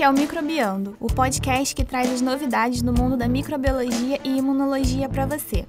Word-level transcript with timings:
Este 0.00 0.06
é 0.06 0.08
o 0.08 0.14
Microbiando, 0.14 0.96
o 0.98 1.08
podcast 1.08 1.74
que 1.74 1.84
traz 1.84 2.10
as 2.10 2.22
novidades 2.22 2.80
do 2.80 2.90
mundo 2.90 3.18
da 3.18 3.28
microbiologia 3.28 4.18
e 4.24 4.38
imunologia 4.38 5.10
para 5.10 5.26
você. 5.26 5.66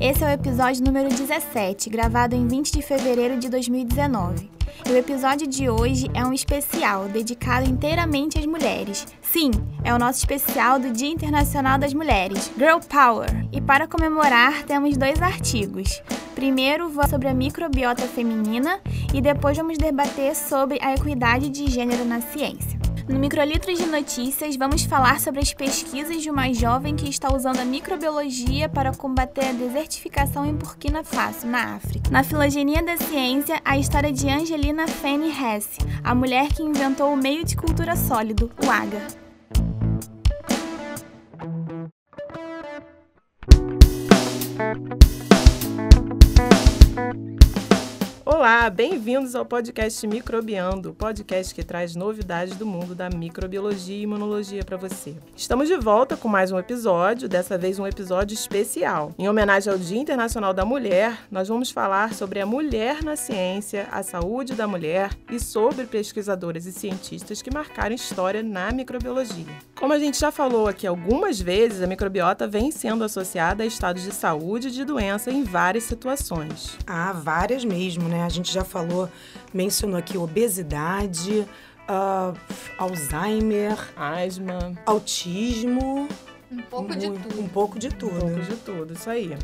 Esse 0.00 0.24
é 0.24 0.28
o 0.28 0.30
episódio 0.30 0.82
número 0.82 1.10
17, 1.10 1.90
gravado 1.90 2.34
em 2.34 2.48
20 2.48 2.72
de 2.72 2.80
fevereiro 2.80 3.38
de 3.38 3.50
2019. 3.50 4.50
E 4.88 4.90
o 4.90 4.96
episódio 4.96 5.46
de 5.46 5.68
hoje 5.68 6.10
é 6.14 6.24
um 6.24 6.32
especial 6.32 7.06
dedicado 7.06 7.68
inteiramente 7.68 8.38
às 8.38 8.46
mulheres. 8.46 9.06
Sim, 9.20 9.50
é 9.84 9.92
o 9.92 9.98
nosso 9.98 10.20
especial 10.20 10.78
do 10.78 10.90
Dia 10.90 11.10
Internacional 11.10 11.76
das 11.78 11.92
Mulheres, 11.92 12.50
Girl 12.56 12.78
Power. 12.88 13.28
E 13.52 13.60
para 13.60 13.86
comemorar, 13.86 14.62
temos 14.62 14.96
dois 14.96 15.20
artigos. 15.20 16.02
Primeiro, 16.34 16.90
sobre 17.10 17.28
a 17.28 17.34
microbiota 17.34 18.04
feminina 18.08 18.80
e 19.12 19.20
depois 19.20 19.54
vamos 19.54 19.76
debater 19.76 20.34
sobre 20.34 20.78
a 20.80 20.94
equidade 20.94 21.50
de 21.50 21.70
gênero 21.70 22.06
na 22.06 22.22
ciência. 22.22 22.83
No 23.06 23.18
Microlitros 23.18 23.78
de 23.78 23.84
Notícias, 23.84 24.56
vamos 24.56 24.84
falar 24.84 25.20
sobre 25.20 25.40
as 25.40 25.52
pesquisas 25.52 26.22
de 26.22 26.30
uma 26.30 26.50
jovem 26.54 26.96
que 26.96 27.06
está 27.06 27.34
usando 27.34 27.58
a 27.58 27.64
microbiologia 27.64 28.66
para 28.66 28.94
combater 28.94 29.44
a 29.44 29.52
desertificação 29.52 30.46
em 30.46 30.54
Burkina 30.54 31.04
Faso, 31.04 31.46
na 31.46 31.74
África. 31.74 32.10
Na 32.10 32.24
Filogenia 32.24 32.82
da 32.82 32.96
Ciência, 32.96 33.60
a 33.62 33.76
história 33.76 34.10
de 34.10 34.26
Angelina 34.30 34.88
Fanny 34.88 35.28
Hesse, 35.28 35.80
a 36.02 36.14
mulher 36.14 36.48
que 36.48 36.62
inventou 36.62 37.12
o 37.12 37.16
meio 37.16 37.44
de 37.44 37.56
cultura 37.56 37.94
sólido, 37.94 38.50
o 38.64 38.70
agar. 38.70 39.06
Olá, 48.26 48.70
bem-vindos 48.70 49.34
ao 49.34 49.44
podcast 49.44 50.06
Microbiando, 50.06 50.94
podcast 50.94 51.54
que 51.54 51.62
traz 51.62 51.94
novidades 51.94 52.56
do 52.56 52.64
mundo 52.64 52.94
da 52.94 53.10
microbiologia 53.10 53.98
e 53.98 54.02
imunologia 54.04 54.64
para 54.64 54.78
você. 54.78 55.14
Estamos 55.36 55.68
de 55.68 55.76
volta 55.76 56.16
com 56.16 56.26
mais 56.26 56.50
um 56.50 56.58
episódio, 56.58 57.28
dessa 57.28 57.58
vez 57.58 57.78
um 57.78 57.86
episódio 57.86 58.34
especial. 58.34 59.12
Em 59.18 59.28
homenagem 59.28 59.70
ao 59.70 59.78
Dia 59.78 60.00
Internacional 60.00 60.54
da 60.54 60.64
Mulher, 60.64 61.18
nós 61.30 61.48
vamos 61.48 61.70
falar 61.70 62.14
sobre 62.14 62.40
a 62.40 62.46
mulher 62.46 63.02
na 63.02 63.14
ciência, 63.14 63.88
a 63.92 64.02
saúde 64.02 64.54
da 64.54 64.66
mulher 64.66 65.10
e 65.30 65.38
sobre 65.38 65.84
pesquisadoras 65.84 66.64
e 66.64 66.72
cientistas 66.72 67.42
que 67.42 67.52
marcaram 67.52 67.94
história 67.94 68.42
na 68.42 68.72
microbiologia. 68.72 69.52
Como 69.74 69.92
a 69.92 69.98
gente 69.98 70.18
já 70.18 70.32
falou 70.32 70.66
aqui 70.66 70.86
algumas 70.86 71.38
vezes, 71.38 71.82
a 71.82 71.86
microbiota 71.86 72.48
vem 72.48 72.70
sendo 72.70 73.04
associada 73.04 73.62
a 73.62 73.66
estados 73.66 74.02
de 74.02 74.12
saúde 74.12 74.68
e 74.68 74.70
de 74.70 74.82
doença 74.82 75.30
em 75.30 75.44
várias 75.44 75.84
situações. 75.84 76.78
Ah, 76.86 77.12
várias 77.12 77.66
mesmo, 77.66 78.08
né? 78.08 78.13
Gente 78.28 78.52
já 78.52 78.64
falou, 78.64 79.08
mencionou 79.52 79.98
aqui 79.98 80.16
obesidade, 80.16 81.46
uh, 81.88 82.36
Alzheimer, 82.78 83.76
asma, 83.96 84.72
autismo. 84.86 86.08
Um 86.50 86.62
pouco 86.62 86.94
de 86.96 87.10
tudo. 87.10 87.40
Um 87.40 87.48
pouco 87.48 87.78
de 87.78 87.88
tudo. 87.88 88.16
Um 88.16 88.20
pouco 88.20 88.40
de 88.40 88.56
tudo, 88.56 88.92
isso 88.92 89.10
aí. 89.10 89.36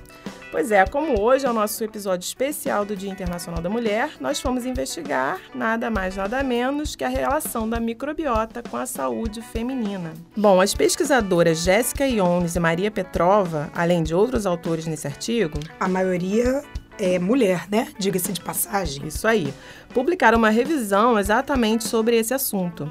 Pois 0.51 0.73
é, 0.73 0.85
como 0.85 1.21
hoje 1.21 1.47
é 1.47 1.51
o 1.51 1.53
nosso 1.53 1.83
episódio 1.85 2.27
especial 2.27 2.85
do 2.85 2.97
Dia 2.97 3.11
Internacional 3.11 3.63
da 3.63 3.71
Mulher, 3.71 4.11
nós 4.21 4.41
fomos 4.41 4.67
investigar 4.67 5.41
nada 5.55 5.89
mais, 5.89 6.17
nada 6.17 6.43
menos 6.43 6.97
que 6.97 7.05
a 7.05 7.09
relação 7.09 7.69
da 7.69 7.79
microbiota 7.79 8.61
com 8.61 8.77
a 8.77 8.85
saúde 8.85 9.41
feminina. 9.43 10.13
Bom, 10.37 10.61
as 10.61 10.75
pesquisadoras 10.75 11.59
Jéssica 11.59 12.05
Iones 12.05 12.57
e 12.57 12.61
Maria 12.61 12.91
Petrova, 12.91 13.71
além 13.73 14.03
de 14.03 14.13
outros 14.13 14.45
autores 14.45 14.87
nesse 14.87 15.07
artigo, 15.07 15.57
a 15.79 15.89
maioria 15.89 16.65
é, 17.01 17.19
mulher, 17.19 17.67
né? 17.71 17.89
Diga-se 17.99 18.33
de 18.33 18.41
passagem. 18.41 19.07
Isso 19.07 19.27
aí. 19.27 19.53
Publicaram 19.95 20.39
uma 20.39 20.51
revisão 20.51 21.19
exatamente 21.19 21.85
sobre 21.85 22.17
esse 22.17 22.35
assunto. 22.35 22.91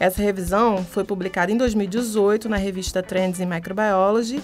Essa 0.00 0.22
revisão 0.22 0.84
foi 0.84 1.04
publicada 1.04 1.52
em 1.52 1.56
2018 1.56 2.48
na 2.48 2.56
revista 2.56 3.02
Trends 3.02 3.38
in 3.38 3.46
Microbiology 3.46 4.42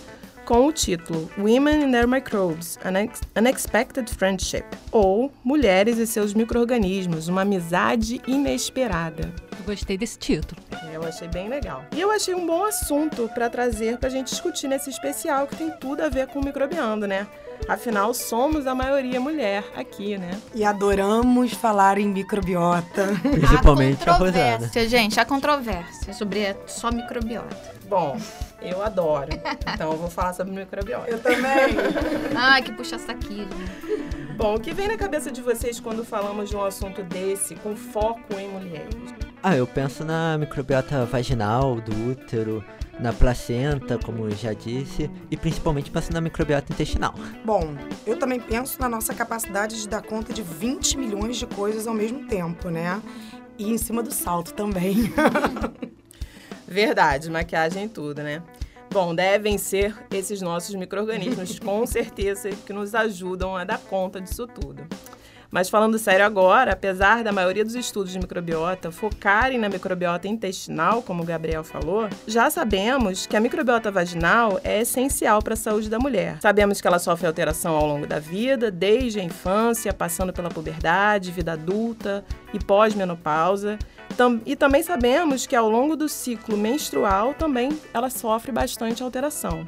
com 0.48 0.66
o 0.66 0.72
título 0.72 1.30
Women 1.36 1.84
and 1.84 1.90
Their 1.90 2.08
Microbes: 2.08 2.78
An 2.82 2.94
Unexpected 3.38 4.10
Friendship 4.10 4.64
ou 4.90 5.30
Mulheres 5.44 5.98
e 5.98 6.06
seus 6.06 6.32
microorganismos, 6.32 7.28
uma 7.28 7.42
amizade 7.42 8.22
inesperada. 8.26 9.30
Eu 9.58 9.64
gostei 9.66 9.98
desse 9.98 10.18
título. 10.18 10.58
Eu 10.90 11.04
achei 11.04 11.28
bem 11.28 11.50
legal. 11.50 11.84
E 11.94 12.00
eu 12.00 12.10
achei 12.10 12.34
um 12.34 12.46
bom 12.46 12.64
assunto 12.64 13.28
para 13.34 13.50
trazer 13.50 13.98
para 13.98 14.08
a 14.08 14.10
gente 14.10 14.30
discutir 14.30 14.68
nesse 14.68 14.88
especial 14.88 15.46
que 15.46 15.54
tem 15.54 15.70
tudo 15.78 16.00
a 16.00 16.08
ver 16.08 16.28
com 16.28 16.40
o 16.40 16.44
microbiando, 16.44 17.06
né? 17.06 17.26
Afinal, 17.68 18.14
somos 18.14 18.66
a 18.66 18.74
maioria 18.74 19.20
mulher 19.20 19.62
aqui, 19.76 20.16
né? 20.16 20.30
E 20.54 20.64
adoramos 20.64 21.52
falar 21.52 21.98
em 21.98 22.08
microbiota. 22.08 23.08
Principalmente 23.20 24.08
a, 24.08 24.14
a 24.14 24.16
Rosana. 24.16 24.70
gente, 24.88 25.20
a 25.20 25.26
controvérsia 25.26 26.14
sobre 26.14 26.56
só 26.66 26.90
microbiota. 26.90 27.77
Bom, 27.88 28.20
eu 28.60 28.82
adoro. 28.82 29.30
Então 29.74 29.92
eu 29.92 29.98
vou 29.98 30.10
falar 30.10 30.34
sobre 30.34 30.52
microbiota. 30.52 31.10
Eu 31.10 31.18
também. 31.20 31.76
Ai, 32.36 32.62
que 32.62 32.72
puxa 32.72 32.98
saquismo. 32.98 33.48
Bom, 34.36 34.54
o 34.54 34.60
que 34.60 34.72
vem 34.72 34.88
na 34.88 34.96
cabeça 34.96 35.32
de 35.32 35.40
vocês 35.40 35.80
quando 35.80 36.04
falamos 36.04 36.50
de 36.50 36.56
um 36.56 36.62
assunto 36.62 37.02
desse 37.02 37.54
com 37.56 37.74
foco 37.74 38.34
em 38.34 38.48
mulheres? 38.48 38.94
Ah, 39.42 39.56
eu 39.56 39.66
penso 39.66 40.04
na 40.04 40.36
microbiota 40.36 41.04
vaginal, 41.06 41.80
do 41.80 42.10
útero, 42.10 42.62
na 43.00 43.12
placenta, 43.12 43.98
como 43.98 44.30
já 44.30 44.52
disse, 44.52 45.10
e 45.30 45.36
principalmente 45.36 45.90
pensando 45.90 46.14
na 46.14 46.20
microbiota 46.20 46.72
intestinal. 46.72 47.14
Bom, 47.44 47.74
eu 48.06 48.18
também 48.18 48.38
penso 48.38 48.80
na 48.80 48.88
nossa 48.88 49.14
capacidade 49.14 49.80
de 49.80 49.88
dar 49.88 50.02
conta 50.02 50.32
de 50.32 50.42
20 50.42 50.98
milhões 50.98 51.36
de 51.36 51.46
coisas 51.46 51.86
ao 51.86 51.94
mesmo 51.94 52.26
tempo, 52.26 52.68
né? 52.68 53.00
E 53.56 53.72
em 53.72 53.78
cima 53.78 54.02
do 54.02 54.12
salto 54.12 54.52
também. 54.52 55.12
Verdade, 56.68 57.30
maquiagem 57.30 57.86
e 57.86 57.88
tudo, 57.88 58.22
né? 58.22 58.42
Bom, 58.90 59.14
devem 59.14 59.56
ser 59.56 59.96
esses 60.10 60.42
nossos 60.42 60.74
micro-organismos, 60.74 61.58
com 61.58 61.86
certeza, 61.86 62.50
que 62.50 62.72
nos 62.74 62.94
ajudam 62.94 63.56
a 63.56 63.64
dar 63.64 63.78
conta 63.78 64.20
disso 64.20 64.46
tudo. 64.46 64.86
Mas 65.50 65.70
falando 65.70 65.98
sério 65.98 66.26
agora, 66.26 66.72
apesar 66.72 67.24
da 67.24 67.32
maioria 67.32 67.64
dos 67.64 67.74
estudos 67.74 68.12
de 68.12 68.18
microbiota 68.18 68.90
focarem 68.90 69.58
na 69.58 69.68
microbiota 69.68 70.28
intestinal, 70.28 71.02
como 71.02 71.22
o 71.22 71.26
Gabriel 71.26 71.64
falou, 71.64 72.06
já 72.26 72.50
sabemos 72.50 73.26
que 73.26 73.34
a 73.34 73.40
microbiota 73.40 73.90
vaginal 73.90 74.60
é 74.62 74.82
essencial 74.82 75.40
para 75.42 75.54
a 75.54 75.56
saúde 75.56 75.88
da 75.88 75.98
mulher. 75.98 76.36
Sabemos 76.42 76.82
que 76.82 76.86
ela 76.86 76.98
sofre 76.98 77.26
alteração 77.26 77.74
ao 77.74 77.86
longo 77.86 78.06
da 78.06 78.18
vida, 78.18 78.70
desde 78.70 79.20
a 79.20 79.24
infância, 79.24 79.92
passando 79.94 80.34
pela 80.34 80.50
puberdade, 80.50 81.32
vida 81.32 81.52
adulta 81.52 82.22
e 82.52 82.58
pós-menopausa. 82.58 83.78
E 84.44 84.54
também 84.54 84.82
sabemos 84.82 85.46
que 85.46 85.56
ao 85.56 85.70
longo 85.70 85.96
do 85.96 86.08
ciclo 86.08 86.56
menstrual 86.56 87.32
também 87.32 87.78
ela 87.94 88.10
sofre 88.10 88.52
bastante 88.52 89.02
alteração, 89.02 89.64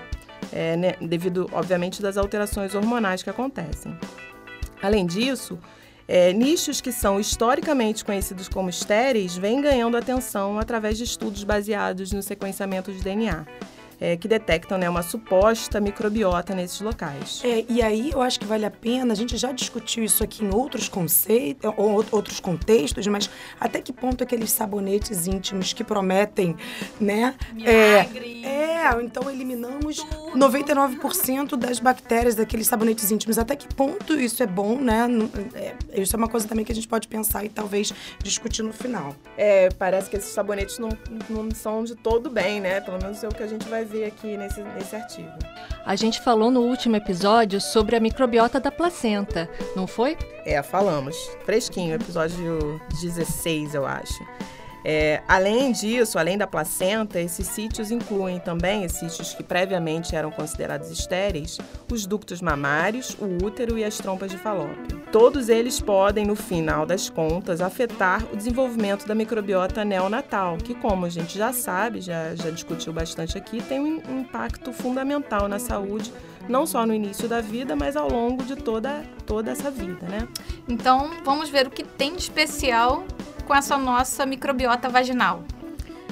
é, 0.53 0.77
né, 0.77 0.95
devido, 1.01 1.49
obviamente, 1.53 2.03
das 2.03 2.19
alterações 2.19 2.75
hormonais 2.75 3.23
que 3.23 3.31
acontecem. 3.31 3.97
Além 4.83 5.07
disso, 5.07 5.59
é, 6.09 6.33
nichos 6.33 6.81
que 6.81 6.91
são 6.91 7.21
historicamente 7.21 8.05
conhecidos 8.05 8.49
como 8.49 8.69
estéreis 8.69 9.37
vêm 9.37 9.61
ganhando 9.61 9.97
atenção 9.97 10.59
através 10.59 10.99
de 10.99 11.05
estudos 11.05 11.45
baseados 11.45 12.13
no 12.13 12.23
sequenciamento 12.23 12.93
de 12.93 13.01
DNA 13.01 13.47
é, 14.01 14.17
que 14.17 14.27
detectam 14.27 14.79
né, 14.79 14.89
uma 14.89 15.03
suposta 15.03 15.81
microbiota 15.81 16.55
nesses 16.55 16.81
locais. 16.81 17.43
É, 17.45 17.65
e 17.69 17.83
aí 17.83 18.11
eu 18.11 18.23
acho 18.23 18.41
que 18.41 18.47
vale 18.47 18.65
a 18.65 18.71
pena, 18.71 19.13
a 19.13 19.17
gente 19.17 19.37
já 19.37 19.53
discutiu 19.53 20.03
isso 20.03 20.25
aqui 20.25 20.45
em 20.45 20.53
outros 20.53 20.89
conceitos, 20.89 21.71
ou 21.77 22.05
outros 22.11 22.41
contextos, 22.41 23.07
mas 23.07 23.29
até 23.61 23.81
que 23.81 23.93
ponto 23.93 24.25
aqueles 24.25 24.51
sabonetes 24.51 25.27
íntimos 25.27 25.73
que 25.73 25.85
prometem, 25.85 26.57
né? 27.01 27.35
Milagre. 27.53 28.45
É, 28.45 28.51
é 28.51 29.03
então 29.03 29.31
eliminamos 29.31 29.99
Tudo. 29.99 30.39
99% 30.39 31.57
das 31.57 31.79
bactérias 31.79 32.35
daqueles 32.35 32.67
sabonetes 32.67 33.11
íntimos. 33.11 33.39
Até 33.39 33.55
que 33.55 33.73
ponto 33.75 34.19
isso 34.19 34.43
é 34.43 34.47
bom, 34.47 34.77
né? 34.77 35.07
É, 35.55 36.01
isso 36.01 36.17
é 36.17 36.19
uma 36.19 36.29
coisa 36.29 36.49
também 36.49 36.65
que 36.65 36.73
a 36.73 36.75
gente 36.75 36.89
pode 36.89 37.07
pensar 37.07 37.45
e 37.45 37.49
talvez 37.49 37.93
discutir 38.23 38.63
no 38.63 38.73
final. 38.73 39.15
É, 39.37 39.69
parece 39.71 40.09
que 40.09 40.17
esses 40.17 40.31
sabonetes 40.31 40.79
não, 40.79 40.91
não 41.29 41.51
são 41.51 41.85
de 41.85 41.95
todo 41.95 42.31
bem, 42.31 42.61
né? 42.61 42.81
Pelo 42.81 42.99
menos 42.99 43.23
é 43.23 43.29
o 43.29 43.35
que 43.35 43.43
a 43.43 43.47
gente 43.47 43.69
vai 43.69 43.85
aqui 44.05 44.37
nesse, 44.37 44.63
nesse 44.63 44.97
artigo. 44.97 45.33
A 45.85 45.97
gente 45.97 46.21
falou 46.21 46.51
no 46.51 46.61
último 46.61 46.97
episódio 46.97 47.61
sobre 47.61 47.97
a 47.97 48.01
microbiota 48.01 48.61
da 48.61 48.71
placenta, 48.71 49.49
não 49.75 49.87
foi? 49.87 50.17
É, 50.45 50.63
falamos. 50.63 51.17
Fresquinho, 51.45 51.95
episódio 51.95 52.81
16, 53.01 53.75
eu 53.75 53.87
acho. 53.87 54.25
É, 54.85 55.23
além 55.29 55.73
disso, 55.73 56.19
além 56.19 56.39
da 56.39 56.47
placenta, 56.47 57.21
esses 57.21 57.47
sítios 57.47 57.91
incluem 57.91 58.39
também, 58.39 58.85
esses 58.85 58.99
sítios 58.99 59.35
que 59.35 59.43
previamente 59.43 60.17
eram 60.17 60.31
considerados 60.31 60.91
estéreis, 60.91 61.59
os 61.91 62.07
ductos 62.07 62.41
mamários, 62.41 63.17
o 63.19 63.45
útero 63.45 63.79
e 63.79 63.85
as 63.85 63.99
trompas 63.99 64.31
de 64.31 64.39
falópio. 64.39 65.01
Todos 65.13 65.49
eles 65.49 65.81
podem, 65.81 66.27
no 66.27 66.37
final 66.37 66.87
das 66.87 67.11
contas, 67.11 67.61
afetar 67.61 68.25
o 68.33 68.37
desenvolvimento 68.37 69.07
da 69.07 69.15
microbiota 69.15 69.85
neonatal, 69.85 70.57
que, 70.57 70.75
como 70.75 71.07
a 71.07 71.11
gente 71.11 71.37
já 71.37 71.53
sabe, 71.53 72.01
já, 72.01 72.35
já 72.35 72.51
discutiu 72.51 72.93
bastante 72.93 73.37
aqui, 73.37 73.63
tem 73.63 73.81
um 73.81 74.21
impacto 74.21 74.73
fundamental 74.73 75.49
na 75.49 75.59
saúde 75.59 76.13
não 76.49 76.67
só 76.67 76.85
no 76.85 76.93
início 76.93 77.29
da 77.29 77.41
vida, 77.41 77.77
mas 77.77 77.97
ao 77.97 78.11
longo 78.11 78.43
de 78.43 78.57
toda, 78.57 79.03
toda 79.25 79.51
essa 79.51 79.71
vida, 79.71 80.07
né? 80.09 80.27
Então, 80.69 81.11
vamos 81.25 81.49
ver 81.49 81.67
o 81.67 81.71
que 81.71 81.85
tem 81.85 82.17
de 82.17 82.23
especial 82.23 83.05
com 83.43 83.55
essa 83.55 83.77
nossa 83.77 84.25
microbiota 84.27 84.89
vaginal. 84.89 85.43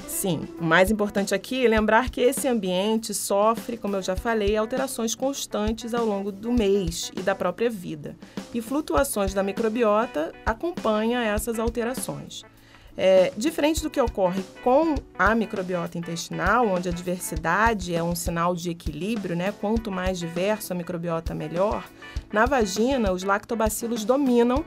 Sim, 0.07 0.49
o 0.59 0.65
mais 0.65 0.91
importante 0.91 1.35
aqui 1.35 1.65
é 1.65 1.69
lembrar 1.69 2.09
que 2.09 2.21
esse 2.21 2.49
ambiente 2.49 3.13
sofre, 3.13 3.77
como 3.77 3.95
eu 3.95 4.03
já 4.03 4.17
falei, 4.17 4.57
alterações 4.57 5.15
constantes 5.15 5.93
ao 5.93 6.05
longo 6.07 6.33
do 6.33 6.51
mês 6.51 7.13
e 7.15 7.21
da 7.21 7.35
própria 7.35 7.69
vida. 7.69 8.17
E 8.53 8.63
flutuações 8.63 9.35
da 9.35 9.43
microbiota 9.43 10.33
acompanham 10.47 11.21
essas 11.21 11.59
alterações. 11.59 12.43
É, 12.97 13.33
diferente 13.37 13.81
do 13.81 13.89
que 13.89 14.01
ocorre 14.01 14.43
com 14.65 14.97
a 15.17 15.33
microbiota 15.35 15.97
intestinal, 15.97 16.67
onde 16.67 16.89
a 16.89 16.93
diversidade 16.93 17.95
é 17.95 18.03
um 18.03 18.17
sinal 18.17 18.57
de 18.57 18.71
equilíbrio, 18.71 19.37
né? 19.37 19.55
quanto 19.61 19.89
mais 19.89 20.19
diverso 20.19 20.73
a 20.73 20.77
microbiota, 20.77 21.33
melhor, 21.33 21.89
na 22.33 22.45
vagina 22.45 23.13
os 23.13 23.23
lactobacilos 23.23 24.05
dominam 24.05 24.65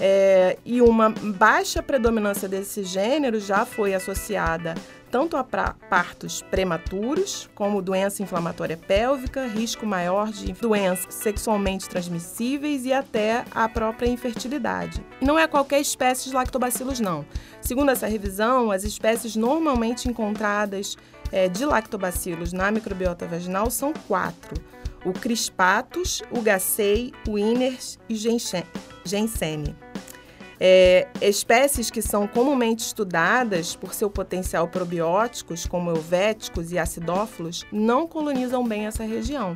é, 0.00 0.56
e 0.64 0.80
uma 0.80 1.10
baixa 1.10 1.82
predominância 1.82 2.48
desse 2.48 2.84
gênero 2.84 3.40
já 3.40 3.64
foi 3.64 3.94
associada 3.94 4.74
tanto 5.10 5.36
a 5.36 5.44
partos 5.44 6.42
prematuros, 6.50 7.48
como 7.54 7.80
doença 7.80 8.22
inflamatória 8.22 8.76
pélvica, 8.76 9.46
risco 9.46 9.86
maior 9.86 10.30
de 10.30 10.52
doenças 10.52 11.14
sexualmente 11.14 11.88
transmissíveis 11.88 12.84
e 12.84 12.92
até 12.92 13.44
a 13.54 13.68
própria 13.68 14.08
infertilidade. 14.08 15.02
Não 15.20 15.38
é 15.38 15.46
qualquer 15.46 15.80
espécie 15.80 16.28
de 16.28 16.34
lactobacilos, 16.34 17.00
não. 17.00 17.24
Segundo 17.60 17.90
essa 17.90 18.06
revisão, 18.06 18.70
as 18.70 18.84
espécies 18.84 19.34
normalmente 19.34 20.08
encontradas 20.08 20.96
é, 21.32 21.48
de 21.48 21.64
lactobacilos 21.64 22.52
na 22.52 22.70
microbiota 22.70 23.26
vaginal 23.26 23.70
são 23.70 23.92
quatro: 24.06 24.62
o 25.04 25.12
Crispatus, 25.12 26.22
o 26.30 26.40
Gacei, 26.40 27.12
o 27.26 27.38
Iners 27.38 27.98
e 28.08 28.14
Gensene. 28.14 29.74
É, 30.60 31.06
espécies 31.20 31.90
que 31.90 32.02
são 32.02 32.26
comumente 32.26 32.84
estudadas 32.84 33.76
por 33.76 33.94
seu 33.94 34.10
potencial 34.10 34.66
probióticos, 34.66 35.66
como 35.66 35.90
euvéticos 35.90 36.72
e 36.72 36.78
acidófilos, 36.78 37.64
não 37.70 38.06
colonizam 38.08 38.66
bem 38.66 38.86
essa 38.86 39.04
região. 39.04 39.52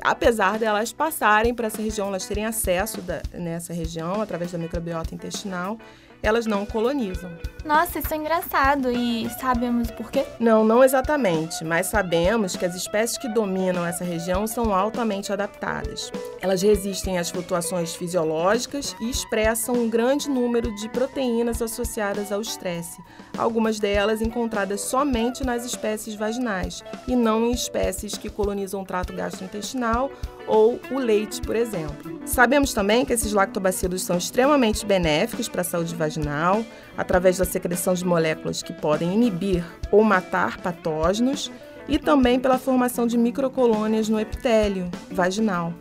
Apesar 0.00 0.58
delas 0.58 0.92
passarem 0.92 1.52
para 1.52 1.66
essa 1.66 1.82
região, 1.82 2.08
elas 2.08 2.26
terem 2.26 2.44
acesso 2.44 3.00
da, 3.02 3.20
nessa 3.34 3.72
região 3.72 4.20
através 4.22 4.52
da 4.52 4.58
microbiota 4.58 5.14
intestinal, 5.14 5.76
elas 6.22 6.46
não 6.46 6.66
colonizam. 6.66 7.30
Nossa, 7.64 7.98
isso 7.98 8.14
é 8.14 8.16
engraçado. 8.16 8.90
E 8.90 9.28
sabemos 9.40 9.90
por 9.90 10.10
quê? 10.10 10.24
Não, 10.38 10.64
não 10.64 10.82
exatamente, 10.82 11.64
mas 11.64 11.86
sabemos 11.86 12.56
que 12.56 12.64
as 12.64 12.74
espécies 12.74 13.18
que 13.18 13.28
dominam 13.28 13.84
essa 13.84 14.04
região 14.04 14.46
são 14.46 14.74
altamente 14.74 15.32
adaptadas. 15.32 16.10
Elas 16.40 16.62
resistem 16.62 17.18
às 17.18 17.30
flutuações 17.30 17.94
fisiológicas 17.94 18.96
e 19.00 19.10
expressam 19.10 19.74
um 19.74 19.90
grande 19.90 20.30
número 20.30 20.74
de 20.76 20.88
proteínas 20.88 21.60
associadas 21.60 22.32
ao 22.32 22.40
estresse, 22.40 23.02
algumas 23.38 23.78
delas 23.78 24.20
encontradas 24.20 24.80
somente 24.80 25.44
nas 25.44 25.64
espécies 25.64 26.14
vaginais 26.14 26.82
e 27.06 27.14
não 27.14 27.46
em 27.46 27.52
espécies 27.52 28.18
que 28.18 28.28
colonizam 28.28 28.82
o 28.82 28.84
trato 28.84 29.12
gastrointestinal 29.12 30.10
ou 30.46 30.80
o 30.90 30.98
leite, 30.98 31.40
por 31.40 31.54
exemplo. 31.54 32.20
Sabemos 32.26 32.74
também 32.74 33.04
que 33.04 33.12
esses 33.12 33.32
lactobacilos 33.32 34.02
são 34.02 34.18
extremamente 34.18 34.84
benéficos 34.84 35.48
para 35.48 35.60
a 35.60 35.64
saúde 35.64 35.94
vaginal, 35.94 36.64
através 36.96 37.38
da 37.38 37.44
secreção 37.44 37.94
de 37.94 38.04
moléculas 38.04 38.62
que 38.62 38.72
podem 38.72 39.14
inibir 39.14 39.64
ou 39.92 40.02
matar 40.02 40.58
patógenos 40.58 41.50
e 41.88 41.98
também 41.98 42.38
pela 42.38 42.58
formação 42.58 43.06
de 43.06 43.16
microcolônias 43.16 44.08
no 44.08 44.20
epitélio 44.20 44.90
vaginal, 45.10 45.72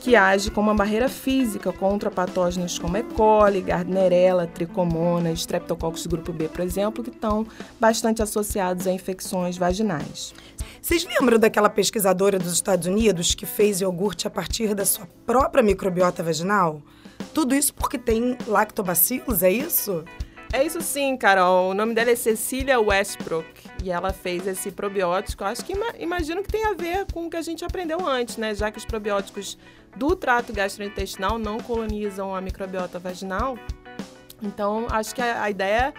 que 0.00 0.16
age 0.16 0.50
como 0.50 0.68
uma 0.68 0.76
barreira 0.76 1.08
física 1.08 1.72
contra 1.72 2.10
patógenos 2.10 2.78
como 2.78 2.96
E. 2.96 3.02
coli, 3.02 3.60
Gardnerella, 3.60 4.46
Trichomonas, 4.46 5.40
Streptococcus 5.40 6.06
grupo 6.06 6.32
B, 6.32 6.48
por 6.48 6.60
exemplo, 6.60 7.04
que 7.04 7.10
estão 7.10 7.46
bastante 7.78 8.22
associados 8.22 8.86
a 8.86 8.92
infecções 8.92 9.56
vaginais. 9.56 10.34
Vocês 10.80 11.04
lembram 11.04 11.38
daquela 11.38 11.70
pesquisadora 11.70 12.38
dos 12.38 12.52
Estados 12.52 12.88
Unidos 12.88 13.34
que 13.34 13.46
fez 13.46 13.80
iogurte 13.80 14.26
a 14.26 14.30
partir 14.30 14.74
da 14.74 14.84
sua 14.84 15.06
própria 15.24 15.62
microbiota 15.62 16.22
vaginal? 16.22 16.82
Tudo 17.32 17.54
isso 17.54 17.72
porque 17.72 17.96
tem 17.96 18.36
lactobacilos, 18.48 19.44
é 19.44 19.50
isso? 19.50 20.04
É 20.52 20.64
isso 20.64 20.80
sim, 20.80 21.16
Carol. 21.16 21.70
O 21.70 21.74
nome 21.74 21.94
dela 21.94 22.10
é 22.10 22.16
Cecília 22.16 22.80
Westbrook 22.80 23.61
e 23.82 23.90
ela 23.90 24.12
fez 24.12 24.46
esse 24.46 24.70
probiótico. 24.70 25.44
Acho 25.44 25.64
que 25.64 25.74
imagino 25.98 26.42
que 26.42 26.48
tem 26.48 26.64
a 26.66 26.72
ver 26.72 27.06
com 27.12 27.26
o 27.26 27.30
que 27.30 27.36
a 27.36 27.42
gente 27.42 27.64
aprendeu 27.64 28.06
antes, 28.06 28.36
né? 28.36 28.54
Já 28.54 28.70
que 28.70 28.78
os 28.78 28.84
probióticos 28.84 29.58
do 29.96 30.14
trato 30.14 30.52
gastrointestinal 30.52 31.38
não 31.38 31.58
colonizam 31.58 32.34
a 32.34 32.40
microbiota 32.40 32.98
vaginal. 32.98 33.58
Então, 34.40 34.86
acho 34.90 35.14
que 35.14 35.20
a, 35.20 35.42
a 35.42 35.50
ideia 35.50 35.92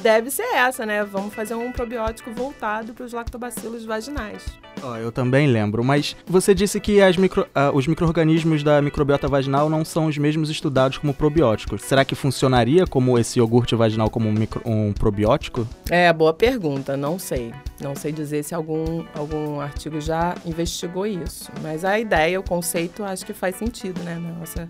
deve 0.00 0.30
ser 0.30 0.54
essa, 0.54 0.84
né? 0.84 1.04
Vamos 1.04 1.34
fazer 1.34 1.54
um 1.54 1.72
probiótico 1.72 2.30
voltado 2.32 2.92
para 2.92 3.04
os 3.04 3.12
lactobacilos 3.12 3.84
vaginais. 3.84 4.44
Oh, 4.82 4.96
eu 4.96 5.12
também 5.12 5.46
lembro, 5.46 5.84
mas 5.84 6.16
você 6.26 6.54
disse 6.54 6.80
que 6.80 6.98
micro, 7.18 7.42
uh, 7.42 7.76
os 7.76 7.86
micro-organismos 7.86 8.62
da 8.62 8.80
microbiota 8.80 9.28
vaginal 9.28 9.68
não 9.68 9.84
são 9.84 10.06
os 10.06 10.16
mesmos 10.16 10.48
estudados 10.48 10.98
como 10.98 11.12
probióticos. 11.12 11.82
Será 11.82 12.04
que 12.04 12.14
funcionaria 12.14 12.86
como 12.86 13.18
esse 13.18 13.38
iogurte 13.38 13.74
vaginal 13.74 14.08
como 14.08 14.28
um, 14.28 14.32
micro, 14.32 14.62
um 14.64 14.92
probiótico? 14.92 15.66
É, 15.90 16.12
boa 16.12 16.32
pergunta, 16.32 16.96
não 16.96 17.18
sei. 17.18 17.52
Não 17.80 17.94
sei 17.94 18.12
dizer 18.12 18.42
se 18.42 18.54
algum, 18.54 19.04
algum 19.14 19.60
artigo 19.60 20.00
já 20.00 20.34
investigou 20.46 21.06
isso. 21.06 21.50
Mas 21.62 21.84
a 21.84 21.98
ideia, 21.98 22.40
o 22.40 22.42
conceito, 22.42 23.04
acho 23.04 23.26
que 23.26 23.32
faz 23.32 23.56
sentido, 23.56 24.02
né? 24.02 24.14
Nossa 24.38 24.68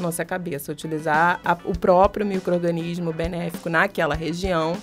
nossa 0.00 0.24
cabeça, 0.24 0.70
utilizar 0.70 1.40
a, 1.44 1.56
o 1.64 1.76
próprio 1.76 2.24
microorganismo 2.24 3.12
benéfico 3.12 3.68
naquela 3.68 4.14
região 4.14 4.76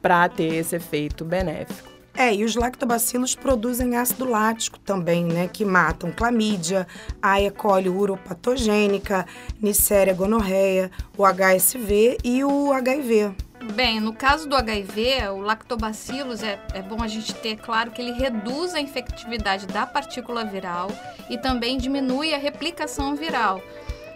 para 0.00 0.28
ter 0.28 0.54
esse 0.54 0.76
efeito 0.76 1.24
benéfico. 1.24 1.93
É, 2.16 2.32
e 2.32 2.44
os 2.44 2.54
lactobacilos 2.54 3.34
produzem 3.34 3.96
ácido 3.96 4.24
lático 4.24 4.78
também, 4.78 5.24
né, 5.24 5.48
que 5.48 5.64
matam 5.64 6.12
clamídia, 6.12 6.86
a 7.20 7.40
E. 7.40 7.50
coli 7.50 7.88
uropatogênica, 7.88 9.26
Neisseria 9.60 10.14
gonorreia, 10.14 10.92
o 11.18 11.24
HSV 11.24 12.18
e 12.22 12.44
o 12.44 12.72
HIV. 12.72 13.34
Bem, 13.72 13.98
no 13.98 14.12
caso 14.12 14.48
do 14.48 14.54
HIV, 14.54 15.28
o 15.30 15.40
lactobacilos 15.40 16.42
é, 16.42 16.60
é 16.74 16.82
bom 16.82 17.02
a 17.02 17.08
gente 17.08 17.34
ter 17.34 17.56
claro 17.56 17.90
que 17.90 18.00
ele 18.00 18.12
reduz 18.12 18.74
a 18.74 18.80
infectividade 18.80 19.66
da 19.66 19.86
partícula 19.86 20.44
viral 20.44 20.90
e 21.30 21.38
também 21.38 21.78
diminui 21.78 22.34
a 22.34 22.38
replicação 22.38 23.16
viral. 23.16 23.60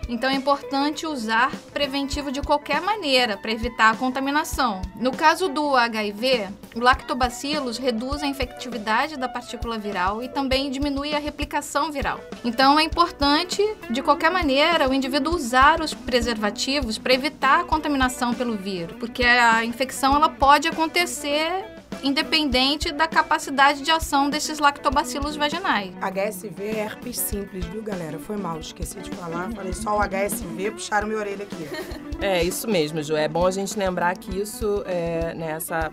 Então 0.08 0.30
é 0.30 0.34
importante 0.34 1.06
usar 1.06 1.52
preventivo 1.72 2.32
de 2.32 2.40
qualquer 2.40 2.80
maneira 2.80 3.36
para 3.36 3.52
evitar 3.52 3.90
a 3.90 3.96
contaminação. 3.96 4.80
No 4.96 5.12
caso 5.12 5.48
do 5.48 5.76
HIV, 5.76 6.48
o 6.74 6.80
lactobacilos 6.80 7.76
reduz 7.76 8.22
a 8.22 8.26
infectividade 8.26 9.16
da 9.16 9.28
partícula 9.28 9.76
viral 9.76 10.22
e 10.22 10.28
também 10.28 10.70
diminui 10.70 11.14
a 11.14 11.18
replicação 11.18 11.92
viral. 11.92 12.20
Então 12.44 12.78
é 12.78 12.82
importante, 12.82 13.62
de 13.90 14.02
qualquer 14.02 14.30
maneira, 14.30 14.88
o 14.88 14.94
indivíduo 14.94 15.34
usar 15.34 15.80
os 15.80 15.92
preservativos 15.92 16.96
para 16.96 17.12
evitar 17.12 17.60
a 17.60 17.64
contaminação 17.64 18.32
pelo 18.32 18.56
vírus, 18.56 18.96
porque 18.98 19.24
a 19.24 19.64
infecção 19.64 20.16
ela 20.16 20.28
pode 20.28 20.68
acontecer 20.68 21.77
independente 22.02 22.92
da 22.92 23.06
capacidade 23.06 23.82
de 23.82 23.90
ação 23.90 24.30
desses 24.30 24.58
lactobacilos 24.58 25.36
vaginais. 25.36 25.92
HSV 26.00 26.64
é 26.64 26.80
herpes 26.80 27.18
simples, 27.18 27.64
viu, 27.66 27.82
galera? 27.82 28.18
Foi 28.18 28.36
mal, 28.36 28.58
esqueci 28.60 29.00
de 29.00 29.10
falar. 29.10 29.50
Falei 29.52 29.72
só 29.72 29.98
o 29.98 30.00
HSV, 30.00 30.70
puxaram 30.72 31.08
minha 31.08 31.20
orelha 31.20 31.44
aqui. 31.44 31.68
É, 32.20 32.42
isso 32.42 32.66
mesmo, 32.68 33.00
Ju. 33.00 33.14
É 33.14 33.28
bom 33.28 33.46
a 33.46 33.50
gente 33.52 33.78
lembrar 33.78 34.16
que 34.18 34.36
isso, 34.36 34.82
é, 34.86 35.32
né, 35.34 35.52
essa, 35.52 35.92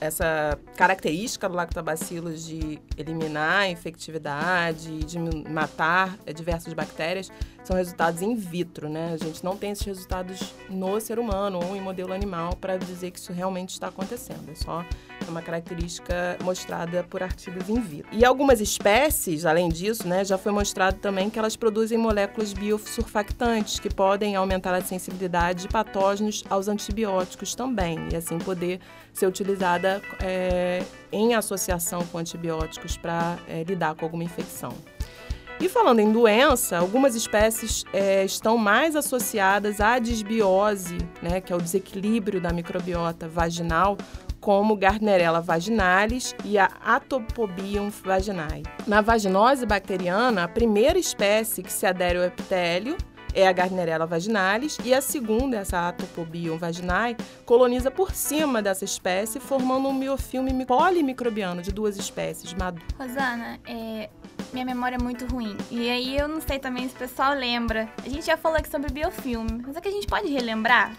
essa 0.00 0.58
característica 0.74 1.46
do 1.46 1.54
lactobacilos 1.54 2.46
de 2.46 2.78
eliminar 2.96 3.60
a 3.60 3.68
infectividade, 3.68 5.04
de 5.04 5.18
matar 5.50 6.16
é, 6.24 6.32
diversas 6.32 6.72
bactérias, 6.72 7.30
são 7.62 7.76
resultados 7.76 8.22
in 8.22 8.34
vitro, 8.34 8.88
né? 8.88 9.12
A 9.12 9.16
gente 9.18 9.44
não 9.44 9.56
tem 9.56 9.72
esses 9.72 9.84
resultados 9.84 10.54
no 10.70 10.98
ser 11.00 11.18
humano 11.18 11.60
ou 11.62 11.76
em 11.76 11.80
modelo 11.82 12.14
animal 12.14 12.56
para 12.56 12.78
dizer 12.78 13.10
que 13.10 13.18
isso 13.18 13.30
realmente 13.30 13.70
está 13.70 13.88
acontecendo. 13.88 14.50
É 14.50 14.54
só 14.54 14.82
uma 15.30 15.42
característica 15.42 16.36
mostrada 16.42 17.04
por 17.04 17.22
artigos 17.22 17.68
in 17.68 17.80
vitro. 17.80 18.08
E 18.12 18.24
algumas 18.24 18.60
espécies, 18.60 19.44
além 19.44 19.68
disso, 19.68 20.06
né, 20.06 20.24
já 20.24 20.38
foi 20.38 20.52
mostrado 20.52 20.98
também 20.98 21.30
que 21.30 21.38
elas 21.38 21.56
produzem 21.56 21.98
moléculas 21.98 22.52
biosurfactantes 22.52 23.78
que 23.78 23.88
podem 23.88 24.36
aumentar 24.36 24.74
a 24.74 24.80
sensibilidade 24.80 25.62
de 25.62 25.68
patógenos 25.68 26.44
aos 26.48 26.68
antibióticos 26.68 27.54
também, 27.54 28.08
e 28.12 28.16
assim 28.16 28.38
poder 28.38 28.80
ser 29.12 29.26
utilizada 29.26 30.00
é, 30.20 30.82
em 31.10 31.34
associação 31.34 32.04
com 32.06 32.18
antibióticos 32.18 32.96
para 32.96 33.38
é, 33.48 33.64
lidar 33.64 33.94
com 33.94 34.04
alguma 34.04 34.24
infecção. 34.24 34.72
E 35.60 35.68
falando 35.68 35.98
em 35.98 36.12
doença, 36.12 36.78
algumas 36.78 37.16
espécies 37.16 37.84
é, 37.92 38.24
estão 38.24 38.56
mais 38.56 38.94
associadas 38.94 39.80
à 39.80 39.98
disbiose, 39.98 40.98
né, 41.20 41.40
que 41.40 41.52
é 41.52 41.56
o 41.56 41.60
desequilíbrio 41.60 42.40
da 42.40 42.52
microbiota 42.52 43.26
vaginal, 43.26 43.96
como 44.40 44.76
Gardnerella 44.76 45.40
vaginalis 45.40 46.34
e 46.44 46.58
a 46.58 46.70
Atopobium 46.84 47.90
vaginae. 47.90 48.62
Na 48.86 49.00
vaginose 49.00 49.66
bacteriana, 49.66 50.44
a 50.44 50.48
primeira 50.48 50.98
espécie 50.98 51.62
que 51.62 51.72
se 51.72 51.86
adere 51.86 52.18
ao 52.18 52.24
epitélio 52.24 52.96
é 53.34 53.46
a 53.46 53.52
Gardnerella 53.52 54.06
vaginalis 54.06 54.78
e 54.84 54.94
a 54.94 55.00
segunda, 55.00 55.58
essa 55.58 55.88
Atopobium 55.88 56.56
vaginae, 56.56 57.16
coloniza 57.44 57.90
por 57.90 58.12
cima 58.12 58.62
dessa 58.62 58.84
espécie, 58.84 59.38
formando 59.38 59.88
um 59.88 59.98
biofilme 59.98 60.64
polimicrobiano 60.64 61.62
de 61.62 61.70
duas 61.70 61.96
espécies 61.96 62.54
maduras. 62.54 62.88
Rosana, 62.98 63.60
é, 63.66 64.08
minha 64.52 64.64
memória 64.64 64.96
é 64.96 65.02
muito 65.02 65.26
ruim. 65.26 65.56
E 65.70 65.90
aí 65.90 66.16
eu 66.16 66.26
não 66.26 66.40
sei 66.40 66.58
também 66.58 66.88
se 66.88 66.94
o 66.94 66.98
pessoal 66.98 67.34
lembra. 67.34 67.88
A 68.04 68.08
gente 68.08 68.26
já 68.26 68.36
falou 68.36 68.58
aqui 68.58 68.68
sobre 68.68 68.90
biofilme, 68.90 69.62
mas 69.66 69.76
é 69.76 69.80
que 69.80 69.88
a 69.88 69.92
gente 69.92 70.06
pode 70.06 70.28
relembrar? 70.28 70.94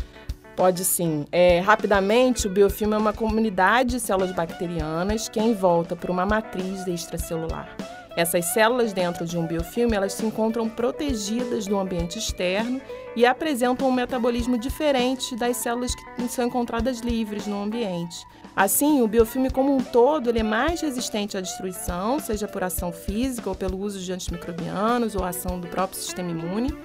Pode 0.60 0.84
sim. 0.84 1.26
É, 1.32 1.62
rapidamente, 1.62 2.46
o 2.46 2.50
biofilme 2.50 2.94
é 2.94 2.98
uma 2.98 3.14
comunidade 3.14 3.92
de 3.92 4.00
células 4.02 4.34
bacterianas 4.34 5.30
que 5.30 5.40
é 5.40 5.44
envolta 5.44 5.96
por 5.96 6.10
uma 6.10 6.26
matriz 6.26 6.86
extracelular. 6.86 7.74
Essas 8.18 8.44
células 8.48 8.92
dentro 8.92 9.26
de 9.26 9.38
um 9.38 9.48
biofilme, 9.48 9.96
elas 9.96 10.12
se 10.12 10.26
encontram 10.26 10.68
protegidas 10.68 11.66
do 11.66 11.80
ambiente 11.80 12.20
externo 12.20 12.82
e 13.16 13.26
apresentam 13.26 13.88
um 13.88 13.92
metabolismo 13.94 14.58
diferente 14.58 15.34
das 15.38 15.56
células 15.56 15.96
que 15.96 16.28
são 16.28 16.48
encontradas 16.48 17.00
livres 17.00 17.48
no 17.48 17.64
ambiente. 17.64 18.18
Assim, 18.54 19.02
o 19.02 19.08
biofilme 19.08 19.50
como 19.50 19.74
um 19.74 19.82
todo 19.82 20.30
ele 20.30 20.40
é 20.40 20.44
mais 20.44 20.82
resistente 20.82 21.38
à 21.38 21.40
destruição, 21.40 22.20
seja 22.20 22.50
por 22.50 22.66
ação 22.66 22.92
física 22.92 23.48
ou 23.48 23.56
pelo 23.56 23.80
uso 23.80 23.98
de 23.98 24.12
antimicrobianos 24.12 25.16
ou 25.16 25.24
ação 25.24 25.58
do 25.58 25.68
próprio 25.68 25.98
sistema 25.98 26.32
imune. 26.32 26.78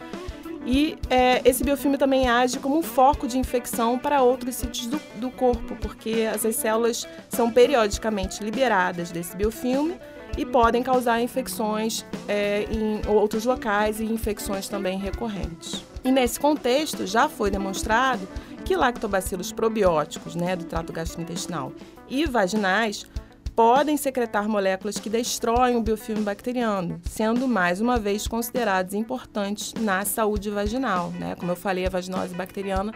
E 0.67 0.97
é, 1.11 1.43
esse 1.45 1.63
biofilme 1.63 1.99
também 1.99 2.29
age 2.29 2.59
como 2.59 2.79
um 2.79 2.83
foco 2.83 3.29
de 3.29 3.39
infecção 3.39 3.99
para 3.99 4.23
outros 4.23 4.57
sítios 4.57 4.87
do, 4.87 5.01
do 5.17 5.31
corpo, 5.31 5.77
porque 5.77 6.11
essas 6.11 6.57
células 6.57 7.07
são 7.29 7.51
periodicamente 7.51 8.43
liberadas 8.43 9.11
desse 9.11 9.37
biofilme 9.37 9.97
e 10.39 10.45
podem 10.45 10.83
causar 10.83 11.21
infecções 11.21 12.05
é, 12.27 12.67
em 12.71 13.07
outros 13.09 13.45
locais 13.45 14.01
e 14.01 14.05
infecções 14.05 14.69
também 14.69 14.99
recorrentes. 14.99 15.85
E 16.03 16.11
nesse 16.11 16.41
contexto, 16.41 17.07
já 17.07 17.29
foi 17.29 17.51
demonstrado 17.51 18.27
que 18.65 18.75
lactobacilos 18.75 19.53
probióticos, 19.53 20.35
né, 20.35 20.57
do 20.57 20.65
trato 20.65 20.93
gastrointestinal 20.93 21.73
e 22.09 22.25
vaginais, 22.27 23.07
podem 23.55 23.97
secretar 23.97 24.49
moléculas 24.49 24.99
que 24.99 25.09
destroem 25.09 25.77
o 25.77 25.83
biofilme 25.83 26.23
bacteriano, 26.23 27.01
sendo 27.05 27.47
mais 27.47 27.81
uma 27.81 27.99
vez 27.99 28.27
considerados 28.27 28.95
importantes 28.95 29.73
na 29.75 30.05
saúde 30.05 30.51
vaginal. 30.51 31.11
Né? 31.13 31.35
Como 31.37 31.53
eu 31.53 31.57
falei, 31.57 31.87
a 31.87 31.91
vaginose 31.91 32.35
bacteriana, 32.35 32.93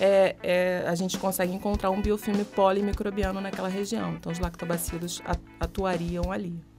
é, 0.00 0.36
é, 0.42 0.84
a 0.86 0.94
gente 0.94 1.18
consegue 1.18 1.52
encontrar 1.52 1.90
um 1.90 2.00
biofilme 2.00 2.44
polimicrobiano 2.44 3.40
naquela 3.40 3.68
região, 3.68 4.14
então 4.14 4.30
os 4.30 4.38
lactobacilos 4.38 5.22
atuariam 5.58 6.30
ali. 6.30 6.71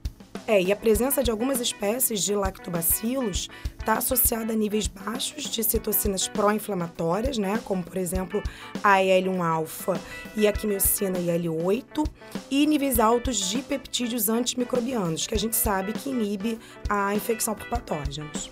É, 0.46 0.60
e 0.60 0.70
a 0.70 0.76
presença 0.76 1.22
de 1.22 1.30
algumas 1.30 1.58
espécies 1.58 2.22
de 2.22 2.34
lactobacilos 2.34 3.48
está 3.78 3.94
associada 3.94 4.52
a 4.52 4.56
níveis 4.56 4.86
baixos 4.86 5.44
de 5.44 5.64
citocinas 5.64 6.28
pró-inflamatórias, 6.28 7.38
né, 7.38 7.58
como 7.64 7.82
por 7.82 7.96
exemplo 7.96 8.42
a 8.82 9.02
IL-1-alfa 9.02 9.98
e 10.36 10.46
a 10.46 10.52
quimiocina 10.52 11.18
IL-8, 11.18 12.06
e 12.50 12.66
níveis 12.66 12.98
altos 12.98 13.38
de 13.48 13.62
peptídeos 13.62 14.28
antimicrobianos, 14.28 15.26
que 15.26 15.34
a 15.34 15.38
gente 15.38 15.56
sabe 15.56 15.92
que 15.92 16.10
inibe 16.10 16.58
a 16.88 17.14
infecção 17.14 17.54
por 17.54 17.66
patógenos. 17.68 18.50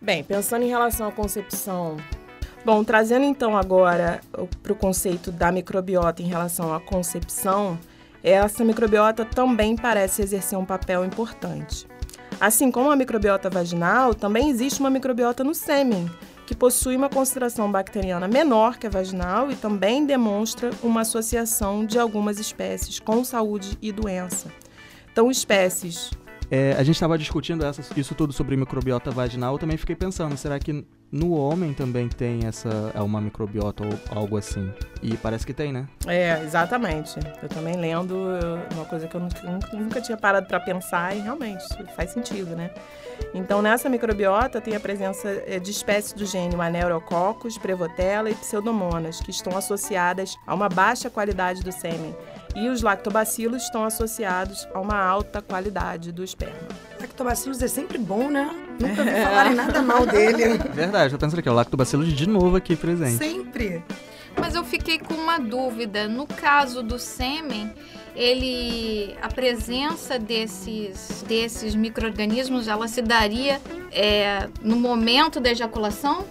Bem, 0.00 0.24
pensando 0.24 0.64
em 0.64 0.68
relação 0.68 1.06
à 1.06 1.12
concepção 1.12 1.96
Bom, 2.64 2.84
trazendo 2.84 3.24
então 3.24 3.56
agora 3.56 4.20
para 4.62 4.72
o 4.72 4.76
conceito 4.76 5.32
da 5.32 5.50
microbiota 5.50 6.22
em 6.22 6.26
relação 6.26 6.72
à 6.72 6.78
concepção, 6.78 7.76
essa 8.22 8.64
microbiota 8.64 9.24
também 9.24 9.76
parece 9.76 10.22
exercer 10.22 10.58
um 10.58 10.64
papel 10.64 11.04
importante. 11.04 11.86
Assim 12.40 12.70
como 12.70 12.90
a 12.90 12.96
microbiota 12.96 13.48
vaginal, 13.48 14.14
também 14.14 14.50
existe 14.50 14.80
uma 14.80 14.90
microbiota 14.90 15.44
no 15.44 15.54
sêmen, 15.54 16.10
que 16.46 16.54
possui 16.54 16.96
uma 16.96 17.08
concentração 17.08 17.70
bacteriana 17.70 18.26
menor 18.26 18.78
que 18.78 18.86
a 18.86 18.90
vaginal 18.90 19.50
e 19.50 19.56
também 19.56 20.04
demonstra 20.04 20.70
uma 20.82 21.02
associação 21.02 21.84
de 21.86 21.98
algumas 21.98 22.38
espécies 22.38 22.98
com 22.98 23.24
saúde 23.24 23.78
e 23.80 23.92
doença. 23.92 24.50
Então, 25.12 25.30
espécies. 25.30 26.10
É, 26.50 26.72
a 26.72 26.82
gente 26.82 26.96
estava 26.96 27.16
discutindo 27.16 27.64
essa, 27.64 27.82
isso 27.96 28.14
tudo 28.14 28.32
sobre 28.32 28.56
microbiota 28.56 29.10
vaginal, 29.10 29.54
eu 29.54 29.58
também 29.58 29.76
fiquei 29.76 29.96
pensando, 29.96 30.36
será 30.36 30.58
que 30.58 30.84
no 31.12 31.32
homem 31.32 31.74
também 31.74 32.08
tem 32.08 32.46
essa 32.46 32.90
é 32.94 33.00
uma 33.02 33.20
microbiota 33.20 33.84
ou 33.84 34.18
algo 34.18 34.38
assim. 34.38 34.72
E 35.02 35.14
parece 35.18 35.44
que 35.44 35.52
tem, 35.52 35.70
né? 35.70 35.86
É, 36.06 36.42
exatamente. 36.42 37.20
Eu 37.42 37.50
também 37.50 37.76
lendo 37.76 38.16
uma 38.72 38.86
coisa 38.86 39.06
que 39.06 39.14
eu 39.14 39.20
nunca, 39.20 39.76
nunca 39.76 40.00
tinha 40.00 40.16
parado 40.16 40.46
para 40.46 40.58
pensar 40.58 41.14
e 41.14 41.20
realmente 41.20 41.62
faz 41.94 42.10
sentido, 42.10 42.56
né? 42.56 42.70
Então, 43.34 43.60
nessa 43.60 43.88
microbiota 43.88 44.60
tem 44.60 44.74
a 44.74 44.80
presença 44.80 45.28
é, 45.46 45.58
de 45.58 45.70
espécies 45.70 46.14
do 46.14 46.24
gênero 46.24 46.60
Aneurococcus, 46.62 47.58
Prevotella 47.58 48.30
e 48.30 48.34
Pseudomonas, 48.34 49.20
que 49.20 49.30
estão 49.30 49.56
associadas 49.56 50.36
a 50.46 50.54
uma 50.54 50.68
baixa 50.68 51.10
qualidade 51.10 51.62
do 51.62 51.72
sêmen. 51.72 52.16
E 52.54 52.68
os 52.68 52.82
lactobacilos 52.82 53.64
estão 53.64 53.84
associados 53.84 54.66
a 54.74 54.80
uma 54.80 54.98
alta 54.98 55.42
qualidade 55.42 56.10
do 56.10 56.24
esperma. 56.24 56.68
Lactobacilos 57.12 57.62
é 57.62 57.68
sempre 57.68 57.98
bom, 57.98 58.30
né? 58.30 58.50
Nunca 58.80 59.04
vi 59.04 59.10
falar 59.22 59.54
nada 59.54 59.82
mal 59.82 60.06
dele. 60.06 60.58
Verdade, 60.72 61.12
tô 61.12 61.18
pensando 61.18 61.38
aqui, 61.38 61.48
o 61.48 61.52
lactobacilos 61.52 62.10
de 62.10 62.26
novo 62.26 62.56
aqui 62.56 62.74
presente. 62.74 63.18
Sempre. 63.18 63.84
Mas 64.34 64.54
eu 64.54 64.64
fiquei 64.64 64.98
com 64.98 65.12
uma 65.12 65.38
dúvida. 65.38 66.08
No 66.08 66.26
caso 66.26 66.82
do 66.82 66.98
sêmen, 66.98 67.70
ele 68.16 69.14
a 69.20 69.28
presença 69.28 70.18
desses 70.18 71.22
desses 71.28 71.74
microrganismos, 71.74 72.66
ela 72.66 72.88
se 72.88 73.02
daria 73.02 73.60
é, 73.90 74.48
no 74.62 74.76
momento 74.76 75.38
da 75.38 75.50
ejaculação? 75.50 76.24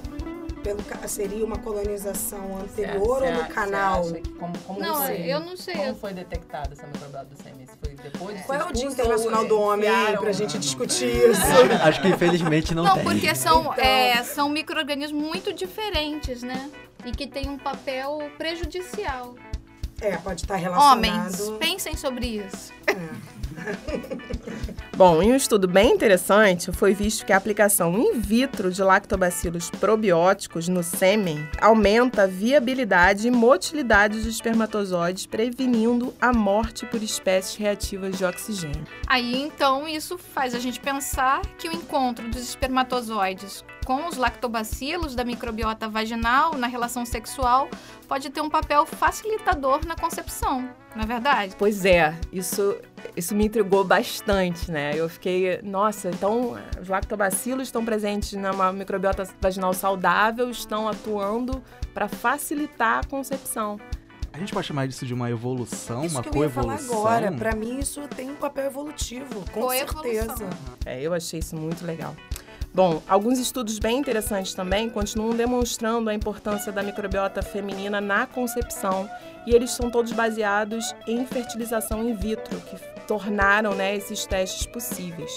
Pelo 0.61 0.79
seria 1.07 1.45
uma 1.45 1.57
colonização 1.57 2.57
anterior 2.59 3.23
ou 3.23 3.31
no 3.31 3.47
canal? 3.47 4.03
Como, 4.39 4.57
como 4.59 4.79
não, 4.79 4.95
você, 4.95 5.13
eu 5.25 5.39
não 5.39 5.57
sei. 5.57 5.75
Como 5.75 5.95
foi 5.95 6.13
detectada 6.13 6.73
essa 6.73 6.87
microbiota 6.87 7.25
do 7.25 7.43
sêmen? 7.43 7.67
Foi 7.83 7.95
depois 7.95 8.37
de 8.37 8.43
Qual 8.43 8.59
é 8.61 8.65
o 8.65 8.71
Dia 8.71 8.85
Internacional 8.85 9.45
do 9.47 9.59
Homem 9.59 9.89
aí 9.89 10.17
pra 10.17 10.31
gente 10.31 10.57
discutir 10.59 11.07
isso? 11.07 11.41
Acho, 11.41 11.83
acho 11.89 12.01
que 12.01 12.07
infelizmente 12.07 12.73
não, 12.75 12.83
Não, 12.83 12.95
tem. 12.95 13.03
porque 13.03 13.35
são, 13.35 13.61
Então. 13.61 13.73
é, 13.83 14.23
são 14.23 14.49
micro-organismos 14.49 15.21
muito 15.21 15.51
diferentes, 15.53 16.43
né? 16.43 16.69
E 17.05 17.11
que 17.11 17.25
têm 17.27 17.49
um 17.49 17.57
papel 17.57 18.19
prejudicial. 18.37 19.35
É, 19.99 20.17
pode 20.17 20.41
estar 20.41 20.55
relacionado. 20.55 20.97
Homens, 20.97 21.49
pensem 21.59 21.95
sobre 21.95 22.25
isso. 22.27 22.71
Bom, 24.95 25.21
em 25.21 25.31
um 25.31 25.35
estudo 25.35 25.67
bem 25.67 25.91
interessante, 25.91 26.71
foi 26.71 26.93
visto 26.93 27.25
que 27.25 27.33
a 27.33 27.37
aplicação 27.37 27.97
in 27.97 28.19
vitro 28.19 28.71
de 28.71 28.83
lactobacilos 28.83 29.69
probióticos 29.71 30.67
no 30.67 30.83
sêmen 30.83 31.47
aumenta 31.59 32.23
a 32.23 32.27
viabilidade 32.27 33.27
e 33.27 33.31
motilidade 33.31 34.17
dos 34.17 34.27
espermatozoides, 34.27 35.25
prevenindo 35.25 36.13
a 36.21 36.31
morte 36.33 36.85
por 36.85 37.01
espécies 37.01 37.55
reativas 37.55 38.17
de 38.17 38.25
oxigênio. 38.25 38.85
Aí 39.07 39.41
então 39.41 39.87
isso 39.87 40.17
faz 40.17 40.53
a 40.53 40.59
gente 40.59 40.79
pensar 40.79 41.41
que 41.57 41.69
o 41.69 41.73
encontro 41.73 42.27
dos 42.29 42.41
espermatozoides 42.41 43.63
com 43.85 44.07
os 44.07 44.17
lactobacilos 44.17 45.15
da 45.15 45.23
microbiota 45.23 45.87
vaginal 45.89 46.55
na 46.55 46.67
relação 46.67 47.05
sexual 47.05 47.69
pode 48.07 48.29
ter 48.29 48.41
um 48.41 48.49
papel 48.49 48.85
facilitador 48.85 49.85
na 49.85 49.95
concepção, 49.95 50.69
não 50.95 51.03
é 51.03 51.05
verdade? 51.05 51.55
Pois 51.57 51.85
é, 51.85 52.15
isso, 52.31 52.75
isso 53.15 53.33
me 53.35 53.45
intrigou 53.45 53.83
bastante, 53.83 54.69
né? 54.71 54.91
Eu 54.95 55.07
fiquei, 55.09 55.61
nossa, 55.63 56.09
então 56.09 56.57
os 56.81 56.87
lactobacilos 56.87 57.67
estão 57.67 57.83
presentes 57.83 58.33
numa 58.33 58.71
microbiota 58.71 59.27
vaginal 59.39 59.73
saudável, 59.73 60.49
estão 60.49 60.87
atuando 60.87 61.63
para 61.93 62.07
facilitar 62.07 62.99
a 62.99 63.07
concepção. 63.07 63.79
A 64.33 64.37
gente 64.39 64.53
pode 64.53 64.65
chamar 64.65 64.87
disso 64.87 65.05
de 65.05 65.13
uma 65.13 65.29
evolução, 65.29 66.05
Isso 66.05 66.15
uma 66.15 66.23
que 66.23 66.29
eu 66.29 66.43
ia 66.43 66.49
falar 66.49 66.77
coevolução? 66.77 66.99
agora. 67.05 67.31
Pra 67.33 67.53
mim, 67.53 67.79
isso 67.79 68.01
tem 68.15 68.31
um 68.31 68.35
papel 68.35 68.65
evolutivo, 68.67 69.43
com 69.51 69.69
certeza. 69.69 70.49
É, 70.85 71.01
eu 71.01 71.13
achei 71.13 71.39
isso 71.39 71.53
muito 71.55 71.85
legal. 71.85 72.15
Bom, 72.73 73.01
alguns 73.05 73.37
estudos 73.37 73.79
bem 73.79 73.97
interessantes 73.97 74.53
também 74.53 74.89
continuam 74.89 75.35
demonstrando 75.35 76.09
a 76.09 76.13
importância 76.13 76.71
da 76.71 76.81
microbiota 76.81 77.41
feminina 77.41 77.99
na 77.99 78.25
concepção 78.25 79.09
e 79.45 79.53
eles 79.53 79.71
são 79.71 79.89
todos 79.89 80.13
baseados 80.13 80.95
em 81.05 81.25
fertilização 81.25 82.07
in 82.07 82.13
vitro, 82.15 82.57
que 82.61 82.77
tornaram 83.05 83.75
né, 83.75 83.93
esses 83.93 84.25
testes 84.25 84.65
possíveis. 84.65 85.31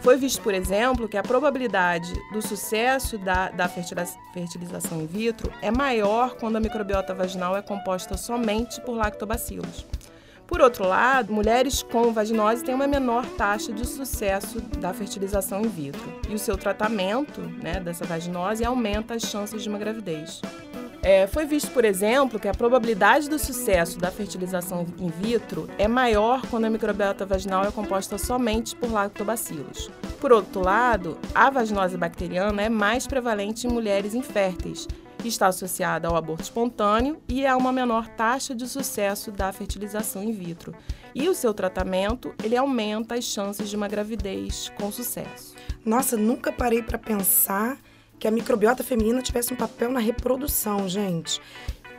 Foi 0.00 0.16
visto, 0.16 0.40
por 0.42 0.54
exemplo, 0.54 1.06
que 1.06 1.18
a 1.18 1.22
probabilidade 1.22 2.12
do 2.32 2.40
sucesso 2.40 3.18
da, 3.18 3.50
da 3.50 3.68
fertiliza- 3.68 4.16
fertilização 4.32 5.02
in 5.02 5.06
vitro 5.06 5.52
é 5.60 5.70
maior 5.70 6.34
quando 6.36 6.56
a 6.56 6.60
microbiota 6.60 7.14
vaginal 7.14 7.54
é 7.56 7.62
composta 7.62 8.16
somente 8.16 8.80
por 8.80 8.96
lactobacilos. 8.96 9.84
Por 10.46 10.60
outro 10.60 10.86
lado, 10.86 11.32
mulheres 11.32 11.82
com 11.82 12.12
vaginose 12.12 12.62
têm 12.62 12.74
uma 12.74 12.86
menor 12.86 13.24
taxa 13.30 13.72
de 13.72 13.86
sucesso 13.86 14.60
da 14.78 14.92
fertilização 14.92 15.62
in 15.62 15.68
vitro. 15.68 16.12
E 16.28 16.34
o 16.34 16.38
seu 16.38 16.56
tratamento 16.56 17.40
né, 17.40 17.80
dessa 17.80 18.04
vaginose 18.04 18.64
aumenta 18.64 19.14
as 19.14 19.22
chances 19.22 19.62
de 19.62 19.68
uma 19.68 19.78
gravidez. 19.78 20.42
É, 21.02 21.26
foi 21.26 21.44
visto, 21.44 21.70
por 21.70 21.84
exemplo, 21.84 22.38
que 22.40 22.48
a 22.48 22.54
probabilidade 22.54 23.28
do 23.28 23.38
sucesso 23.38 23.98
da 23.98 24.10
fertilização 24.10 24.86
in 24.98 25.08
vitro 25.08 25.68
é 25.78 25.86
maior 25.86 26.40
quando 26.50 26.64
a 26.64 26.70
microbiota 26.70 27.26
vaginal 27.26 27.64
é 27.64 27.70
composta 27.70 28.16
somente 28.16 28.74
por 28.74 28.90
lactobacilos. 28.90 29.90
Por 30.18 30.32
outro 30.32 30.62
lado, 30.62 31.18
a 31.34 31.50
vaginose 31.50 31.98
bacteriana 31.98 32.62
é 32.62 32.68
mais 32.70 33.06
prevalente 33.06 33.66
em 33.66 33.70
mulheres 33.70 34.14
inférteis 34.14 34.88
e 35.24 35.28
está 35.28 35.46
associada 35.48 36.08
ao 36.08 36.16
aborto 36.16 36.42
espontâneo 36.42 37.20
e 37.28 37.46
a 37.46 37.56
uma 37.56 37.72
menor 37.72 38.06
taxa 38.08 38.54
de 38.54 38.68
sucesso 38.68 39.32
da 39.32 39.52
fertilização 39.52 40.22
in 40.22 40.32
vitro. 40.32 40.74
E 41.14 41.28
o 41.28 41.34
seu 41.34 41.54
tratamento, 41.54 42.34
ele 42.42 42.56
aumenta 42.56 43.14
as 43.14 43.24
chances 43.24 43.68
de 43.68 43.76
uma 43.76 43.88
gravidez 43.88 44.70
com 44.76 44.90
sucesso. 44.92 45.54
Nossa, 45.84 46.16
nunca 46.16 46.52
parei 46.52 46.82
para 46.82 46.98
pensar 46.98 47.78
que 48.18 48.28
a 48.28 48.30
microbiota 48.30 48.82
feminina 48.82 49.22
tivesse 49.22 49.52
um 49.52 49.56
papel 49.56 49.90
na 49.90 50.00
reprodução, 50.00 50.88
gente. 50.88 51.40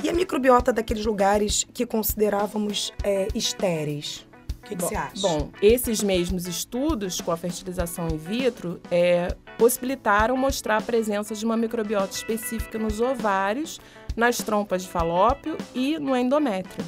E 0.04 0.10
a 0.10 0.14
microbiota 0.14 0.74
daqueles 0.74 1.06
lugares 1.06 1.66
que 1.74 1.86
considerávamos 1.86 2.92
é, 3.04 3.28
estéreis? 3.34 4.28
O 4.64 4.68
que, 4.68 4.70
que 4.70 4.76
bom, 4.76 4.88
você 4.88 4.96
acha? 4.96 5.22
Bom, 5.22 5.52
esses 5.62 6.02
mesmos 6.02 6.48
estudos 6.48 7.22
com 7.22 7.32
a 7.32 7.38
fertilização 7.38 8.08
in 8.08 8.18
vitro 8.18 8.82
é, 8.90 9.36
possibilitaram 9.58 10.36
mostrar 10.38 10.78
a 10.78 10.82
presença 10.82 11.34
de 11.34 11.46
uma 11.46 11.58
microbiota 11.58 12.14
específica 12.14 12.78
nos 12.78 13.00
ovários, 13.00 13.80
nas 14.16 14.38
trompas 14.38 14.84
de 14.84 14.90
falópio 14.90 15.58
e 15.74 15.98
no 16.00 16.16
endométrio. 16.16 16.86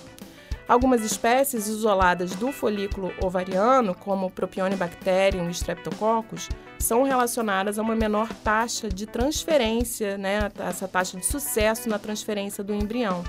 Algumas 0.67 1.01
espécies 1.01 1.67
isoladas 1.67 2.35
do 2.35 2.51
folículo 2.51 3.13
ovariano, 3.23 3.95
como 3.95 4.29
Propionibacterium 4.29 5.47
e 5.47 5.51
Streptococcus, 5.51 6.49
são 6.77 7.03
relacionadas 7.03 7.79
a 7.79 7.81
uma 7.81 7.95
menor 7.95 8.27
taxa 8.43 8.89
de 8.89 9.05
transferência, 9.05 10.17
né, 10.17 10.51
essa 10.59 10.85
taxa 10.85 11.17
de 11.17 11.25
sucesso 11.25 11.87
na 11.87 11.97
transferência 11.97 12.65
do 12.65 12.73
embrião, 12.73 13.23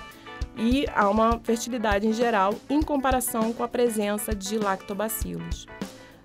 e 0.57 0.85
a 0.93 1.09
uma 1.09 1.39
fertilidade 1.39 2.09
em 2.09 2.13
geral 2.13 2.55
em 2.69 2.83
comparação 2.83 3.53
com 3.53 3.63
a 3.63 3.69
presença 3.69 4.35
de 4.35 4.59
lactobacilos. 4.59 5.67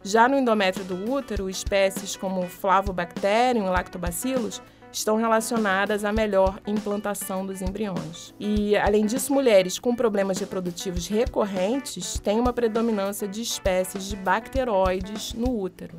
Já 0.04 0.28
no 0.28 0.38
endométrio 0.38 0.84
do 0.84 1.10
útero, 1.10 1.50
espécies 1.50 2.18
como 2.18 2.44
Flavobacterium 2.44 3.66
e 3.66 3.70
Lactobacillus 3.70 4.62
estão 4.92 5.16
relacionadas 5.16 6.04
à 6.04 6.12
melhor 6.12 6.60
implantação 6.68 7.46
dos 7.46 7.62
embriões. 7.62 8.34
E, 8.40 8.76
além 8.76 9.06
disso, 9.06 9.34
mulheres 9.34 9.80
com 9.80 9.96
problemas 9.96 10.40
reprodutivos 10.40 11.08
recorrentes 11.08 12.20
têm 12.20 12.40
uma 12.40 12.52
predominância 12.52 13.28
de 13.28 13.42
espécies 13.42 14.10
de 14.10 14.16
bacteroides 14.18 15.34
no 15.34 15.58
útero. 15.58 15.98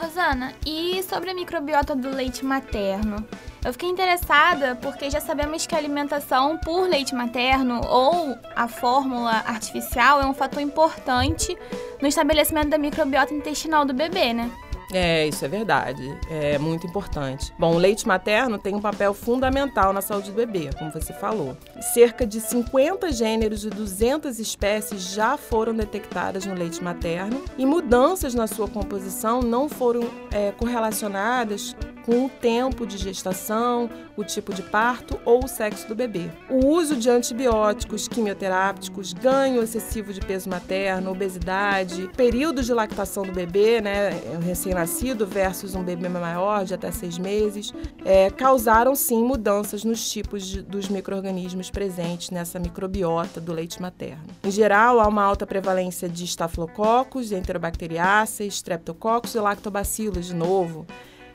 Rosana, 0.00 0.54
e 0.64 1.02
sobre 1.02 1.30
a 1.30 1.34
microbiota 1.34 1.94
do 1.94 2.08
leite 2.08 2.42
materno? 2.42 3.22
Eu 3.62 3.72
fiquei 3.72 3.90
interessada 3.90 4.74
porque 4.76 5.10
já 5.10 5.20
sabemos 5.20 5.66
que 5.66 5.74
a 5.74 5.78
alimentação 5.78 6.56
por 6.56 6.88
leite 6.88 7.14
materno 7.14 7.82
ou 7.86 8.34
a 8.56 8.66
fórmula 8.66 9.42
artificial 9.46 10.22
é 10.22 10.26
um 10.26 10.32
fator 10.32 10.62
importante 10.62 11.54
no 12.00 12.08
estabelecimento 12.08 12.70
da 12.70 12.78
microbiota 12.78 13.34
intestinal 13.34 13.84
do 13.84 13.92
bebê, 13.92 14.32
né? 14.32 14.50
É, 14.92 15.26
isso 15.26 15.44
é 15.44 15.48
verdade. 15.48 16.02
É 16.28 16.58
muito 16.58 16.86
importante. 16.86 17.52
Bom, 17.58 17.74
o 17.74 17.78
leite 17.78 18.06
materno 18.06 18.58
tem 18.58 18.74
um 18.74 18.80
papel 18.80 19.14
fundamental 19.14 19.92
na 19.92 20.00
saúde 20.00 20.30
do 20.30 20.36
bebê, 20.36 20.70
como 20.78 20.90
você 20.90 21.12
falou. 21.12 21.56
Cerca 21.94 22.26
de 22.26 22.40
50 22.40 23.12
gêneros 23.12 23.64
e 23.64 23.70
200 23.70 24.38
espécies 24.38 25.12
já 25.12 25.36
foram 25.36 25.74
detectadas 25.74 26.46
no 26.46 26.54
leite 26.54 26.82
materno 26.82 27.42
e 27.56 27.64
mudanças 27.64 28.34
na 28.34 28.46
sua 28.46 28.68
composição 28.68 29.40
não 29.40 29.68
foram 29.68 30.10
é, 30.30 30.52
correlacionadas 30.52 31.74
com 32.04 32.26
o 32.26 32.28
tempo 32.28 32.86
de 32.86 32.96
gestação, 32.96 33.88
o 34.16 34.24
tipo 34.24 34.52
de 34.52 34.62
parto 34.62 35.18
ou 35.24 35.44
o 35.44 35.48
sexo 35.48 35.88
do 35.88 35.94
bebê. 35.94 36.30
O 36.48 36.66
uso 36.66 36.96
de 36.96 37.08
antibióticos, 37.08 38.06
quimioterápicos, 38.08 39.12
ganho 39.12 39.62
excessivo 39.62 40.12
de 40.12 40.20
peso 40.20 40.48
materno, 40.48 41.10
obesidade, 41.10 42.10
período 42.16 42.62
de 42.62 42.72
lactação 42.72 43.24
do 43.24 43.32
bebê, 43.32 43.80
né, 43.80 44.10
recém-nascido 44.44 45.26
versus 45.26 45.74
um 45.74 45.82
bebê 45.82 46.08
maior 46.08 46.64
de 46.64 46.74
até 46.74 46.90
seis 46.90 47.18
meses, 47.18 47.72
é, 48.04 48.30
causaram 48.30 48.94
sim 48.94 49.24
mudanças 49.24 49.84
nos 49.84 50.10
tipos 50.10 50.44
de, 50.46 50.62
dos 50.62 50.88
micro-organismos 50.88 51.70
presentes 51.70 52.30
nessa 52.30 52.58
microbiota 52.58 53.40
do 53.40 53.52
leite 53.52 53.80
materno. 53.80 54.24
Em 54.44 54.50
geral, 54.50 55.00
há 55.00 55.06
uma 55.06 55.22
alta 55.22 55.46
prevalência 55.46 56.08
de 56.08 56.24
estafilococos, 56.24 57.32
enterobacteriáceas, 57.32 58.54
streptococcus 58.54 59.34
e 59.34 59.40
lactobacilos, 59.40 60.26
de 60.26 60.34
novo. 60.34 60.86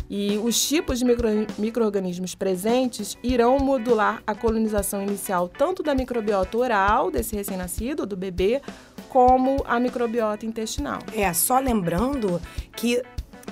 E 0.10 0.38
os 0.38 0.68
tipos 0.68 1.00
de 1.00 1.06
micro, 1.06 1.28
micro-organismos 1.58 2.36
presentes 2.36 3.18
irão 3.24 3.58
modular 3.60 4.22
a 4.26 4.36
colonização 4.36 5.02
inicial 5.02 5.48
tanto 5.48 5.82
da 5.82 5.96
microbiota 5.96 6.58
oral 6.58 7.10
desse 7.10 7.36
recém-nascido, 7.36 8.06
do 8.06 8.16
bebê, 8.16 8.62
como 9.10 9.64
a 9.66 9.80
microbiota 9.80 10.46
intestinal. 10.46 11.00
É, 11.14 11.32
só 11.34 11.60
lembrando 11.60 12.42
que 12.76 13.02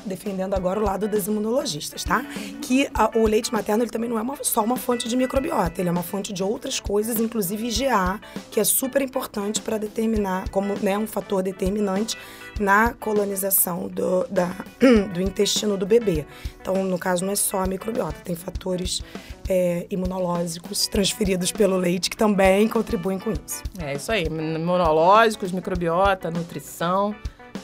defendendo 0.06 0.54
agora 0.54 0.80
o 0.80 0.84
lado 0.84 1.08
dos 1.08 1.28
imunologistas, 1.28 2.04
tá? 2.04 2.26
Que 2.62 2.90
a, 2.94 3.18
o 3.18 3.26
leite 3.26 3.52
materno 3.54 3.84
ele 3.84 3.92
também 3.92 4.10
não 4.10 4.18
é 4.18 4.22
uma, 4.22 4.36
só 4.42 4.64
uma 4.64 4.76
fonte 4.76 5.08
de 5.08 5.16
microbiota, 5.16 5.82
ele 5.82 5.90
é 5.90 5.92
uma 5.92 6.04
fonte 6.04 6.34
de 6.34 6.44
outras 6.44 6.80
coisas, 6.80 7.20
inclusive 7.20 7.68
IgA, 7.68 8.20
que 8.52 8.60
é 8.60 8.64
super 8.64 9.02
importante 9.02 9.62
para 9.62 9.78
determinar, 9.78 10.50
como 10.50 10.74
né, 10.82 10.98
um 10.98 11.08
fator 11.08 11.42
determinante 11.42 12.18
na 12.60 12.94
colonização 12.94 13.88
do, 13.88 14.26
da, 14.30 14.50
do 15.14 15.22
intestino 15.22 15.78
do 15.78 15.86
bebê. 15.86 16.26
Então, 16.62 16.84
no 16.84 16.98
caso, 16.98 17.26
não 17.26 17.34
é 17.34 17.36
só 17.36 17.60
a 17.60 17.68
microbiota, 17.68 18.18
tem 18.24 18.36
fatores 18.36 19.02
é, 19.50 19.86
imunológicos 19.90 20.88
transferidos 20.88 21.52
pelo 21.52 21.78
leite 21.78 22.10
que 22.10 22.18
também 22.18 22.68
contribuem 22.68 23.20
com 23.20 23.32
isso. 23.32 23.64
É 23.80 23.96
isso 23.96 24.12
aí, 24.12 24.26
imunológicos, 24.26 25.52
microbiota, 25.52 26.32
nutrição, 26.32 27.16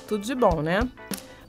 tudo 0.08 0.25
de 0.25 0.36
bom, 0.36 0.62
né? 0.62 0.88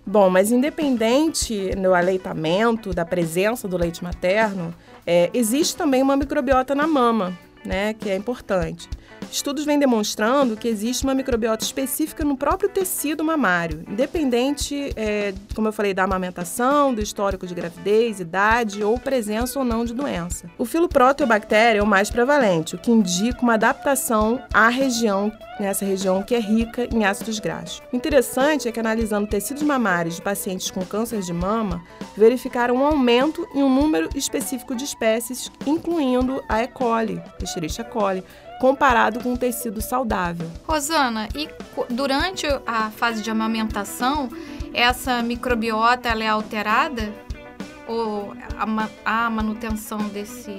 Bom, 0.06 0.30
mas 0.30 0.50
independente 0.50 1.74
do 1.76 1.94
aleitamento, 1.94 2.92
da 2.92 3.04
presença 3.04 3.68
do 3.68 3.76
leite 3.76 4.02
materno, 4.02 4.74
é, 5.06 5.30
existe 5.32 5.76
também 5.76 6.02
uma 6.02 6.16
microbiota 6.16 6.74
na 6.74 6.86
mama, 6.86 7.38
né, 7.64 7.94
que 7.94 8.08
é 8.08 8.16
importante. 8.16 8.88
Estudos 9.30 9.64
vêm 9.64 9.78
demonstrando 9.78 10.56
que 10.56 10.66
existe 10.66 11.04
uma 11.04 11.14
microbiota 11.14 11.64
específica 11.64 12.24
no 12.24 12.36
próprio 12.36 12.68
tecido 12.68 13.22
mamário, 13.22 13.84
independente, 13.88 14.92
é, 14.96 15.32
como 15.54 15.68
eu 15.68 15.72
falei, 15.72 15.94
da 15.94 16.02
amamentação, 16.02 16.92
do 16.92 17.00
histórico 17.00 17.46
de 17.46 17.54
gravidez, 17.54 18.18
idade 18.18 18.82
ou 18.82 18.98
presença 18.98 19.58
ou 19.58 19.64
não 19.64 19.84
de 19.84 19.94
doença. 19.94 20.50
O 20.58 20.64
filo 20.64 20.88
proteobactéria 20.88 21.78
é 21.78 21.82
o 21.82 21.86
mais 21.86 22.10
prevalente, 22.10 22.74
o 22.74 22.78
que 22.78 22.90
indica 22.90 23.40
uma 23.40 23.54
adaptação 23.54 24.42
à 24.52 24.68
região, 24.68 25.32
nessa 25.60 25.84
região 25.84 26.22
que 26.22 26.34
é 26.34 26.40
rica 26.40 26.88
em 26.92 27.04
ácidos 27.04 27.38
graxos. 27.38 27.80
O 27.92 27.96
interessante 27.96 28.68
é 28.68 28.72
que, 28.72 28.80
analisando 28.80 29.28
tecidos 29.28 29.62
mamários 29.62 30.16
de 30.16 30.22
pacientes 30.22 30.70
com 30.70 30.84
câncer 30.84 31.20
de 31.20 31.32
mama, 31.32 31.80
verificaram 32.16 32.76
um 32.76 32.84
aumento 32.84 33.46
em 33.54 33.62
um 33.62 33.72
número 33.72 34.08
específico 34.14 34.74
de 34.74 34.84
espécies, 34.84 35.50
incluindo 35.64 36.42
a 36.48 36.62
E. 36.62 36.66
coli, 36.66 37.22
Escherichia 37.40 37.84
coli, 37.84 38.24
comparado 38.60 39.20
com 39.20 39.32
um 39.32 39.36
tecido 39.36 39.80
saudável. 39.80 40.46
Rosana, 40.68 41.28
e 41.34 41.48
durante 41.88 42.46
a 42.66 42.90
fase 42.90 43.22
de 43.22 43.30
amamentação, 43.30 44.28
essa 44.74 45.22
microbiota 45.22 46.10
ela 46.10 46.22
é 46.22 46.28
alterada? 46.28 47.10
Ou 47.88 48.34
há 49.04 49.30
manutenção 49.30 49.98
desse, 50.08 50.54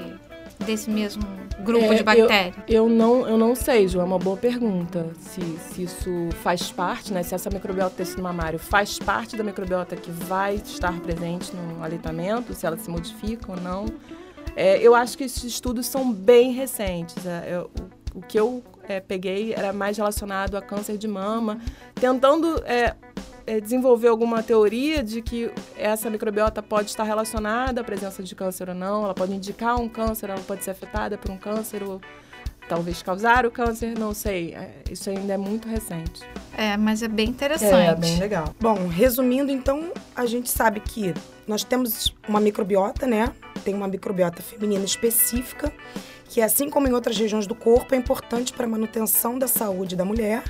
desse 0.66 0.90
mesmo 0.90 1.24
grupo 1.60 1.94
é, 1.94 1.96
de 1.96 2.04
bactérias? 2.04 2.56
Eu, 2.68 2.88
eu, 2.88 2.90
não, 2.90 3.30
eu 3.30 3.38
não 3.38 3.56
sei, 3.56 3.88
Ju, 3.88 4.02
é 4.02 4.04
uma 4.04 4.20
boa 4.20 4.36
pergunta. 4.36 5.12
Se, 5.20 5.42
se 5.70 5.84
isso 5.84 6.30
faz 6.42 6.72
parte, 6.72 7.14
né? 7.14 7.22
Se 7.22 7.36
essa 7.36 7.52
microbiota 7.52 7.92
do 7.92 7.98
tecido 7.98 8.24
mamário 8.24 8.58
faz 8.58 8.98
parte 8.98 9.38
da 9.38 9.44
microbiota 9.44 9.96
que 9.96 10.10
vai 10.10 10.56
estar 10.56 11.00
presente 11.02 11.56
no 11.56 11.84
aleitamento, 11.84 12.54
se 12.54 12.66
ela 12.66 12.78
se 12.78 12.90
modifica 12.90 13.52
ou 13.52 13.62
não. 13.62 13.86
É, 14.56 14.78
eu 14.80 14.94
acho 14.94 15.18
que 15.18 15.24
esses 15.24 15.44
estudos 15.44 15.86
são 15.86 16.12
bem 16.12 16.52
recentes. 16.52 17.26
É, 17.26 17.56
eu, 17.56 17.72
o, 18.14 18.22
que 18.22 18.40
eu 18.40 18.64
é, 18.88 19.00
peguei 19.00 19.54
era 19.54 19.72
mais 19.72 19.98
relacionado 19.98 20.56
a 20.56 20.62
câncer 20.62 20.98
de 20.98 21.08
mama, 21.08 21.60
tentando 21.96 22.62
é, 22.66 22.96
é, 23.46 23.60
desenvolver 23.60 24.10
alguma 24.10 24.44
teoria 24.44 25.04
de 25.04 25.22
que 25.22 25.52
essa 25.78 26.10
microbiota 26.10 26.62
pode 26.62 26.90
estar 26.90 27.04
relacionada 27.04 27.82
à 27.82 27.84
presença 27.84 28.22
de 28.22 28.36
câncer 28.36 28.70
ou 28.70 28.76
não, 28.76 29.04
ela 29.04 29.14
pode 29.14 29.34
indicar 29.34 29.80
um 29.80 29.88
câncer, 29.88 30.30
ela 30.30 30.42
pode 30.42 30.64
ser 30.64 30.72
afetada 30.72 31.18
por 31.18 31.32
um 31.32 31.38
câncer 31.38 31.84
ou 31.84 32.02
talvez 32.72 33.04
causar 33.04 33.46
o 33.46 33.52
câncer, 33.52 34.00
não 34.00 34.14
sei. 34.14 34.54
É, 34.54 34.72
isso 34.90 35.10
ainda 35.10 35.34
é 35.34 35.38
muito 35.38 35.68
recente. 35.68 36.22
É, 36.58 36.78
mas 36.78 37.04
é 37.04 37.08
bem 37.10 37.28
interessante. 37.28 37.74
É, 37.74 37.94
bem 37.94 38.18
legal. 38.18 38.56
Bom, 38.62 38.88
resumindo, 38.88 39.52
então, 39.52 39.92
a 40.16 40.26
gente 40.26 40.50
sabe 40.50 40.80
que 40.80 41.14
nós 41.46 41.66
temos 41.66 42.16
uma 42.30 42.40
microbiota, 42.40 43.06
né? 43.06 43.34
Tem 43.66 43.74
uma 43.74 43.90
microbiota 43.90 44.42
feminina 44.42 44.86
específica, 44.86 45.70
que 46.30 46.40
assim 46.40 46.70
como 46.70 46.88
em 46.88 46.94
outras 46.94 47.18
regiões 47.18 47.46
do 47.46 47.54
corpo, 47.54 47.94
é 47.94 47.98
importante 47.98 48.54
para 48.54 48.66
a 48.66 48.70
manutenção 48.70 49.38
da 49.38 49.50
saúde 49.50 49.98
da 49.98 50.06
mulher, 50.06 50.42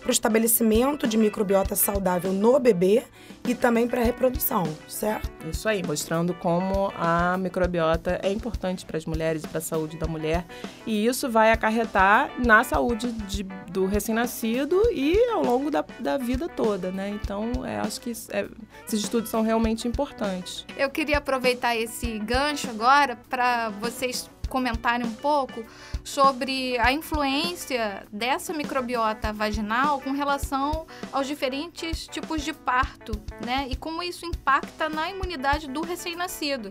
para 0.00 0.08
o 0.08 0.12
estabelecimento 0.12 1.06
de 1.06 1.16
microbiota 1.16 1.76
saudável 1.76 2.32
no 2.32 2.58
bebê 2.58 3.04
e 3.46 3.54
também 3.54 3.86
para 3.86 4.00
a 4.00 4.04
reprodução, 4.04 4.64
certo? 4.88 5.30
Isso 5.48 5.68
aí, 5.68 5.82
mostrando 5.82 6.34
como 6.34 6.92
a 6.96 7.36
microbiota 7.38 8.20
é 8.22 8.30
importante 8.30 8.84
para 8.84 8.96
as 8.96 9.06
mulheres 9.06 9.44
e 9.44 9.48
para 9.48 9.58
a 9.58 9.62
saúde 9.62 9.96
da 9.96 10.06
mulher. 10.06 10.44
E 10.86 11.06
isso 11.06 11.30
vai 11.30 11.52
acarretar 11.52 12.30
na 12.38 12.62
saúde 12.64 13.12
de, 13.12 13.42
do 13.70 13.86
recém-nascido 13.86 14.82
e 14.92 15.16
ao 15.30 15.42
longo 15.42 15.70
da, 15.70 15.84
da 15.98 16.18
vida 16.18 16.48
toda, 16.48 16.90
né? 16.90 17.08
Então, 17.10 17.64
é, 17.64 17.78
acho 17.78 18.00
que 18.00 18.12
é, 18.30 18.46
esses 18.86 19.00
estudos 19.00 19.30
são 19.30 19.42
realmente 19.42 19.88
importantes. 19.88 20.64
Eu 20.76 20.90
queria 20.90 21.18
aproveitar 21.18 21.76
esse 21.76 22.18
gancho 22.18 22.68
agora 22.68 23.16
para 23.28 23.70
vocês 23.70 24.28
comentarem 24.50 25.06
um 25.06 25.14
pouco 25.14 25.64
sobre 26.04 26.78
a 26.78 26.92
influência 26.92 28.06
dessa 28.12 28.52
microbiota 28.52 29.32
vaginal 29.32 30.00
com 30.00 30.10
relação 30.10 30.86
aos 31.10 31.26
diferentes 31.26 32.06
tipos 32.06 32.42
de 32.42 32.52
parto, 32.52 33.12
né? 33.46 33.66
E 33.70 33.76
como 33.76 34.02
isso 34.02 34.26
impacta 34.26 34.90
na 34.90 35.08
imunidade 35.08 35.68
do 35.68 35.80
recém-nascido. 35.80 36.70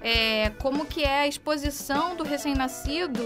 É, 0.00 0.50
como 0.60 0.86
que 0.86 1.04
é 1.04 1.20
a 1.20 1.28
exposição 1.28 2.16
do 2.16 2.24
recém-nascido 2.24 3.22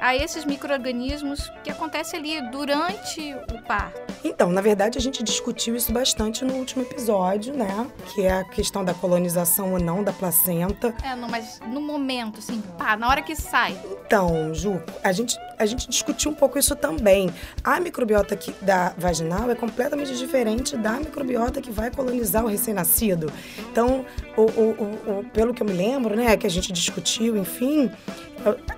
a 0.00 0.16
esses 0.16 0.44
micro-organismos 0.44 1.50
que 1.62 1.70
acontece 1.70 2.16
ali 2.16 2.40
durante 2.50 3.34
o 3.52 3.62
parto. 3.62 4.00
Então, 4.24 4.50
na 4.50 4.60
verdade, 4.60 4.98
a 4.98 5.00
gente 5.00 5.22
discutiu 5.22 5.76
isso 5.76 5.92
bastante 5.92 6.44
no 6.44 6.54
último 6.54 6.82
episódio, 6.82 7.54
né? 7.54 7.86
Que 8.12 8.22
é 8.22 8.32
a 8.32 8.44
questão 8.44 8.84
da 8.84 8.92
colonização 8.92 9.72
ou 9.72 9.78
não 9.78 10.02
da 10.02 10.12
placenta. 10.12 10.94
É, 11.04 11.14
não, 11.14 11.28
mas 11.28 11.60
no 11.66 11.80
momento, 11.80 12.38
assim, 12.38 12.60
pá, 12.76 12.96
na 12.96 13.08
hora 13.08 13.22
que 13.22 13.36
sai. 13.36 13.76
Então, 14.04 14.52
Ju, 14.54 14.82
a 15.02 15.12
gente, 15.12 15.38
a 15.58 15.66
gente 15.66 15.88
discutiu 15.88 16.30
um 16.30 16.34
pouco 16.34 16.58
isso 16.58 16.74
também. 16.74 17.32
A 17.62 17.78
microbiota 17.80 18.36
que, 18.36 18.52
da 18.62 18.92
vaginal 18.96 19.50
é 19.50 19.54
completamente 19.54 20.16
diferente 20.16 20.76
da 20.76 20.92
microbiota 20.92 21.60
que 21.60 21.70
vai 21.70 21.90
colonizar 21.90 22.44
o 22.44 22.48
recém-nascido. 22.48 23.32
Então, 23.70 24.04
o, 24.36 24.42
o, 24.42 25.20
o, 25.20 25.24
pelo 25.32 25.54
que 25.54 25.62
eu 25.62 25.66
me 25.66 25.72
lembro, 25.72 26.16
né, 26.16 26.36
que 26.36 26.46
a 26.46 26.50
gente 26.50 26.72
discutiu, 26.72 27.36
enfim, 27.36 27.90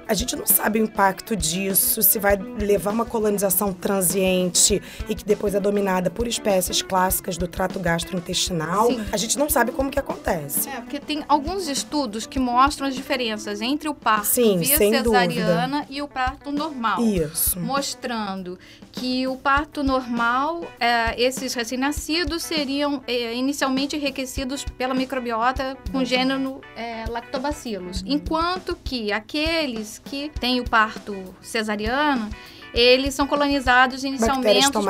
a 0.07 0.15
gente 0.15 0.37
não 0.37 0.47
sabe 0.47 0.81
o 0.81 0.85
impacto 0.85 1.08
disso, 1.37 2.03
se 2.03 2.19
vai 2.19 2.37
levar 2.37 2.91
uma 2.91 3.05
colonização 3.05 3.73
transiente 3.73 4.83
e 5.09 5.15
que 5.15 5.25
depois 5.25 5.55
é 5.55 5.61
dominada 5.61 6.11
por 6.11 6.27
espécies 6.27 6.83
clássicas 6.83 7.37
do 7.37 7.47
trato 7.47 7.79
gastrointestinal. 7.79 8.89
Sim. 8.89 9.05
A 9.13 9.17
gente 9.17 9.39
não 9.39 9.49
sabe 9.49 9.73
como 9.73 9.91
que 9.91 9.99
acontece. 9.99 10.69
É, 10.69 10.81
porque 10.81 11.01
tem 11.01 11.25
alguns 11.29 11.69
estudos 11.69 12.27
que 12.27 12.39
mostram 12.39 12.87
as 12.87 12.95
diferenças 12.95 13.61
entre 13.61 13.89
o 13.89 13.95
parto 13.95 14.27
Sim, 14.27 14.59
via 14.59 14.77
cesariana 14.77 15.79
dúvida. 15.79 15.87
e 15.91 16.03
o 16.03 16.09
parto 16.09 16.51
normal. 16.51 17.03
Isso. 17.03 17.59
Mostrando 17.61 18.59
que 18.93 19.27
o 19.27 19.37
parto 19.37 19.83
normal, 19.85 20.63
é, 20.81 21.21
esses 21.21 21.55
recém-nascidos 21.55 22.43
seriam 22.43 23.03
é, 23.07 23.35
inicialmente 23.35 23.97
enriquecidos 23.97 24.65
pela 24.65 24.95
microbiota 24.95 25.77
com 25.93 26.05
gênero 26.05 26.61
é, 26.77 27.05
lactobacillus, 27.09 28.03
enquanto 28.07 28.77
que 28.83 29.13
aqueles 29.13 30.01
que 30.05 30.31
têm 30.41 30.61
o 30.61 30.65
parto 30.65 30.98
cesariano 31.41 32.31
eles 32.75 33.15
são 33.15 33.27
colonizados 33.27 34.05
inicialmente 34.05 34.71
por 34.71 34.85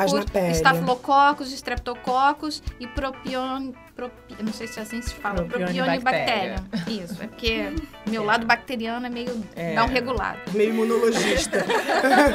estafilococos, 0.51 1.51
streptococos 1.53 2.61
e 2.79 2.87
propion, 2.87 3.71
propi, 3.95 4.35
não 4.43 4.53
sei 4.53 4.67
se 4.67 4.79
é 4.79 4.83
assim 4.83 5.01
se 5.01 5.13
fala, 5.13 5.43
propionibactéria. 5.43 6.63
Isso, 6.87 7.21
é 7.21 7.27
porque 7.27 7.73
meu 8.07 8.23
é. 8.23 8.25
lado 8.25 8.45
bacteriano 8.45 9.05
é 9.05 9.09
meio 9.09 9.43
é. 9.55 9.73
não 9.73 9.87
regulado. 9.87 10.39
Meio 10.53 10.71
imunologista. 10.71 11.65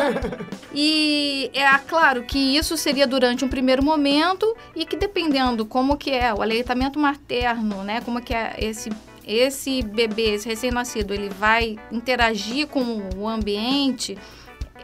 e 0.74 1.50
é 1.52 1.78
claro 1.86 2.22
que 2.22 2.38
isso 2.38 2.76
seria 2.76 3.06
durante 3.06 3.44
um 3.44 3.48
primeiro 3.48 3.82
momento 3.82 4.56
e 4.74 4.84
que 4.84 4.96
dependendo 4.96 5.66
como 5.66 5.96
que 5.96 6.10
é 6.10 6.32
o 6.32 6.42
aleitamento 6.42 6.98
materno, 6.98 7.84
né, 7.84 8.00
como 8.00 8.20
que 8.20 8.34
é 8.34 8.54
esse 8.58 8.90
esse 9.26 9.82
bebê, 9.82 10.34
esse 10.34 10.48
recém-nascido, 10.48 11.14
ele 11.14 11.28
vai 11.28 11.78
interagir 11.90 12.66
com 12.66 13.02
o 13.16 13.28
ambiente, 13.28 14.18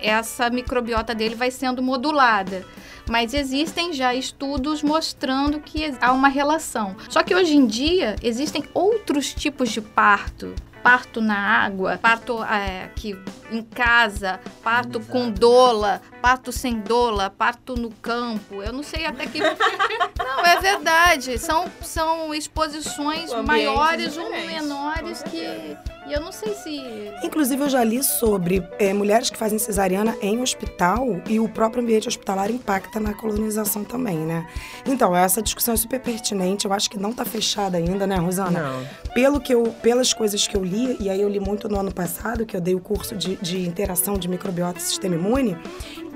essa 0.01 0.49
microbiota 0.49 1.15
dele 1.15 1.35
vai 1.35 1.51
sendo 1.51 1.83
modulada. 1.83 2.65
Mas 3.09 3.35
existem 3.35 3.93
já 3.93 4.15
estudos 4.15 4.83
mostrando 4.83 5.61
que 5.61 5.93
há 6.01 6.13
uma 6.13 6.29
relação. 6.29 6.97
Só 7.09 7.23
que 7.23 7.35
hoje 7.35 7.57
em 7.57 7.67
dia 7.67 8.17
existem 8.23 8.65
outros 8.73 9.35
tipos 9.35 9.71
de 9.71 9.81
parto 9.81 10.55
parto 10.83 11.21
na 11.21 11.37
água, 11.37 11.99
parto 12.01 12.43
é, 12.43 12.85
aqui 12.85 13.17
em 13.51 13.63
casa, 13.63 14.41
parto 14.63 14.99
Exato. 14.99 15.13
com 15.13 15.31
dola, 15.31 16.01
parto 16.21 16.53
sem 16.53 16.81
dola, 16.81 17.31
parto 17.31 17.75
no 17.75 17.91
campo. 17.91 18.63
Eu 18.63 18.73
não 18.73 18.83
sei 18.83 19.07
até 19.07 19.27
que. 19.27 19.41
não, 20.19 20.45
é 20.45 20.61
verdade. 20.61 21.39
São, 21.39 21.67
são 21.83 22.35
exposições 22.35 23.33
maiores 23.45 24.17
ou 24.17 24.31
menores 24.31 25.23
que. 25.23 25.77
E 26.07 26.13
eu 26.13 26.21
não 26.21 26.33
sei 26.33 26.55
se. 26.55 26.81
Inclusive, 27.23 27.63
eu 27.63 27.69
já 27.69 27.85
li 27.85 28.03
sobre 28.03 28.67
é, 28.79 28.93
mulheres 28.93 29.31
que 29.31 29.37
fazem 29.37 29.59
cesariana 29.59 30.17
em 30.21 30.41
hospital 30.41 31.07
e 31.29 31.39
o 31.39 31.49
próprio 31.49 31.83
ambiente 31.83 32.09
hospitalar 32.09 32.51
impacta 32.51 32.99
na 32.99 33.15
colonização 33.15 33.85
também, 33.85 34.19
né? 34.19 34.47
Então, 34.87 35.15
essa 35.15 35.41
discussão 35.41 35.75
é 35.75 35.77
super 35.77 36.01
pertinente. 36.01 36.67
Eu 36.67 36.73
acho 36.73 36.91
que 36.91 36.99
não 36.99 37.11
está 37.11 37.25
fechada 37.25 37.79
ainda, 37.79 38.07
né, 38.07 38.17
Rosana? 38.17 38.61
Não. 38.61 38.87
Pelo 39.15 39.41
que 39.41 39.55
eu, 39.55 39.65
pelas 39.83 40.13
coisas 40.13 40.47
que 40.49 40.57
eu 40.57 40.65
li, 40.65 40.97
e 40.99 41.09
aí 41.09 41.21
eu 41.21 41.29
li 41.29 41.39
muito 41.39 41.69
no 41.69 41.79
ano 41.79 41.93
passado, 41.93 42.45
que 42.45 42.57
eu 42.57 42.61
dei 42.61 42.75
o 42.75 42.81
curso 42.81 43.15
de, 43.15 43.37
de 43.41 43.67
interação 43.67 44.15
de 44.15 44.29
microbiota 44.29 44.79
e 44.79 44.83
sistema 44.83 45.15
imune, 45.15 45.57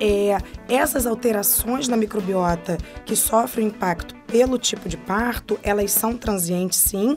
é, 0.00 0.38
essas 0.68 1.06
alterações 1.06 1.88
na 1.88 1.96
microbiota 1.96 2.78
que 3.04 3.14
sofrem 3.14 3.68
impacto 3.68 4.14
pelo 4.26 4.58
tipo 4.58 4.88
de 4.88 4.96
parto, 4.96 5.58
elas 5.62 5.92
são 5.92 6.16
transientes 6.16 6.78
sim, 6.78 7.14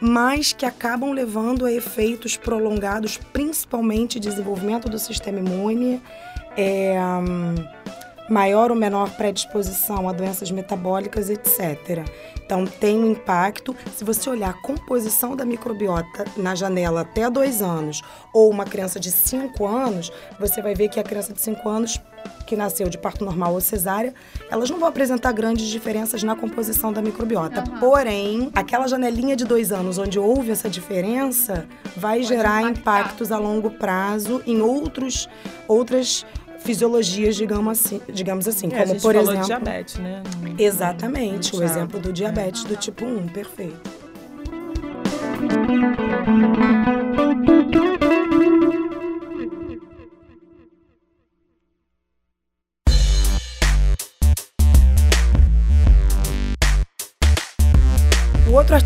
mas 0.00 0.52
que 0.52 0.66
acabam 0.66 1.12
levando 1.12 1.66
a 1.66 1.72
efeitos 1.72 2.36
prolongados, 2.36 3.18
principalmente 3.32 4.20
desenvolvimento 4.20 4.88
do 4.88 4.98
sistema 4.98 5.38
imune, 5.38 6.02
é, 6.56 6.96
maior 8.28 8.70
ou 8.70 8.76
menor 8.76 9.10
predisposição 9.10 10.08
a 10.08 10.12
doenças 10.12 10.50
metabólicas, 10.50 11.28
etc. 11.30 12.04
Então, 12.44 12.66
tem 12.66 12.98
um 12.98 13.12
impacto. 13.12 13.74
Se 13.94 14.04
você 14.04 14.28
olhar 14.28 14.50
a 14.50 14.62
composição 14.62 15.34
da 15.34 15.44
microbiota 15.44 16.24
na 16.36 16.54
janela 16.54 17.02
até 17.02 17.28
dois 17.30 17.62
anos, 17.62 18.02
ou 18.32 18.50
uma 18.50 18.64
criança 18.64 19.00
de 19.00 19.10
cinco 19.10 19.66
anos, 19.66 20.12
você 20.38 20.60
vai 20.60 20.74
ver 20.74 20.88
que 20.88 21.00
a 21.00 21.04
criança 21.04 21.32
de 21.32 21.40
cinco 21.40 21.68
anos 21.68 22.00
que 22.46 22.56
nasceu 22.56 22.88
de 22.88 22.98
parto 22.98 23.24
normal 23.24 23.54
ou 23.54 23.60
cesárea, 23.60 24.12
elas 24.50 24.68
não 24.70 24.78
vão 24.78 24.88
apresentar 24.88 25.32
grandes 25.32 25.66
diferenças 25.66 26.22
na 26.22 26.36
composição 26.36 26.92
da 26.92 27.00
microbiota. 27.00 27.60
Uhum. 27.60 27.78
Porém, 27.78 28.50
aquela 28.54 28.86
janelinha 28.86 29.34
de 29.34 29.44
dois 29.44 29.72
anos 29.72 29.98
onde 29.98 30.18
houve 30.18 30.50
essa 30.50 30.68
diferença 30.68 31.66
vai 31.96 32.18
Pode 32.18 32.28
gerar 32.28 32.62
impactar. 32.62 33.00
impactos 33.00 33.32
a 33.32 33.38
longo 33.38 33.70
prazo 33.70 34.42
em 34.46 34.60
outros, 34.60 35.28
outras 35.66 36.26
fisiologias, 36.64 37.36
digamos 37.36 37.78
assim, 37.78 38.00
digamos 38.08 38.48
assim 38.48 38.68
é, 38.72 38.84
como 38.84 39.00
por 39.00 39.14
exemplo, 39.14 39.44
diabetes, 39.44 39.96
né? 39.96 40.22
Exatamente, 40.58 41.54
o 41.54 41.62
exemplo 41.62 42.00
do 42.00 42.12
diabetes 42.12 42.64
do 42.64 42.74
tipo 42.76 43.04
1, 43.04 43.28
perfeito. 43.28 44.04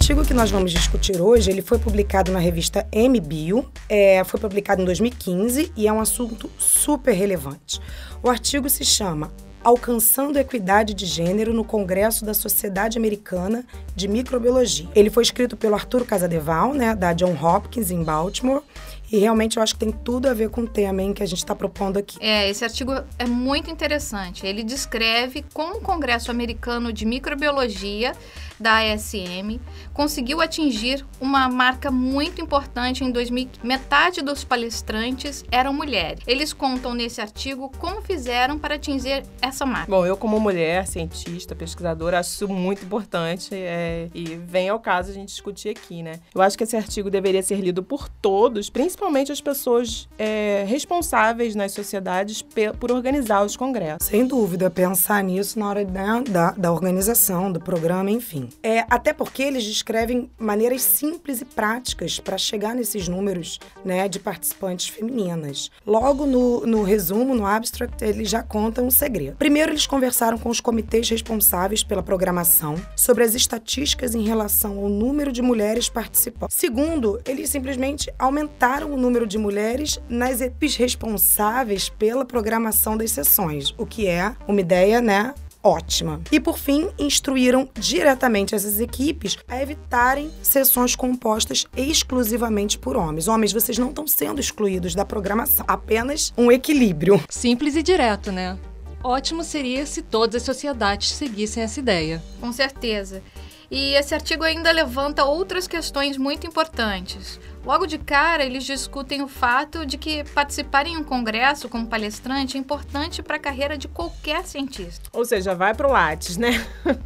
Artigo 0.09 0.27
que 0.27 0.33
nós 0.33 0.51
vamos 0.51 0.73
discutir 0.73 1.21
hoje, 1.21 1.51
ele 1.51 1.61
foi 1.61 1.79
publicado 1.79 2.33
na 2.33 2.39
revista 2.39 2.89
MBio, 2.95 3.71
é, 3.91 4.25
foi 4.25 4.41
publicado 4.41 4.81
em 4.81 4.85
2015 4.87 5.71
e 5.77 5.87
é 5.87 5.93
um 5.93 6.01
assunto 6.01 6.51
super 6.57 7.13
relevante. 7.13 7.79
O 8.23 8.31
artigo 8.31 8.71
se 8.71 8.87
chama 8.87 9.31
Alcançando 9.63 10.39
Equidade 10.39 10.95
de 10.95 11.05
Gênero 11.05 11.53
no 11.53 11.63
Congresso 11.63 12.25
da 12.25 12.33
Sociedade 12.33 12.97
Americana 12.97 13.67
de 13.95 14.09
Microbiologia. 14.09 14.89
Ele 14.95 15.11
foi 15.11 15.25
escrito 15.25 15.59
pelo 15.59 15.75
Arthur 15.75 16.07
Casadeval, 16.07 16.73
né, 16.73 16.95
da 16.95 17.13
John 17.13 17.37
Hopkins, 17.39 17.91
em 17.91 18.03
Baltimore, 18.03 18.63
e 19.11 19.19
realmente 19.19 19.57
eu 19.57 19.63
acho 19.63 19.75
que 19.75 19.81
tem 19.81 19.91
tudo 19.91 20.29
a 20.29 20.35
ver 20.35 20.51
com 20.51 20.63
o 20.63 20.69
tema 20.69 21.03
hein, 21.03 21.15
que 21.15 21.23
a 21.23 21.27
gente 21.27 21.39
está 21.39 21.55
propondo 21.55 21.99
aqui. 21.99 22.19
É, 22.21 22.49
esse 22.49 22.63
artigo 22.63 22.93
é 23.19 23.27
muito 23.27 23.71
interessante. 23.71 24.47
Ele 24.47 24.63
descreve 24.63 25.45
como 25.55 25.77
o 25.77 25.81
Congresso 25.81 26.31
Americano 26.31 26.93
de 26.93 27.07
Microbiologia 27.07 28.13
da 28.61 28.79
ASM 28.81 29.61
conseguiu 29.99 30.41
atingir 30.41 31.05
uma 31.21 31.49
marca 31.49 31.91
muito 31.91 32.41
importante 32.41 33.03
em 33.03 33.11
2000. 33.11 33.49
Metade 33.65 34.23
dos 34.23 34.45
palestrantes 34.45 35.45
eram 35.51 35.73
mulheres. 35.73 36.23
Eles 36.25 36.53
contam 36.53 36.95
nesse 36.95 37.21
artigo 37.21 37.69
como 37.79 38.01
fizeram 38.01 38.61
para 38.61 38.77
atingir 38.77 39.25
essa 39.43 39.67
marca. 39.67 39.91
Bom, 39.91 40.07
eu 40.07 40.17
como 40.17 40.39
mulher, 40.39 40.87
cientista, 40.87 41.53
pesquisadora, 41.53 42.21
acho 42.21 42.31
isso 42.31 42.47
muito 42.47 42.85
importante 42.85 43.51
é, 43.53 44.09
e 44.15 44.37
vem 44.37 44.69
ao 44.69 44.79
caso 44.79 45.11
a 45.11 45.15
gente 45.15 45.31
discutir 45.31 45.71
aqui, 45.71 46.01
né? 46.01 46.21
Eu 46.33 46.43
acho 46.43 46.57
que 46.57 46.63
esse 46.63 46.77
artigo 46.77 47.11
deveria 47.11 47.43
ser 47.43 47.57
lido 47.57 47.83
por 47.83 48.09
todos, 48.09 48.71
principalmente 48.71 49.33
as 49.33 49.41
pessoas 49.41 50.09
é, 50.17 50.65
responsáveis 50.69 51.57
nas 51.57 51.73
sociedades 51.73 52.41
por 52.79 52.93
organizar 52.93 53.45
os 53.45 53.57
congressos. 53.57 54.07
Sem 54.07 54.25
dúvida, 54.25 54.71
pensar 54.71 55.25
nisso 55.25 55.59
na 55.59 55.69
hora 55.69 55.83
né, 55.83 56.23
da, 56.31 56.53
da 56.53 56.71
organização, 56.71 57.51
do 57.51 57.59
programa, 57.59 58.13
enfim. 58.13 58.49
É, 58.63 58.85
até 58.89 59.13
porque 59.13 59.43
eles 59.43 59.65
descrevem 59.89 60.31
maneiras 60.39 60.83
simples 60.83 61.41
e 61.41 61.47
práticas 61.47 62.21
para 62.21 62.37
chegar 62.37 62.75
nesses 62.75 63.09
números 63.09 63.59
né, 63.83 64.07
de 64.07 64.21
participantes 64.21 64.89
femininas. 64.89 65.71
Logo 65.87 66.27
no, 66.27 66.67
no 66.67 66.83
resumo, 66.83 67.35
no 67.35 67.47
abstract, 67.47 68.05
eles 68.05 68.29
já 68.29 68.43
contam 68.43 68.87
um 68.87 68.91
segredo. 68.91 69.39
Primeiro, 69.39 69.73
eles 69.73 69.87
conversaram 69.87 70.37
com 70.37 70.51
os 70.51 70.61
comitês 70.61 71.09
responsáveis 71.09 71.83
pela 71.83 72.03
programação 72.03 72.75
sobre 72.95 73.25
as 73.25 73.35
estatísticas 73.35 74.15
em 74.15 74.25
relação 74.25 74.79
ao 74.79 74.91
número 74.91 75.33
de 75.33 75.41
mulheres 75.41 75.89
participantes. 75.89 76.55
Segundo, 76.55 77.19
eles 77.25 77.49
simplesmente 77.49 78.13
aumentaram 78.19 78.93
o 78.93 78.97
número 78.97 79.27
de 79.27 79.39
mulheres 79.39 79.99
nas 80.07 80.43
equipes 80.43 80.77
responsáveis 80.77 81.89
pela 81.89 82.27
programação 82.27 82.95
das 82.95 83.11
sessões, 83.11 83.75
o 83.79 83.87
que 83.87 84.07
é 84.07 84.35
uma 84.47 84.61
ideia, 84.61 85.01
né, 85.01 85.33
ótima. 85.63 86.21
E 86.31 86.41
por 86.41 86.59
fim, 86.59 86.89
instruíram 86.99 87.69
diretamente 87.75 88.55
essas 88.55 88.81
equipes 88.81 89.37
a 89.49 89.63
evitarem 89.63 90.31
sessões 90.43 90.95
compostas 90.95 91.67
exclusivamente 91.77 92.79
por 92.79 92.97
homens. 92.97 93.29
Homens, 93.29 93.53
vocês 93.53 93.79
não 93.79 93.91
estão 93.91 94.07
sendo 94.07 94.41
excluídos 94.41 94.95
da 94.95 95.05
programação, 95.05 95.65
apenas 95.69 96.33
um 96.37 96.51
equilíbrio. 96.51 97.21
Simples 97.29 97.77
e 97.77 97.83
direto, 97.83 98.33
né? 98.33 98.59
Ótimo 99.03 99.45
seria 99.45 99.87
se 99.87 100.03
todas 100.03 100.37
as 100.37 100.43
sociedades 100.43 101.11
seguissem 101.11 101.63
essa 101.63 101.79
ideia. 101.79 102.23
Com 102.41 102.53
certeza. 102.53 103.23
E 103.71 103.95
esse 103.95 104.15
artigo 104.15 104.45
ainda 104.45 104.71
levanta 104.73 105.25
outras 105.25 105.69
questões 105.69 106.17
muito 106.17 106.47
importantes. 106.47 107.39
Logo 107.65 107.87
de 107.87 107.99
cara, 107.99 108.43
eles 108.45 108.65
discutem 108.65 109.21
o 109.21 109.29
fato 109.29 109.85
de 109.85 109.99
que 109.99 110.25
participar 110.33 110.87
em 110.87 110.97
um 110.97 111.05
congresso 111.05 111.69
como 111.69 111.87
palestrante 111.87 112.57
é 112.57 112.61
importante 112.61 113.23
para 113.23 113.37
a 113.37 113.39
carreira 113.39 113.77
de 113.77 113.87
qualquer 113.87 114.47
cientista. 114.47 115.11
Ou 115.13 115.25
seja, 115.25 115.55
vai 115.55 115.75
para 115.75 115.87
o 115.87 115.93
Lattes, 115.93 116.39
né? 116.39 116.67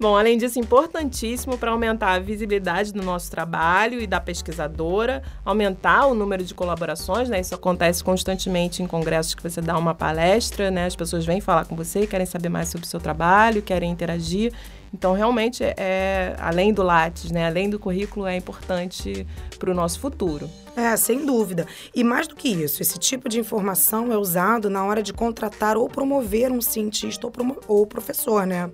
Bom, 0.00 0.16
além 0.16 0.36
disso, 0.36 0.58
importantíssimo 0.58 1.56
para 1.56 1.70
aumentar 1.70 2.14
a 2.14 2.18
visibilidade 2.18 2.92
do 2.92 3.02
nosso 3.02 3.30
trabalho 3.30 4.00
e 4.00 4.06
da 4.06 4.20
pesquisadora, 4.20 5.22
aumentar 5.44 6.06
o 6.06 6.14
número 6.14 6.42
de 6.42 6.52
colaborações, 6.52 7.28
né? 7.28 7.38
Isso 7.38 7.54
acontece 7.54 8.02
constantemente 8.02 8.82
em 8.82 8.86
congressos 8.88 9.34
que 9.34 9.42
você 9.42 9.60
dá 9.60 9.78
uma 9.78 9.94
palestra, 9.94 10.70
né? 10.70 10.86
As 10.86 10.96
pessoas 10.96 11.24
vêm 11.24 11.40
falar 11.40 11.66
com 11.66 11.76
você, 11.76 12.06
querem 12.06 12.26
saber 12.26 12.48
mais 12.48 12.68
sobre 12.68 12.86
o 12.86 12.90
seu 12.90 12.98
trabalho, 12.98 13.62
querem 13.62 13.92
interagir. 13.92 14.52
Então, 14.94 15.12
realmente, 15.12 15.64
é, 15.64 16.36
além 16.38 16.72
do 16.72 16.80
Lattes, 16.80 17.32
né, 17.32 17.48
além 17.48 17.68
do 17.68 17.80
currículo, 17.80 18.28
é 18.28 18.36
importante 18.36 19.26
para 19.58 19.68
o 19.68 19.74
nosso 19.74 19.98
futuro. 19.98 20.48
É, 20.76 20.96
sem 20.96 21.26
dúvida. 21.26 21.66
E 21.92 22.04
mais 22.04 22.28
do 22.28 22.36
que 22.36 22.48
isso, 22.48 22.80
esse 22.80 22.96
tipo 22.96 23.28
de 23.28 23.40
informação 23.40 24.12
é 24.12 24.16
usado 24.16 24.70
na 24.70 24.84
hora 24.84 25.02
de 25.02 25.12
contratar 25.12 25.76
ou 25.76 25.88
promover 25.88 26.52
um 26.52 26.60
cientista 26.60 27.26
ou, 27.26 27.32
ou 27.66 27.84
professor, 27.84 28.46
né? 28.46 28.70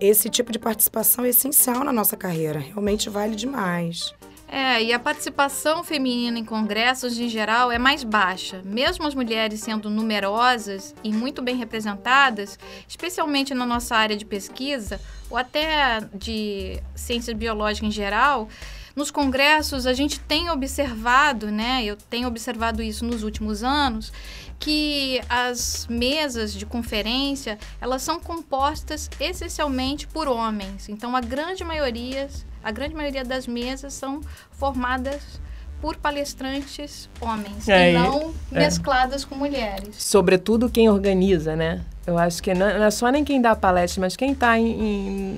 Esse 0.00 0.28
tipo 0.28 0.50
de 0.50 0.58
participação 0.58 1.24
é 1.24 1.28
essencial 1.28 1.84
na 1.84 1.92
nossa 1.92 2.16
carreira, 2.16 2.58
realmente 2.58 3.08
vale 3.08 3.36
demais. 3.36 4.12
É, 4.46 4.82
e 4.82 4.92
a 4.92 4.98
participação 4.98 5.82
feminina 5.82 6.38
em 6.38 6.44
congressos 6.44 7.18
em 7.18 7.28
geral 7.28 7.72
é 7.72 7.78
mais 7.78 8.04
baixa. 8.04 8.62
Mesmo 8.64 9.06
as 9.06 9.14
mulheres 9.14 9.60
sendo 9.60 9.90
numerosas 9.90 10.94
e 11.02 11.12
muito 11.12 11.42
bem 11.42 11.56
representadas, 11.56 12.58
especialmente 12.86 13.54
na 13.54 13.66
nossa 13.66 13.96
área 13.96 14.16
de 14.16 14.24
pesquisa, 14.24 15.00
ou 15.30 15.36
até 15.36 16.00
de 16.14 16.80
ciências 16.94 17.36
biológicas 17.36 17.88
em 17.88 17.92
geral, 17.92 18.48
nos 18.94 19.10
congressos 19.10 19.86
a 19.86 19.92
gente 19.92 20.20
tem 20.20 20.50
observado, 20.50 21.50
né? 21.50 21.84
Eu 21.84 21.96
tenho 21.96 22.28
observado 22.28 22.82
isso 22.82 23.04
nos 23.04 23.22
últimos 23.22 23.62
anos, 23.62 24.12
que 24.58 25.20
as 25.28 25.86
mesas 25.88 26.52
de 26.52 26.64
conferência 26.64 27.58
elas 27.80 28.02
são 28.02 28.20
compostas 28.20 29.10
essencialmente 29.18 30.06
por 30.06 30.28
homens. 30.28 30.88
Então 30.88 31.16
a 31.16 31.20
grande 31.20 31.64
maioria 31.64 32.28
a 32.62 32.70
grande 32.70 32.94
maioria 32.94 33.24
das 33.24 33.46
mesas 33.46 33.92
são 33.92 34.20
formadas 34.52 35.40
por 35.82 35.96
palestrantes 35.96 37.10
homens 37.20 37.68
é, 37.68 37.90
e 37.90 37.92
não 37.92 38.32
é. 38.50 38.60
mescladas 38.60 39.22
com 39.22 39.34
mulheres. 39.34 39.96
Sobretudo 39.98 40.70
quem 40.70 40.88
organiza, 40.88 41.54
né? 41.54 41.84
Eu 42.06 42.18
acho 42.18 42.42
que 42.42 42.52
não 42.52 42.66
é 42.66 42.90
só 42.90 43.08
nem 43.08 43.24
quem 43.24 43.40
dá 43.40 43.52
a 43.52 43.56
palestra, 43.56 44.00
mas 44.00 44.14
quem 44.14 44.32
está 44.32 44.52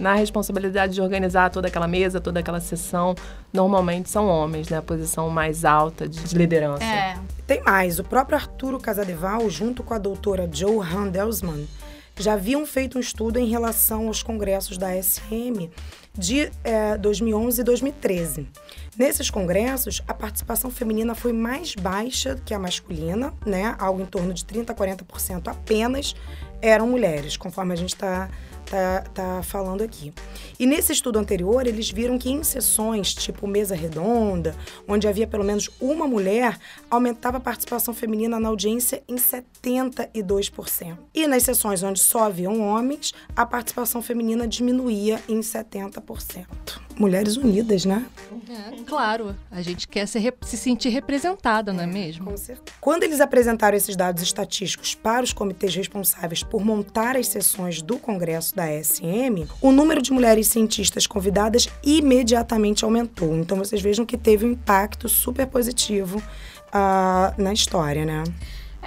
na 0.00 0.14
responsabilidade 0.14 0.94
de 0.94 1.00
organizar 1.00 1.48
toda 1.50 1.68
aquela 1.68 1.87
mesa, 1.87 2.20
toda 2.20 2.40
aquela 2.40 2.59
sessão, 2.59 3.14
normalmente 3.52 4.11
são 4.11 4.26
homens, 4.26 4.68
né? 4.68 4.79
A 4.79 4.83
posição 4.83 5.31
mais 5.31 5.64
alta 5.64 6.09
de, 6.09 6.20
de 6.24 6.37
liderança. 6.37 6.85
É. 6.85 7.16
Tem 7.46 7.62
mais, 7.62 8.00
o 8.00 8.05
próprio 8.05 8.37
Arturo 8.37 8.81
Casadeval, 8.81 9.48
junto 9.48 9.85
com 9.85 9.94
a 9.94 9.98
doutora 9.98 10.48
Joe 10.52 10.85
Handelsman, 10.85 11.68
já 12.18 12.33
haviam 12.33 12.66
feito 12.66 12.98
um 12.98 13.00
estudo 13.00 13.38
em 13.38 13.46
relação 13.46 14.09
aos 14.09 14.22
congressos 14.22 14.76
da 14.76 14.90
SM 15.00 15.70
de 16.16 16.50
é, 16.64 16.96
2011 16.96 17.61
e 17.61 17.64
2013. 17.64 18.48
Nesses 18.96 19.29
congressos, 19.29 20.02
a 20.09 20.14
participação 20.14 20.70
feminina 20.70 21.14
foi 21.14 21.33
mais 21.33 21.74
baixa 21.74 22.40
que 22.44 22.55
a 22.55 22.59
masculina, 22.59 23.33
né? 23.44 23.76
Algo 23.79 24.00
em 24.00 24.07
torno 24.07 24.33
de 24.33 24.44
30 24.44 24.72
a 24.72 24.76
40% 24.76 25.48
apenas 25.48 26.14
eram 26.62 26.88
mulheres, 26.88 27.37
conforme 27.37 27.74
a 27.74 27.76
gente 27.76 27.94
está 27.94 28.31
tá, 28.70 29.05
tá 29.14 29.42
falando 29.42 29.83
aqui. 29.83 30.12
E 30.59 30.66
nesse 30.66 30.92
estudo 30.92 31.18
anterior, 31.18 31.66
eles 31.66 31.90
viram 31.90 32.18
que 32.18 32.31
em 32.31 32.42
sessões 32.42 33.14
tipo 33.14 33.46
mesa 33.46 33.74
redonda, 33.74 34.55
onde 34.87 35.09
havia 35.09 35.26
pelo 35.26 35.44
menos 35.44 35.70
uma 35.81 36.07
mulher, 36.07 36.59
aumentava 36.90 37.38
a 37.38 37.40
participação 37.40 37.94
feminina 37.94 38.38
na 38.38 38.48
audiência 38.48 39.02
em 39.09 39.16
72%. 39.16 40.98
E 41.14 41.26
nas 41.26 41.42
sessões 41.42 41.83
onde 41.83 42.00
só 42.00 42.24
haviam 42.24 42.61
homens, 42.61 43.12
a 43.35 43.46
participação 43.46 44.02
feminina 44.02 44.46
diminuía 44.46 45.20
em 45.29 45.40
70% 45.40 46.86
mulheres 46.99 47.37
unidas, 47.37 47.85
né? 47.85 48.07
É, 48.49 48.83
claro, 48.87 49.35
a 49.51 49.61
gente 49.61 49.87
quer 49.87 50.07
se, 50.07 50.33
se 50.43 50.57
sentir 50.57 50.89
representada, 50.89 51.73
não 51.73 51.83
é 51.83 51.87
mesmo? 51.87 52.27
Com 52.27 52.37
certeza. 52.37 52.77
Quando 52.81 53.03
eles 53.03 53.21
apresentaram 53.21 53.77
esses 53.77 53.97
dados 53.97 54.23
estatísticos 54.23 54.95
para 54.95 55.25
os 55.25 55.33
comitês 55.33 55.75
responsáveis 55.75 56.43
por 56.43 56.65
montar 56.65 57.17
as 57.17 57.29
sessões 57.29 57.83
do 57.83 57.99
Congresso 57.99 58.55
da 58.55 58.67
SM, 58.67 59.47
o 59.61 59.73
número 59.73 60.01
de 60.01 60.13
mulheres 60.13 60.49
cientistas 60.49 61.07
convidadas 61.07 61.69
imediatamente 61.83 62.85
aumentou. 62.85 63.37
Então 63.37 63.59
vocês 63.59 63.83
vejam 63.83 64.07
que 64.07 64.17
teve 64.17 64.47
um 64.47 64.53
impacto 64.53 65.09
super 65.09 65.47
positivo 65.47 66.19
uh, 66.19 67.43
na 67.43 67.53
história, 67.53 68.05
né? 68.05 68.25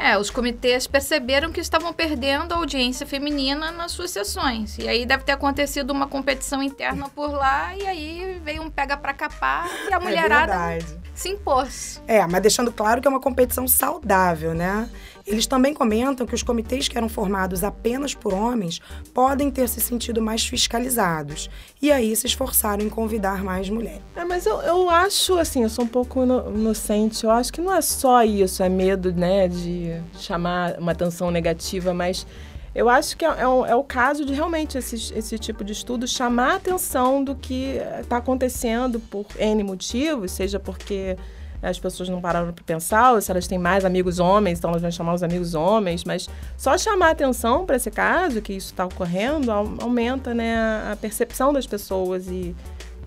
É, 0.02 0.18
os 0.18 0.30
comitês 0.30 0.88
perceberam 0.88 1.52
que 1.52 1.60
estavam 1.60 1.92
perdendo 1.92 2.54
a 2.54 2.58
audiência 2.58 3.06
feminina 3.06 3.70
nas 3.70 3.92
suas 3.92 4.12
sessões. 4.12 4.78
E 4.78 4.88
aí 4.88 5.06
deve 5.06 5.26
ter 5.26 5.34
acontecido 5.34 5.92
uma 5.92 6.08
competição 6.08 6.64
interna 6.64 7.10
por 7.10 7.32
lá, 7.32 7.76
e 7.76 7.86
aí 7.86 8.42
veio 8.42 8.64
um 8.64 8.70
pega 8.70 8.96
pra 8.96 9.14
capar 9.14 9.70
e 9.90 9.94
a 9.94 9.98
é 9.98 10.00
mulherada 10.00 10.74
é 10.74 10.80
se 11.14 11.28
impôs. 11.28 12.02
É, 12.08 12.26
mas 12.26 12.42
deixando 12.42 12.72
claro 12.72 13.02
que 13.02 13.08
é 13.08 13.12
uma 13.12 13.20
competição 13.20 13.68
saudável, 13.68 14.54
né? 14.54 14.90
Eles 15.30 15.46
também 15.46 15.76
comentam 15.76 16.26
que 16.26 16.34
os 16.34 16.42
comitês 16.42 16.88
que 16.88 16.98
eram 16.98 17.08
formados 17.08 17.64
apenas 17.64 18.16
por 18.16 18.34
homens 18.34 18.82
podem 19.14 19.52
ter 19.52 19.70
se 19.70 19.80
sentido 19.80 20.20
mais 20.20 20.46
fiscalizados 20.48 21.52
e 21.80 21.92
aí 21.92 22.16
se 22.16 22.26
esforçaram 22.26 22.84
em 22.84 22.90
convidar 22.90 23.44
mais 23.44 23.70
mulheres. 23.70 24.02
É, 24.16 24.26
mas 24.26 24.48
eu, 24.48 24.60
eu 24.62 24.90
acho, 24.90 25.38
assim, 25.38 25.62
eu 25.62 25.70
sou 25.70 25.86
um 25.86 25.88
pouco 25.88 26.24
inocente, 26.24 27.24
eu 27.24 27.30
acho 27.30 27.54
que 27.54 27.62
não 27.62 27.74
é 27.76 27.82
só 27.82 28.24
isso, 28.24 28.64
é 28.64 28.70
medo, 28.70 29.14
né, 29.14 29.48
de 29.48 30.02
chamar 30.18 30.80
uma 30.80 30.94
atenção 30.94 31.30
negativa, 31.30 31.94
mas 31.94 32.26
eu 32.74 32.90
acho 32.90 33.16
que 33.16 33.24
é, 33.24 33.30
é, 33.30 33.42
é, 33.42 33.76
o 33.76 33.84
caso 33.84 34.26
de 34.26 34.34
realmente 34.34 34.80
esse, 34.80 35.14
esse 35.14 35.38
tipo 35.38 35.64
de 35.64 35.74
estudo 35.74 36.08
chamar 36.08 36.54
a 36.54 36.56
atenção 36.56 37.24
do 37.24 37.36
que 37.36 37.78
está 38.00 38.18
acontecendo 38.18 39.00
por 39.00 39.28
N 39.38 39.64
motivos, 39.64 40.32
seja 40.32 40.60
porque 40.60 41.16
as 41.62 41.80
pessoas 41.80 42.10
não 42.10 42.22
pararam 42.22 42.52
para 42.52 42.64
pensar, 42.64 43.22
se 43.22 43.32
elas 43.32 43.48
têm 43.48 43.58
mais 43.58 43.84
amigos 43.84 44.20
homens, 44.20 44.60
então 44.60 44.70
elas 44.70 44.82
vão 44.82 44.92
chamar 44.92 45.14
os 45.14 45.24
amigos 45.24 45.54
homens, 45.56 46.04
mas 46.04 46.30
só 46.58 46.78
chamar 46.78 47.12
atenção 47.12 47.66
para 47.66 47.76
esse 47.76 47.92
caso, 47.92 48.42
que 48.42 48.54
isso 48.54 48.68
está 48.68 48.86
ocorrendo, 48.86 49.52
aumenta 49.52 50.34
né, 50.34 50.56
a 50.92 50.96
percepção 50.96 51.52
das 51.52 51.68
pessoas 51.68 52.28
e, 52.28 52.56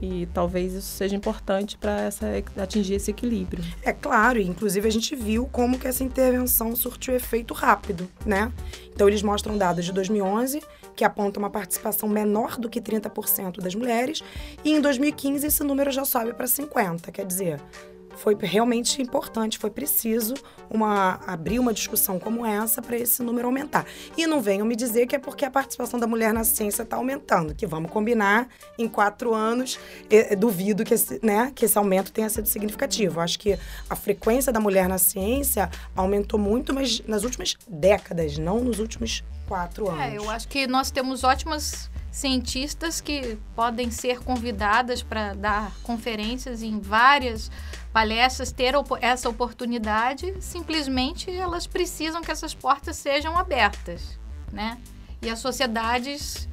e 0.01 0.27
talvez 0.35 0.75
isso 0.75 0.88
seja 0.88 1.17
importante 1.17 1.79
para 1.79 2.09
atingir 2.62 2.95
esse 2.95 3.11
equilíbrio. 3.11 3.65
É 3.83 3.93
claro, 3.93 4.38
inclusive 4.41 4.87
a 4.87 4.93
gente 4.93 5.15
viu 5.15 5.49
como 5.51 5.79
que 5.79 5.88
essa 5.88 6.05
intervenção 6.05 6.75
surtiu 6.77 7.15
efeito 7.15 7.55
rápido, 7.55 8.09
né? 8.27 8.53
Então 8.95 9.09
eles 9.09 9.23
mostram 9.23 9.57
dados 9.57 9.85
de 9.85 9.93
2011 9.93 10.61
que 10.95 11.05
apontam 11.05 11.43
uma 11.43 11.51
participação 11.51 12.09
menor 12.09 12.59
do 12.59 12.69
que 12.69 12.81
30% 12.81 13.61
das 13.61 13.75
mulheres, 13.75 14.23
e 14.65 14.73
em 14.73 14.81
2015 14.81 15.47
esse 15.47 15.65
número 15.65 15.91
já 15.91 16.05
sobe 16.05 16.35
para 16.35 16.47
50, 16.47 17.11
quer 17.11 17.25
dizer, 17.25 17.61
foi 18.16 18.37
realmente 18.40 19.01
importante, 19.01 19.59
foi 19.59 19.70
preciso 19.70 20.35
uma, 20.70 21.20
abrir 21.27 21.59
uma 21.59 21.72
discussão 21.72 22.18
como 22.18 22.46
essa 22.46 22.81
para 22.81 22.96
esse 22.96 23.22
número 23.22 23.46
aumentar. 23.46 23.87
E 24.16 24.27
não 24.27 24.40
venham 24.40 24.66
me 24.66 24.77
dizer 24.77 25.07
que 25.07 25.16
é 25.16 25.18
porque 25.18 25.44
a 25.44 25.51
participação 25.51 25.98
da 25.98 26.07
mulher 26.07 26.33
na 26.33 26.44
ciência 26.44 26.83
está 26.83 26.96
aumentando, 26.96 27.55
que 27.55 27.66
vamos 27.66 27.90
combinar, 27.90 28.48
em 28.79 28.88
quatro 28.88 29.35
anos, 29.35 29.79
duvido 30.38 30.85
que 30.85 30.94
esse, 30.94 31.20
né, 31.22 31.53
que 31.55 31.64
esse 31.64 31.77
aumento 31.77 32.12
tenha 32.12 32.29
sido 32.29 32.46
significativo. 32.46 33.20
Acho 33.20 33.38
que 33.38 33.59
a 33.88 33.96
frequência 33.96 34.53
da 34.53 34.61
mulher 34.61 34.88
na 34.88 34.98
ciência 34.98 35.70
aumentou 35.94 36.38
muito, 36.38 36.72
mas 36.75 37.03
nas 37.07 37.25
últimas 37.25 37.57
décadas, 37.68 38.38
não 38.38 38.61
nos 38.61 38.79
últimos 38.79 39.22
quatro 39.46 39.88
anos. 39.88 40.01
É, 40.01 40.16
eu 40.16 40.31
acho 40.31 40.48
que 40.48 40.66
nós 40.66 40.90
temos 40.90 41.25
ótimas 41.25 41.90
cientistas 42.11 43.01
que 43.01 43.38
podem 43.57 43.90
ser 43.90 44.20
convidadas 44.20 45.03
para 45.03 45.33
dar 45.33 45.72
conferências 45.83 46.62
em 46.62 46.79
várias 46.79 47.51
palestras 47.92 48.50
ter 48.50 48.74
essa 49.00 49.28
oportunidade, 49.28 50.35
simplesmente 50.40 51.31
elas 51.31 51.66
precisam 51.66 52.22
que 52.22 52.31
essas 52.31 52.55
portas 52.55 52.96
sejam 52.96 53.37
abertas, 53.37 54.18
né? 54.50 54.78
E 55.20 55.28
as 55.28 55.38
sociedades, 55.38 56.48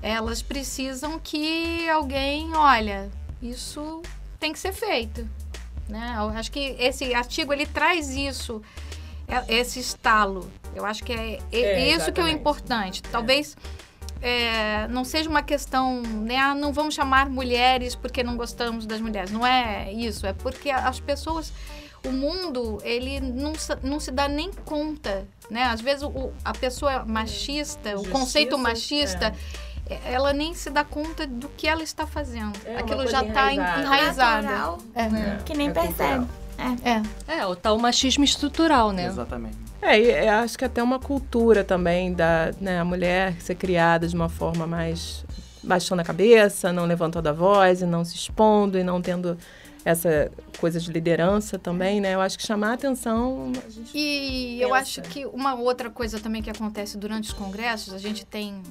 elas 0.00 0.40
precisam 0.40 1.18
que 1.18 1.88
alguém, 1.90 2.54
olha, 2.54 3.10
isso 3.42 4.00
tem 4.38 4.52
que 4.52 4.58
ser 4.58 4.72
feito, 4.72 5.28
né? 5.88 6.14
Eu 6.16 6.28
acho 6.30 6.52
que 6.52 6.76
esse 6.78 7.12
artigo 7.14 7.52
ele 7.52 7.66
traz 7.66 8.10
isso, 8.10 8.62
é, 9.26 9.56
esse 9.56 9.80
estalo. 9.80 10.50
Eu 10.74 10.86
acho 10.86 11.02
que 11.02 11.12
é, 11.12 11.40
é, 11.50 11.60
é 11.60 11.96
isso 11.96 12.12
que 12.12 12.20
é 12.20 12.24
o 12.24 12.28
importante. 12.28 13.02
Talvez 13.02 13.56
é, 14.22 14.86
não 14.88 15.04
seja 15.04 15.28
uma 15.28 15.42
questão, 15.42 16.02
né? 16.02 16.36
Ah, 16.36 16.54
não 16.54 16.72
vamos 16.72 16.94
chamar 16.94 17.28
mulheres 17.28 17.94
porque 17.94 18.22
não 18.22 18.36
gostamos 18.36 18.86
das 18.86 19.00
mulheres. 19.00 19.30
Não 19.30 19.46
é 19.46 19.92
isso. 19.92 20.26
É 20.26 20.32
porque 20.32 20.70
as 20.70 21.00
pessoas, 21.00 21.52
o 22.06 22.10
mundo, 22.10 22.78
ele 22.84 23.20
não, 23.20 23.52
não 23.82 23.98
se 23.98 24.10
dá 24.10 24.28
nem 24.28 24.50
conta, 24.64 25.26
né? 25.50 25.64
Às 25.64 25.80
vezes 25.80 26.02
o, 26.02 26.32
a 26.44 26.52
pessoa 26.52 27.04
machista, 27.06 27.92
Justiça, 27.92 28.08
o 28.08 28.12
conceito 28.12 28.58
machista. 28.58 29.34
É. 29.88 30.12
Ela 30.12 30.32
nem 30.32 30.54
se 30.54 30.70
dá 30.70 30.84
conta 30.84 31.26
do 31.26 31.48
que 31.48 31.66
ela 31.66 31.82
está 31.82 32.06
fazendo. 32.06 32.56
É 32.64 32.76
Aquilo 32.76 33.08
já 33.08 33.24
está 33.24 33.52
enraizado. 33.52 34.84
É. 34.94 35.02
é. 35.02 35.38
Que 35.44 35.52
nem 35.52 35.72
percebe. 35.72 36.28
É. 36.60 36.90
é. 36.90 37.40
É, 37.40 37.46
o 37.46 37.56
tal 37.56 37.78
machismo 37.78 38.24
estrutural, 38.24 38.92
né? 38.92 39.06
Exatamente. 39.06 39.56
É, 39.82 39.98
e 39.98 40.28
acho 40.28 40.58
que 40.58 40.64
até 40.64 40.82
uma 40.82 40.98
cultura 40.98 41.64
também 41.64 42.12
da 42.12 42.52
né, 42.60 42.78
a 42.78 42.84
mulher 42.84 43.40
ser 43.40 43.54
criada 43.54 44.06
de 44.06 44.14
uma 44.14 44.28
forma 44.28 44.66
mais 44.66 45.24
baixando 45.62 46.02
a 46.02 46.04
cabeça, 46.04 46.72
não 46.72 46.84
levantando 46.84 47.26
a 47.28 47.32
voz 47.32 47.80
e 47.82 47.86
não 47.86 48.04
se 48.04 48.16
expondo 48.16 48.78
e 48.78 48.84
não 48.84 49.00
tendo 49.00 49.38
essa 49.84 50.30
coisa 50.58 50.78
de 50.78 50.92
liderança 50.92 51.58
também, 51.58 52.00
né? 52.00 52.14
Eu 52.14 52.20
acho 52.20 52.38
que 52.38 52.46
chamar 52.46 52.70
a 52.70 52.74
atenção. 52.74 53.52
A 53.54 53.68
e 53.94 54.58
pensa. 54.58 54.62
eu 54.62 54.74
acho 54.74 55.02
que 55.02 55.24
uma 55.26 55.54
outra 55.54 55.88
coisa 55.88 56.18
também 56.18 56.42
que 56.42 56.50
acontece 56.50 56.98
durante 56.98 57.28
os 57.28 57.32
congressos, 57.32 57.94
a 57.94 57.98
gente 57.98 58.26
tem 58.26 58.62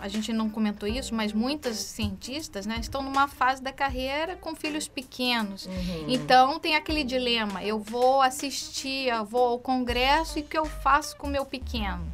a 0.00 0.08
gente 0.08 0.32
não 0.32 0.48
comentou 0.48 0.88
isso, 0.88 1.14
mas 1.14 1.32
muitas 1.32 1.76
cientistas 1.76 2.66
né, 2.66 2.78
estão 2.80 3.02
numa 3.02 3.28
fase 3.28 3.62
da 3.62 3.72
carreira 3.72 4.36
com 4.36 4.54
filhos 4.54 4.88
pequenos. 4.88 5.66
Uhum. 5.66 6.06
Então 6.08 6.58
tem 6.58 6.74
aquele 6.74 7.04
dilema: 7.04 7.62
eu 7.62 7.78
vou 7.78 8.22
assistir, 8.22 9.08
eu 9.08 9.24
vou 9.24 9.46
ao 9.48 9.58
congresso 9.58 10.38
e 10.38 10.42
o 10.42 10.44
que 10.44 10.58
eu 10.58 10.64
faço 10.64 11.16
com 11.16 11.26
o 11.26 11.30
meu 11.30 11.44
pequeno? 11.44 12.10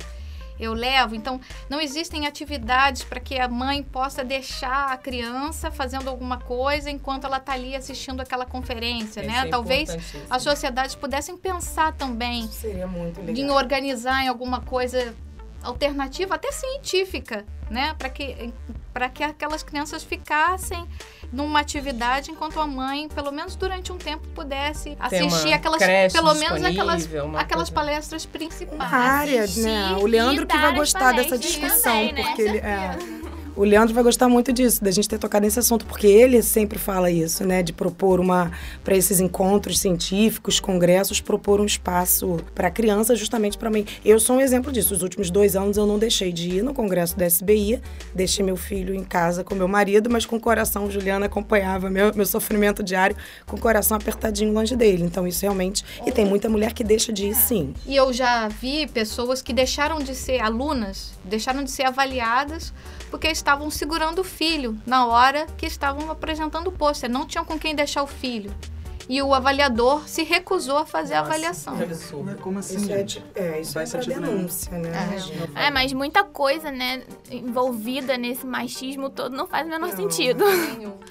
Eu 0.59 0.73
levo. 0.73 1.15
Então, 1.15 1.39
não 1.69 1.81
existem 1.81 2.27
atividades 2.27 3.05
para 3.05 3.21
que 3.21 3.39
a 3.39 3.47
mãe 3.47 3.83
possa 3.83 4.25
deixar 4.25 4.91
a 4.91 4.97
criança 4.97 5.71
fazendo 5.71 6.09
alguma 6.09 6.39
coisa 6.39 6.91
enquanto 6.91 7.25
ela 7.25 7.37
está 7.37 7.53
ali 7.53 7.77
assistindo 7.77 8.21
aquela 8.21 8.47
conferência, 8.47 9.23
né? 9.23 9.47
É 9.47 9.49
Talvez 9.49 9.91
as 10.31 10.43
sociedades 10.43 10.95
pudessem 10.95 11.37
pensar 11.37 11.93
também 11.93 12.49
em 13.29 13.51
organizar 13.51 14.25
em 14.25 14.29
alguma 14.29 14.63
coisa 14.63 15.15
alternativa, 15.63 16.35
até 16.35 16.51
científica, 16.53 17.45
né? 17.71 17.95
Para 17.99 18.09
que, 18.09 18.53
para 18.93 19.09
que 19.09 19.23
aquelas 19.23 19.63
crianças 19.63 20.03
ficassem 20.03 20.87
numa 21.33 21.61
atividade 21.61 22.31
enquanto 22.31 22.61
a 22.61 22.67
mãe, 22.67 23.09
pelo 23.09 23.33
menos 23.33 23.57
durante 23.57 23.93
um 23.93 23.99
tempo, 23.99 24.27
pudesse 24.29 24.97
assistir 24.99 25.53
aquelas, 25.53 25.83
pelo 26.13 26.35
menos 26.35 26.65
aquelas, 26.65 27.09
aquelas 27.37 27.71
palestras 27.71 28.25
principais. 28.25 28.93
Área, 28.93 29.47
né? 29.57 29.97
O 30.01 30.07
Leandro 30.07 30.47
que 30.47 30.57
vai 30.57 30.75
gostar 30.75 31.13
dessa 31.13 31.37
discussão, 31.37 31.93
também, 31.93 32.13
né? 32.13 32.23
porque 32.23 32.43
ele 32.43 32.59
é. 32.59 33.26
O 33.57 33.65
Leandro 33.65 33.95
vai 33.95 34.05
gostar 34.05 34.29
muito 34.29 34.53
disso, 34.53 34.85
da 34.85 34.91
gente 34.91 35.09
ter 35.09 35.19
tocado 35.19 35.43
nesse 35.47 35.59
assunto, 35.59 35.87
porque 35.87 36.07
ele 36.07 36.43
sempre 36.43 36.79
fala 36.79 37.11
isso, 37.11 37.43
né? 37.43 37.63
De 37.63 37.73
propor 37.73 38.21
uma. 38.21 38.53
para 38.85 38.95
esses 38.95 39.19
encontros 39.19 39.79
científicos, 39.79 40.61
congressos, 40.61 41.23
propor 41.23 41.59
um 41.59 41.65
espaço 41.65 42.39
para 42.55 42.71
criança, 42.71 43.17
justamente 43.17 43.57
para 43.57 43.71
mim. 43.71 43.87
Eu 44.05 44.21
sou 44.21 44.37
um 44.37 44.41
exemplo 44.43 44.71
disso. 44.71 44.93
Os 44.93 45.01
últimos 45.01 45.31
dois 45.31 45.57
anos 45.57 45.79
eu 45.79 45.87
não 45.87 45.99
deixei 45.99 46.35
de 46.35 46.57
ir 46.57 46.63
no 46.63 46.75
congresso 46.75 47.17
da 47.17 47.25
SBI, 47.25 47.81
deixei 48.15 48.45
meu 48.45 48.59
filho 48.59 48.95
em 48.95 49.03
casa 49.03 49.43
com 49.43 49.55
meu 49.55 49.67
marido, 49.67 50.11
mas 50.11 50.27
com 50.27 50.37
o 50.37 50.41
coração, 50.41 50.91
Juliana 50.91 51.25
acompanhava 51.25 51.89
meu, 51.89 52.15
meu 52.15 52.27
sofrimento 52.27 52.83
diário, 52.83 53.17
com 53.47 53.57
o 53.57 53.61
coração 53.61 53.97
apertadinho 53.97 54.53
longe 54.53 54.77
dele. 54.77 55.03
Então, 55.03 55.27
isso 55.27 55.41
realmente. 55.41 55.83
E 56.07 56.13
tem 56.13 56.27
muita 56.27 56.47
mulher 56.51 56.75
que 56.75 56.85
deixa 56.85 57.11
de 57.11 57.29
ir, 57.29 57.35
sim. 57.35 57.73
E 57.87 57.97
eu 57.97 58.13
já 58.13 58.49
vi 58.49 58.87
pessoas 58.87 59.41
que 59.41 59.55
deixaram 59.55 59.99
de 59.99 60.15
ser 60.15 60.41
alunas, 60.41 61.13
deixaram 61.25 61.65
de 61.65 61.71
ser 61.71 61.85
avaliadas 61.85 62.75
porque 63.11 63.29
estavam 63.47 63.71
segurando 63.71 64.19
o 64.19 64.25
filho 64.25 64.77
na 64.85 65.07
hora 65.07 65.47
que 65.57 65.67
estavam 65.67 66.11
apresentando 66.11 66.67
o 66.67 66.73
pôster. 66.73 67.09
Não 67.09 67.25
tinham 67.25 67.45
com 67.45 67.57
quem 67.57 67.77
deixar 67.77 68.03
o 68.03 68.07
filho. 68.07 68.53
E 69.09 69.23
o 69.23 69.33
avaliador 69.33 70.09
se 70.09 70.25
recusou 70.25 70.79
a 70.79 70.85
fazer 70.85 71.15
Nossa, 71.15 71.23
a 71.23 71.27
avaliação. 71.29 71.79
É 71.81 72.35
Como 72.35 72.59
assim? 72.59 72.77
Isso 72.77 72.93
é, 72.93 73.07
é, 73.41 73.61
isso 73.61 73.75
Vai 73.75 73.85
é 73.85 73.99
denúncia, 73.99 74.77
né? 74.77 74.91
É. 75.55 75.67
é. 75.67 75.71
mas 75.71 75.93
muita 75.93 76.25
coisa, 76.25 76.73
né, 76.73 77.05
envolvida 77.31 78.19
nesse 78.19 78.45
machismo 78.45 79.09
todo 79.09 79.37
não 79.37 79.47
faz 79.47 79.65
o 79.65 79.71
menor 79.71 79.91
não. 79.91 79.97
sentido. 79.97 80.45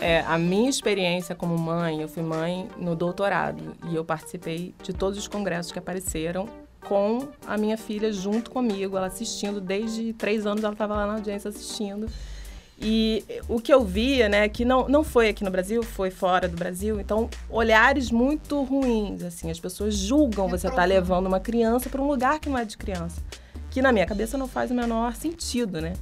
É, 0.00 0.22
a 0.22 0.36
minha 0.36 0.68
experiência 0.68 1.36
como 1.36 1.56
mãe, 1.56 2.02
eu 2.02 2.08
fui 2.08 2.22
mãe 2.22 2.68
no 2.76 2.96
doutorado 2.96 3.76
e 3.88 3.94
eu 3.94 4.04
participei 4.04 4.74
de 4.82 4.92
todos 4.92 5.16
os 5.16 5.28
congressos 5.28 5.70
que 5.70 5.78
apareceram 5.78 6.48
com 6.80 7.28
a 7.46 7.56
minha 7.56 7.76
filha 7.76 8.12
junto 8.12 8.50
comigo, 8.50 8.96
ela 8.96 9.06
assistindo 9.06 9.60
desde 9.60 10.12
três 10.12 10.46
anos, 10.46 10.62
ela 10.62 10.72
estava 10.72 10.94
lá 10.94 11.06
na 11.06 11.14
audiência 11.14 11.48
assistindo. 11.48 12.08
E 12.80 13.24
o 13.48 13.60
que 13.60 13.74
eu 13.74 13.84
via, 13.84 14.28
né, 14.28 14.48
que 14.48 14.64
não, 14.64 14.88
não 14.88 15.02
foi 15.02 15.28
aqui 15.28 15.42
no 15.42 15.50
Brasil, 15.50 15.82
foi 15.82 16.10
fora 16.10 16.46
do 16.46 16.56
Brasil, 16.56 17.00
então 17.00 17.28
olhares 17.50 18.10
muito 18.12 18.62
ruins, 18.62 19.22
assim, 19.24 19.50
as 19.50 19.58
pessoas 19.58 19.96
julgam 19.96 20.46
é 20.46 20.50
você 20.50 20.68
estar 20.68 20.82
tá 20.82 20.84
levando 20.84 21.26
uma 21.26 21.40
criança 21.40 21.90
para 21.90 22.00
um 22.00 22.06
lugar 22.06 22.38
que 22.38 22.48
não 22.48 22.56
é 22.56 22.64
de 22.64 22.78
criança, 22.78 23.20
que 23.68 23.82
na 23.82 23.90
minha 23.90 24.06
cabeça 24.06 24.38
não 24.38 24.46
faz 24.46 24.70
o 24.70 24.74
menor 24.74 25.16
sentido, 25.16 25.80
né? 25.80 25.94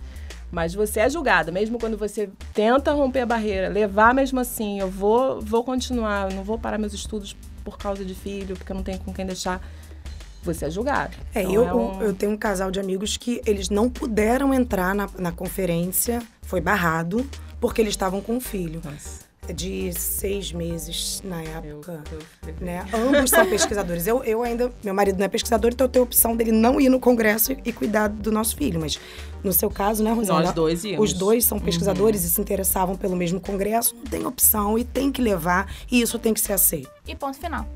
Mas 0.52 0.74
você 0.74 1.00
é 1.00 1.08
julgada, 1.08 1.50
mesmo 1.50 1.78
quando 1.78 1.96
você 1.96 2.28
tenta 2.52 2.92
romper 2.92 3.20
a 3.20 3.26
barreira, 3.26 3.68
levar 3.68 4.12
mesmo 4.14 4.38
assim, 4.38 4.78
eu 4.78 4.90
vou, 4.90 5.40
vou 5.40 5.64
continuar, 5.64 6.30
não 6.30 6.44
vou 6.44 6.58
parar 6.58 6.76
meus 6.76 6.92
estudos 6.92 7.34
por 7.64 7.78
causa 7.78 8.04
de 8.04 8.14
filho, 8.14 8.54
porque 8.54 8.70
eu 8.70 8.76
não 8.76 8.82
tenho 8.82 8.98
com 8.98 9.14
quem 9.14 9.24
deixar 9.24 9.66
você 10.46 10.66
é 10.66 10.70
julgado. 10.70 11.16
É, 11.34 11.42
então, 11.42 11.54
eu, 11.54 11.68
é 11.68 11.74
um... 11.74 12.02
eu 12.02 12.14
tenho 12.14 12.32
um 12.32 12.36
casal 12.36 12.70
de 12.70 12.80
amigos 12.80 13.16
que 13.16 13.40
eles 13.44 13.68
não 13.68 13.88
puderam 13.90 14.54
entrar 14.54 14.94
na, 14.94 15.08
na 15.18 15.32
conferência, 15.32 16.22
foi 16.42 16.60
barrado, 16.60 17.28
porque 17.60 17.80
eles 17.80 17.92
estavam 17.92 18.20
com 18.20 18.34
um 18.34 18.40
filho. 18.40 18.80
Nossa 18.84 19.26
de 19.52 19.92
seis 19.92 20.52
meses 20.52 21.22
na 21.24 21.42
época. 21.42 22.02
Eu, 22.10 22.18
eu... 22.48 22.54
Né? 22.60 22.84
Ambos 22.92 23.30
são 23.30 23.46
pesquisadores. 23.48 24.06
Eu, 24.06 24.22
eu 24.24 24.42
ainda, 24.42 24.72
meu 24.82 24.94
marido 24.94 25.18
não 25.18 25.24
é 25.24 25.28
pesquisador, 25.28 25.70
então 25.72 25.86
eu 25.86 25.90
tenho 25.90 26.02
a 26.02 26.06
opção 26.06 26.36
dele 26.36 26.52
não 26.52 26.80
ir 26.80 26.88
no 26.88 26.98
congresso 26.98 27.52
e, 27.64 27.72
cuidar 27.72 28.08
do 28.08 28.32
nosso 28.32 28.56
filho. 28.56 28.80
Mas 28.80 28.98
no 29.42 29.52
seu 29.52 29.70
caso, 29.70 30.02
né, 30.02 30.12
Rosana? 30.12 30.42
Nós 30.42 30.52
dois 30.52 30.84
íamos. 30.84 31.10
Os 31.10 31.16
dois 31.16 31.44
são 31.44 31.58
pesquisadores 31.58 32.22
uhum. 32.22 32.26
e 32.26 32.30
se 32.30 32.40
interessavam 32.40 32.96
pelo 32.96 33.16
mesmo 33.16 33.40
congresso. 33.40 33.94
Não 33.94 34.04
tem 34.04 34.26
opção 34.26 34.78
e 34.78 34.84
tem 34.84 35.12
que 35.12 35.22
levar, 35.22 35.72
e 35.90 36.00
isso 36.00 36.18
tem 36.18 36.34
que 36.34 36.40
ser 36.40 36.54
aceito. 36.54 36.90
E 37.06 37.14
ponto 37.14 37.38
final. 37.38 37.66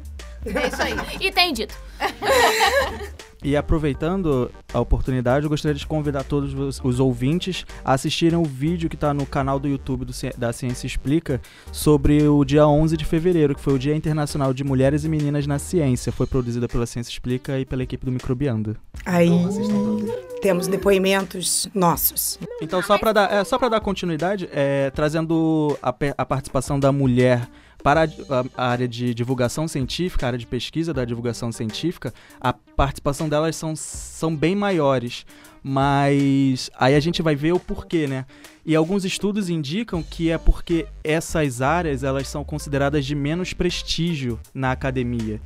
É 0.45 0.69
isso 0.69 0.83
aí. 0.83 0.95
e 1.21 1.31
tem 1.31 1.53
dito. 1.53 1.75
E 3.43 3.57
aproveitando 3.57 4.51
a 4.73 4.79
oportunidade, 4.79 5.45
eu 5.45 5.51
gostaria 5.51 5.75
de 5.75 5.87
convidar 5.87 6.25
todos 6.25 6.53
os, 6.53 6.81
os 6.85 7.01
ouvintes 7.01 7.65
a 7.83 7.95
assistirem 7.95 8.39
o 8.39 8.45
vídeo 8.45 8.89
que 8.89 8.97
está 8.97 9.15
no 9.15 9.25
canal 9.25 9.59
do 9.59 9.67
YouTube 9.67 10.05
do, 10.05 10.13
da 10.37 10.53
Ciência 10.53 10.87
Explica 10.87 11.41
sobre 11.73 12.29
o 12.29 12.45
dia 12.45 12.67
11 12.67 12.99
de 12.99 13.05
fevereiro, 13.05 13.55
que 13.55 13.61
foi 13.61 13.73
o 13.73 13.79
Dia 13.79 13.97
Internacional 13.97 14.53
de 14.53 14.63
Mulheres 14.63 15.05
e 15.05 15.09
Meninas 15.09 15.47
na 15.47 15.59
Ciência. 15.59 16.13
Foi 16.13 16.27
produzida 16.27 16.69
pela 16.69 16.85
Ciência 16.85 17.11
Explica 17.11 17.59
e 17.59 17.65
pela 17.65 17.83
equipe 17.83 18.05
do 18.05 18.13
Microbiando. 18.13 18.77
Aí 19.07 19.29
então, 19.29 20.05
temos 20.43 20.67
depoimentos 20.67 21.67
nossos. 21.73 22.39
Então, 22.61 22.83
só 22.83 22.99
para 22.99 23.13
dar, 23.13 23.33
é, 23.33 23.43
só 23.43 23.57
dar 23.71 23.81
continuidade, 23.81 24.51
é, 24.53 24.91
trazendo 24.91 25.79
a, 25.83 25.95
a 26.19 26.27
participação 26.27 26.79
da 26.79 26.93
mulher 26.93 27.49
para 27.83 28.09
a, 28.57 28.71
área 28.71 28.87
de 28.87 29.15
divulgação 29.15 29.67
científica, 29.67 30.27
a 30.27 30.29
área 30.29 30.39
de 30.39 30.47
pesquisa 30.47 30.93
da 30.93 31.05
divulgação 31.05 31.51
científica, 31.51 32.13
a 32.41 32.53
participação 32.53 33.29
delas 33.29 33.57
são, 33.57 33.75
são 33.77 34.35
bem 34.35 34.55
maiores. 34.55 35.25
Mas 35.63 36.71
aí 36.79 36.95
a 36.95 37.01
gente 37.01 37.21
vai 37.21 37.37
ver 37.37 37.53
o 37.53 37.61
porquê, 37.61 38.07
né? 38.07 38.25
E 38.65 38.75
alguns 38.75 39.05
estudos 39.05 39.51
indicam 39.51 40.03
que 40.03 40.31
é 40.31 40.39
porque 40.39 40.87
essas 41.05 41.61
áreas 41.61 42.03
elas 42.03 42.29
são 42.29 42.43
consideradas 42.43 43.05
de 43.05 43.15
menos 43.15 43.53
prestígio 43.53 44.41
na 44.55 44.73
academia. 44.73 45.41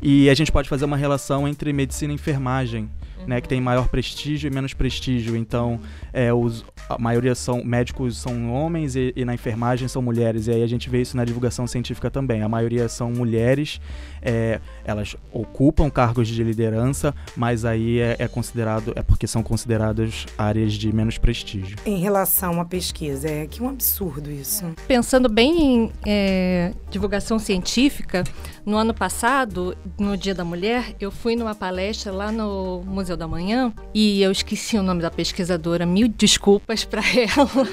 E 0.00 0.30
a 0.30 0.34
gente 0.34 0.50
pode 0.50 0.68
fazer 0.68 0.86
uma 0.86 0.96
relação 0.96 1.46
entre 1.46 1.72
medicina 1.72 2.12
e 2.12 2.14
enfermagem 2.14 2.88
né, 3.28 3.42
que 3.42 3.48
tem 3.48 3.60
maior 3.60 3.88
prestígio 3.88 4.48
e 4.48 4.50
menos 4.50 4.72
prestígio. 4.72 5.36
Então, 5.36 5.78
é, 6.14 6.32
os, 6.32 6.64
a 6.88 6.98
maioria 6.98 7.34
são 7.34 7.62
médicos 7.62 8.16
são 8.16 8.50
homens 8.50 8.96
e, 8.96 9.12
e, 9.14 9.24
na 9.24 9.34
enfermagem 9.34 9.86
são 9.86 10.00
mulheres. 10.00 10.46
E 10.46 10.52
aí 10.52 10.62
a 10.62 10.66
gente 10.66 10.88
vê 10.88 11.02
isso 11.02 11.14
na 11.14 11.26
divulgação 11.26 11.66
científica 11.66 12.10
também. 12.10 12.42
A 12.42 12.48
maioria 12.48 12.88
são 12.88 13.10
mulheres, 13.10 13.80
é, 14.22 14.60
elas 14.82 15.14
ocupam 15.30 15.90
cargos 15.90 16.26
de 16.26 16.42
liderança, 16.42 17.14
mas 17.36 17.66
aí 17.66 18.00
é, 18.00 18.16
é, 18.18 18.26
considerado 18.26 18.94
é 18.96 19.02
porque 19.02 19.26
são 19.26 19.42
consideradas 19.42 20.24
áreas 20.38 20.72
de 20.72 20.90
menos 20.90 21.18
prestígio. 21.18 21.76
Em 21.84 21.98
relação 21.98 22.58
à 22.60 22.64
pesquisa, 22.64 23.28
é 23.28 23.46
que 23.46 23.62
um 23.62 23.68
absurdo 23.68 24.30
isso. 24.30 24.64
Pensando 24.86 25.28
bem 25.28 25.62
em 25.62 25.92
é, 26.06 26.72
divulgação 26.90 27.38
científica, 27.38 28.24
no 28.68 28.76
ano 28.76 28.92
passado, 28.92 29.74
no 29.98 30.14
Dia 30.14 30.34
da 30.34 30.44
Mulher, 30.44 30.94
eu 31.00 31.10
fui 31.10 31.34
numa 31.34 31.54
palestra 31.54 32.12
lá 32.12 32.30
no 32.30 32.82
Museu 32.84 33.16
da 33.16 33.26
Manhã 33.26 33.72
e 33.94 34.20
eu 34.20 34.30
esqueci 34.30 34.76
o 34.76 34.82
nome 34.82 35.00
da 35.00 35.10
pesquisadora. 35.10 35.86
Mil 35.86 36.06
desculpas 36.06 36.84
para 36.84 37.00
ela. 37.16 37.66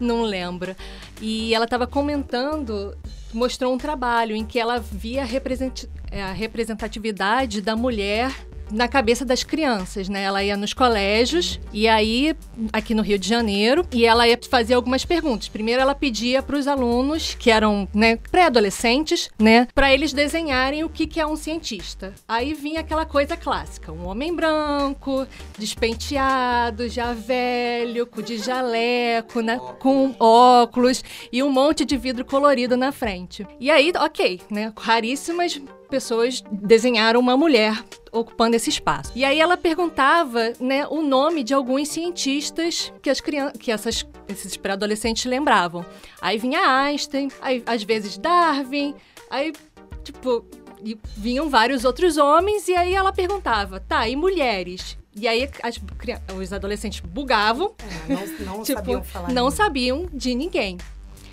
Não 0.00 0.22
lembro. 0.22 0.74
E 1.22 1.54
ela 1.54 1.66
estava 1.66 1.86
comentando, 1.86 2.96
mostrou 3.32 3.72
um 3.72 3.78
trabalho 3.78 4.34
em 4.34 4.44
que 4.44 4.58
ela 4.58 4.80
via 4.80 5.22
a 5.22 6.32
representatividade 6.32 7.62
da 7.62 7.76
mulher 7.76 8.34
na 8.70 8.88
cabeça 8.88 9.24
das 9.24 9.42
crianças, 9.42 10.08
né? 10.08 10.22
Ela 10.22 10.42
ia 10.42 10.56
nos 10.56 10.72
colégios 10.72 11.60
e 11.72 11.88
aí 11.88 12.34
aqui 12.72 12.94
no 12.94 13.02
Rio 13.02 13.18
de 13.18 13.28
Janeiro 13.28 13.86
e 13.92 14.04
ela 14.06 14.26
ia 14.26 14.38
fazer 14.48 14.74
algumas 14.74 15.04
perguntas. 15.04 15.48
Primeiro 15.48 15.80
ela 15.80 15.94
pedia 15.94 16.42
para 16.42 16.56
os 16.56 16.66
alunos 16.66 17.34
que 17.34 17.50
eram, 17.50 17.88
né, 17.94 18.16
pré-adolescentes, 18.30 19.30
né, 19.38 19.66
para 19.74 19.92
eles 19.92 20.12
desenharem 20.12 20.84
o 20.84 20.88
que 20.88 21.06
que 21.06 21.20
é 21.20 21.26
um 21.26 21.36
cientista. 21.36 22.14
Aí 22.28 22.54
vinha 22.54 22.80
aquela 22.80 23.04
coisa 23.04 23.36
clássica, 23.36 23.92
um 23.92 24.06
homem 24.06 24.34
branco, 24.34 25.26
despenteado, 25.58 26.88
já 26.88 27.12
velho, 27.12 28.08
de 28.24 28.38
jaleco, 28.38 29.40
né, 29.40 29.58
com 29.78 30.14
óculos 30.18 31.02
e 31.32 31.42
um 31.42 31.50
monte 31.50 31.84
de 31.84 31.96
vidro 31.96 32.24
colorido 32.24 32.76
na 32.76 32.92
frente. 32.92 33.46
E 33.58 33.70
aí, 33.70 33.92
OK, 33.96 34.40
né, 34.50 34.72
raríssimas 34.76 35.60
pessoas 35.90 36.42
desenharam 36.50 37.20
uma 37.20 37.36
mulher 37.36 37.84
ocupando 38.12 38.56
esse 38.56 38.70
espaço. 38.70 39.12
E 39.14 39.24
aí 39.24 39.40
ela 39.40 39.56
perguntava, 39.56 40.52
né, 40.58 40.86
o 40.86 41.02
nome 41.02 41.42
de 41.42 41.52
alguns 41.52 41.88
cientistas 41.88 42.92
que 43.02 43.10
as 43.10 43.20
crianças, 43.20 43.56
que 43.58 43.70
essas, 43.70 44.06
esses 44.28 44.56
pré-adolescentes 44.56 45.24
lembravam. 45.24 45.84
Aí 46.20 46.38
vinha 46.38 46.60
Einstein, 46.60 47.28
aí 47.40 47.62
às 47.66 47.82
vezes 47.82 48.16
Darwin, 48.16 48.94
aí 49.30 49.52
tipo 50.02 50.44
e 50.82 50.98
vinham 51.14 51.50
vários 51.50 51.84
outros 51.84 52.16
homens 52.16 52.66
e 52.68 52.74
aí 52.74 52.94
ela 52.94 53.12
perguntava, 53.12 53.80
tá, 53.80 54.08
e 54.08 54.16
mulheres? 54.16 54.96
E 55.14 55.28
aí 55.28 55.48
as, 55.62 55.78
os 56.38 56.52
adolescentes 56.52 57.00
bugavam, 57.00 57.74
é, 58.08 58.14
não, 58.14 58.56
não 58.56 58.62
tipo, 58.64 58.78
sabiam 58.78 59.02
falar. 59.02 59.32
Não 59.32 59.50
sabiam 59.50 60.08
de 60.12 60.34
ninguém. 60.34 60.78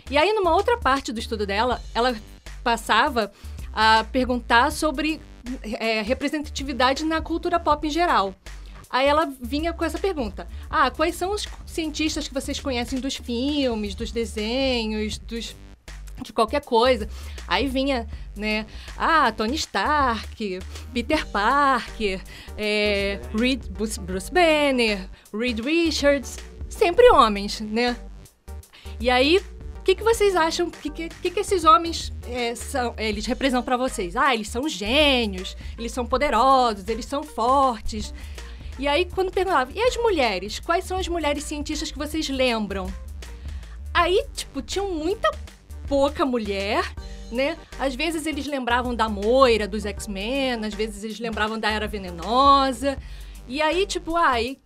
E 0.09 0.17
aí 0.17 0.33
numa 0.33 0.53
outra 0.53 0.77
parte 0.77 1.11
do 1.11 1.19
estudo 1.19 1.45
dela, 1.45 1.81
ela 1.93 2.15
passava 2.63 3.31
a 3.79 4.03
perguntar 4.03 4.71
sobre 4.71 5.21
é, 5.61 6.01
representatividade 6.01 7.05
na 7.05 7.21
cultura 7.21 7.59
pop 7.59 7.85
em 7.85 7.91
geral. 7.91 8.33
Aí 8.89 9.05
ela 9.05 9.31
vinha 9.39 9.71
com 9.71 9.85
essa 9.85 9.99
pergunta: 9.99 10.47
Ah, 10.67 10.89
quais 10.89 11.13
são 11.13 11.31
os 11.31 11.47
cientistas 11.63 12.27
que 12.27 12.33
vocês 12.33 12.59
conhecem 12.59 12.99
dos 12.99 13.17
filmes, 13.17 13.93
dos 13.93 14.11
desenhos, 14.11 15.19
dos 15.19 15.55
de 16.23 16.33
qualquer 16.33 16.61
coisa. 16.65 17.07
Aí 17.47 17.67
vinha, 17.67 18.07
né? 18.35 18.65
Ah, 18.97 19.31
Tony 19.31 19.53
Stark, 19.53 20.59
Peter 20.91 21.27
Parker, 21.27 22.19
é, 22.57 23.19
Reed, 23.37 23.67
Bruce, 23.67 23.99
Bruce 23.99 24.31
Banner, 24.31 25.07
Reed 25.31 25.59
Richards, 25.59 26.37
sempre 26.67 27.07
homens, 27.11 27.61
né? 27.61 27.95
E 28.99 29.11
aí 29.11 29.39
que, 29.87 29.95
que 29.95 30.03
vocês 30.03 30.35
acham? 30.35 30.67
O 30.67 30.71
que, 30.71 30.89
que, 30.89 31.31
que, 31.31 31.39
esses 31.39 31.63
homens 31.63 32.11
é, 32.29 32.53
são, 32.55 32.93
eles 32.97 33.25
representam 33.25 33.63
para 33.63 33.77
vocês? 33.77 34.17
Ah, 34.17 34.33
eles 34.33 34.49
são 34.49 34.67
gênios, 34.67 35.55
eles 35.77 35.93
são 35.93 36.05
poderosos, 36.05 36.89
eles 36.89 37.05
são 37.05 37.23
fortes. 37.23 38.13
E 38.77 38.85
aí, 38.85 39.05
quando 39.05 39.31
perguntava, 39.31 39.71
e 39.73 39.81
as 39.81 39.95
mulheres? 39.95 40.59
Quais 40.59 40.83
são 40.83 40.97
as 40.97 41.07
mulheres 41.07 41.45
cientistas 41.45 41.89
que 41.89 41.97
vocês 41.97 42.27
lembram? 42.27 42.93
Aí, 43.93 44.25
tipo, 44.35 44.61
tinham 44.61 44.91
muita 44.91 45.31
pouca 45.87 46.25
mulher, 46.25 46.83
né? 47.31 47.57
Às 47.79 47.95
vezes 47.95 48.25
eles 48.25 48.45
lembravam 48.45 48.93
da 48.93 49.07
Moira, 49.07 49.69
dos 49.69 49.85
X-Men, 49.85 50.65
às 50.65 50.73
vezes 50.73 51.01
eles 51.05 51.17
lembravam 51.17 51.57
da 51.57 51.71
Era 51.71 51.87
Venenosa. 51.87 52.97
E 53.47 53.61
aí, 53.61 53.85
tipo, 53.85 54.17
ai, 54.17 54.57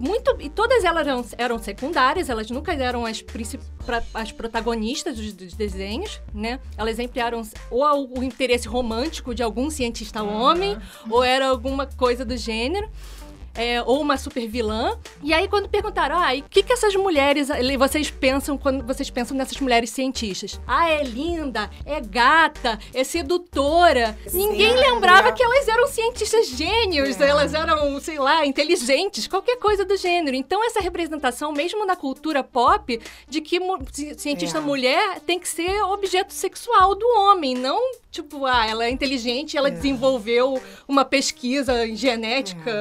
muito. 0.00 0.34
E 0.40 0.48
todas 0.48 0.82
elas 0.82 1.06
eram, 1.06 1.24
eram 1.36 1.58
secundárias, 1.58 2.30
elas 2.30 2.50
nunca 2.50 2.72
eram 2.72 3.04
as, 3.04 3.22
as 4.14 4.32
protagonistas 4.32 5.16
dos, 5.16 5.32
dos, 5.34 5.54
desenhos, 5.54 6.20
né? 6.32 6.58
Elas 6.76 6.96
sempre 6.96 7.20
eram 7.20 7.42
ou 7.70 8.18
o 8.18 8.24
interesse 8.24 8.66
romântico 8.66 9.34
de 9.34 9.42
algum 9.42 9.68
cientista 9.68 10.22
homem, 10.22 10.76
ou 11.08 11.22
era 11.22 11.46
alguma 11.46 11.86
coisa 11.86 12.24
do 12.24 12.36
gênero 12.36 12.88
é, 13.60 13.82
ou 13.82 14.00
uma 14.00 14.16
super 14.16 14.46
vilã. 14.48 14.96
E 15.22 15.34
aí, 15.34 15.46
quando 15.48 15.68
perguntaram, 15.68 16.16
ah, 16.18 16.34
e 16.34 16.40
o 16.40 16.44
que, 16.44 16.62
que 16.62 16.72
essas 16.72 16.94
mulheres, 16.96 17.48
vocês 17.78 18.10
pensam 18.10 18.56
quando 18.56 18.86
vocês 18.86 19.10
pensam 19.10 19.36
nessas 19.36 19.60
mulheres 19.60 19.90
cientistas? 19.90 20.58
Ah, 20.66 20.88
é 20.88 21.02
linda, 21.02 21.70
é 21.84 22.00
gata, 22.00 22.78
é 22.94 23.04
sedutora. 23.04 24.16
Sim, 24.26 24.48
Ninguém 24.48 24.72
é, 24.72 24.90
lembrava 24.90 25.28
é. 25.28 25.32
que 25.32 25.42
elas 25.42 25.68
eram 25.68 25.86
cientistas 25.88 26.48
gênios, 26.48 27.20
é. 27.20 27.28
elas 27.28 27.52
eram, 27.52 28.00
sei 28.00 28.18
lá, 28.18 28.46
inteligentes, 28.46 29.26
qualquer 29.26 29.56
coisa 29.56 29.84
do 29.84 29.96
gênero. 29.96 30.36
Então, 30.36 30.64
essa 30.64 30.80
representação, 30.80 31.52
mesmo 31.52 31.84
na 31.84 31.96
cultura 31.96 32.42
pop, 32.42 33.00
de 33.28 33.40
que 33.40 33.58
cientista 34.16 34.58
é. 34.58 34.60
mulher 34.60 35.20
tem 35.20 35.38
que 35.38 35.48
ser 35.48 35.82
objeto 35.82 36.32
sexual 36.32 36.94
do 36.94 37.06
homem, 37.06 37.54
não 37.54 38.00
tipo, 38.10 38.44
ah, 38.44 38.66
ela 38.66 38.84
é 38.84 38.90
inteligente, 38.90 39.56
ela 39.56 39.70
desenvolveu 39.70 40.60
uma 40.88 41.04
pesquisa 41.04 41.86
em 41.86 41.94
genética, 41.94 42.72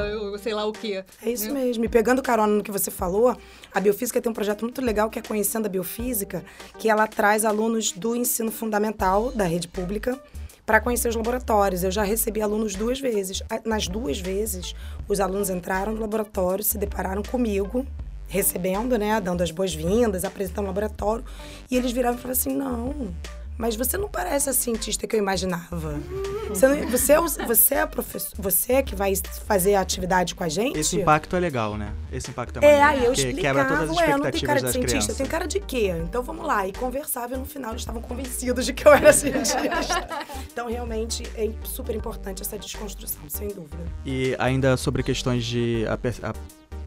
sei 0.42 0.56
lá 0.56 0.60
lá 0.60 0.66
o 0.70 0.74
quê. 0.74 1.04
É 1.22 1.30
isso 1.30 1.52
né? 1.52 1.62
mesmo. 1.62 1.86
E 1.86 1.90
pegando 1.90 2.22
carona 2.22 2.54
no 2.54 2.64
que 2.64 2.72
você 2.72 2.90
falou, 2.92 3.36
a 3.74 3.80
Biofísica 3.80 4.22
tem 4.22 4.30
um 4.30 4.34
projeto 4.34 4.62
muito 4.64 4.82
legal 4.82 5.10
que 5.10 5.20
é 5.20 5.22
Conhecendo 5.22 5.66
a 5.66 5.70
Biofísica, 5.70 6.44
que 6.78 6.90
ela 6.90 7.08
traz 7.08 7.46
alunos 7.46 7.92
do 7.92 8.16
ensino 8.16 8.52
fundamental 8.52 9.32
da 9.32 9.46
rede 9.46 9.68
pública 9.68 10.20
para 10.66 10.80
conhecer 10.80 11.10
os 11.10 11.16
laboratórios. 11.16 11.84
Eu 11.84 11.92
já 11.92 12.04
recebi 12.04 12.42
alunos 12.42 12.76
duas 12.76 13.00
vezes. 13.00 13.42
Nas 13.66 13.88
duas 13.88 14.20
vezes, 14.20 14.76
os 15.08 15.20
alunos 15.20 15.50
entraram 15.50 15.94
no 15.94 16.02
laboratório, 16.02 16.64
se 16.64 16.78
depararam 16.78 17.24
comigo, 17.24 17.86
recebendo, 18.28 18.96
né, 18.98 19.20
dando 19.20 19.42
as 19.42 19.50
boas-vindas, 19.50 20.24
apresentando 20.24 20.66
o 20.66 20.68
laboratório, 20.68 21.26
e 21.72 21.76
eles 21.76 21.92
viravam 21.92 22.20
e 22.20 22.22
falavam 22.22 22.40
assim: 22.40 22.56
não, 22.56 23.12
mas 23.60 23.76
você 23.76 23.98
não 23.98 24.08
parece 24.08 24.50
a 24.50 24.54
cientista 24.54 25.06
que 25.06 25.18
eu 25.18 25.20
imaginava. 25.20 26.00
Você, 26.48 26.66
não, 26.66 26.88
você, 26.88 27.12
é, 27.12 27.46
você 27.46 27.76
é 27.76 27.82
a 27.82 27.88
professor, 27.88 28.34
você 28.40 28.74
é 28.74 28.82
que 28.82 28.96
vai 28.96 29.14
fazer 29.46 29.76
a 29.76 29.82
atividade 29.82 30.34
com 30.34 30.46
a 30.46 30.48
gente? 30.48 30.80
Esse 30.80 30.96
impacto 30.96 31.36
é 31.36 31.40
legal, 31.42 31.78
né? 31.78 31.92
Esse 32.10 32.32
impacto 32.32 32.58
é 32.64 32.66
É, 32.66 32.82
aí 32.82 33.04
eu 33.04 33.12
explicava, 33.12 33.60
quebra 33.60 33.66
todas 33.66 33.90
as 33.90 33.98
expectativas 33.98 34.24
ué, 34.24 34.24
não 34.24 34.32
tem 34.32 34.42
cara 34.42 34.62
de 34.62 34.72
cientista, 34.72 34.88
crianças. 34.88 35.18
tem 35.18 35.26
cara 35.26 35.46
de 35.46 35.60
quê? 35.60 35.94
Então 36.02 36.24
vamos 36.24 36.48
lá. 36.48 36.66
E 36.66 36.72
conversava 36.72 37.36
e 37.36 37.38
no 37.38 37.46
final 37.46 37.72
eles 37.72 37.82
estavam 37.82 38.02
convencidos 38.02 38.66
de 38.66 38.72
que 38.72 38.88
eu 38.88 38.94
era 38.94 39.12
cientista. 39.12 39.60
então 40.50 40.70
realmente 40.70 41.24
é 41.36 41.52
super 41.66 41.94
importante 41.94 42.42
essa 42.42 42.58
desconstrução, 42.58 43.24
sem 43.28 43.50
dúvida. 43.50 43.84
E 44.06 44.38
ainda 44.40 44.78
sobre 44.78 45.04
questões 45.04 45.44
de 45.44 45.86
a, 45.86 45.96
a 46.30 46.34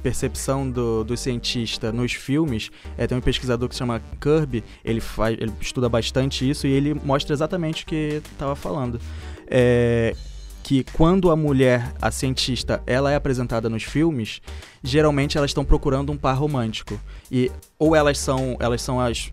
percepção 0.02 0.68
do, 0.70 1.04
do 1.04 1.16
cientista 1.16 1.92
nos 1.92 2.12
filmes, 2.12 2.70
é, 2.98 3.06
tem 3.06 3.16
um 3.16 3.20
pesquisador 3.20 3.68
que 3.68 3.74
se 3.74 3.78
chama 3.78 4.02
Kirby, 4.20 4.64
ele, 4.84 5.00
faz, 5.00 5.36
ele 5.40 5.52
estuda 5.60 5.88
bastante 5.88 6.48
isso 6.48 6.66
e 6.66 6.70
ele 6.70 6.94
mostra 6.94 7.32
exatamente 7.32 7.84
o 7.84 7.86
que 7.86 8.22
estava 8.32 8.56
falando. 8.56 9.00
É, 9.46 10.14
que 10.62 10.84
quando 10.92 11.30
a 11.30 11.36
mulher, 11.36 11.92
a 12.00 12.10
cientista, 12.10 12.82
ela 12.86 13.10
é 13.10 13.16
apresentada 13.16 13.68
nos 13.68 13.82
filmes, 13.82 14.40
geralmente 14.82 15.36
elas 15.36 15.50
estão 15.50 15.64
procurando 15.64 16.12
um 16.12 16.16
par 16.16 16.36
romântico. 16.36 17.00
E 17.30 17.50
ou 17.78 17.96
elas 17.96 18.18
são, 18.18 18.56
elas 18.60 18.80
são 18.80 19.00
as 19.00 19.32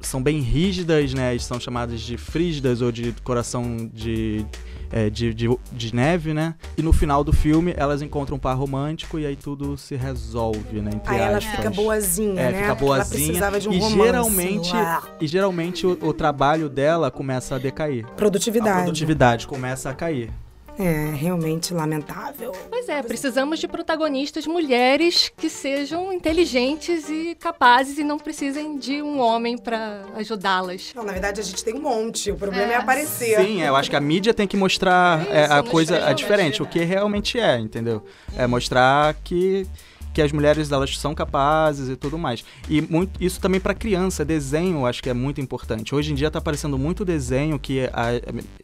são 0.00 0.22
bem 0.22 0.40
rígidas, 0.40 1.12
né? 1.12 1.36
São 1.38 1.58
chamadas 1.58 2.00
de 2.00 2.16
frígidas 2.16 2.80
ou 2.80 2.92
de 2.92 3.12
coração 3.24 3.90
de, 3.92 4.44
é, 4.90 5.10
de, 5.10 5.34
de, 5.34 5.48
de, 5.72 5.94
neve, 5.94 6.32
né? 6.32 6.54
E 6.76 6.82
no 6.82 6.92
final 6.92 7.24
do 7.24 7.32
filme 7.32 7.74
elas 7.76 8.02
encontram 8.02 8.36
um 8.36 8.40
par 8.40 8.56
romântico 8.56 9.18
e 9.18 9.26
aí 9.26 9.36
tudo 9.36 9.76
se 9.76 9.96
resolve, 9.96 10.80
né? 10.80 10.90
Entre 10.94 11.14
aí 11.14 11.20
ela 11.20 11.40
fica 11.40 11.70
boazinha, 11.70 12.40
é, 12.40 12.52
né? 12.52 12.60
Fica 12.62 12.74
boazinha. 12.74 12.96
Ela 12.96 13.26
precisava 13.26 13.60
de 13.60 13.68
um 13.68 13.72
e 13.72 13.78
romance. 13.78 14.02
geralmente 14.02 14.72
E 15.20 15.26
geralmente 15.26 15.86
o, 15.86 15.98
o 16.02 16.12
trabalho 16.12 16.68
dela 16.68 17.10
começa 17.10 17.56
a 17.56 17.58
decair. 17.58 18.06
Produtividade. 18.16 18.80
A 18.80 18.82
produtividade 18.82 19.46
começa 19.46 19.90
a 19.90 19.94
cair. 19.94 20.30
É 20.78 21.10
realmente 21.12 21.74
lamentável. 21.74 22.52
Pois 22.70 22.88
é, 22.88 23.02
precisamos 23.02 23.58
de 23.58 23.66
protagonistas 23.66 24.46
mulheres 24.46 25.32
que 25.36 25.50
sejam 25.50 26.12
inteligentes 26.12 27.08
e 27.08 27.34
capazes 27.34 27.98
e 27.98 28.04
não 28.04 28.16
precisem 28.16 28.78
de 28.78 29.02
um 29.02 29.18
homem 29.18 29.58
para 29.58 30.04
ajudá-las. 30.14 30.92
Na 30.94 31.12
verdade 31.12 31.40
a 31.40 31.44
gente 31.44 31.64
tem 31.64 31.74
um 31.74 31.80
monte. 31.80 32.30
O 32.30 32.36
problema 32.36 32.72
é, 32.72 32.74
é 32.74 32.76
aparecer. 32.76 33.40
Sim, 33.40 33.60
eu 33.62 33.74
acho 33.74 33.90
que 33.90 33.96
a 33.96 34.00
mídia 34.00 34.32
tem 34.32 34.46
que 34.46 34.56
mostrar 34.56 35.26
é, 35.28 35.44
a 35.44 35.62
coisa 35.64 36.06
a 36.06 36.12
diferente, 36.12 36.62
o 36.62 36.66
que 36.66 36.78
realmente 36.84 37.40
é, 37.40 37.58
entendeu? 37.58 38.04
É 38.36 38.46
mostrar 38.46 39.14
que 39.24 39.66
que 40.12 40.22
as 40.22 40.32
mulheres 40.32 40.70
elas 40.70 40.98
são 40.98 41.14
capazes 41.14 41.88
e 41.88 41.96
tudo 41.96 42.18
mais. 42.18 42.44
E 42.68 42.80
muito, 42.80 43.22
isso 43.22 43.40
também 43.40 43.60
para 43.60 43.74
criança, 43.74 44.24
desenho, 44.24 44.86
acho 44.86 45.02
que 45.02 45.10
é 45.10 45.14
muito 45.14 45.40
importante. 45.40 45.94
Hoje 45.94 46.12
em 46.12 46.14
dia 46.14 46.28
está 46.28 46.38
aparecendo 46.38 46.78
muito 46.78 47.04
desenho 47.04 47.58
que 47.58 47.84
a, 47.92 48.08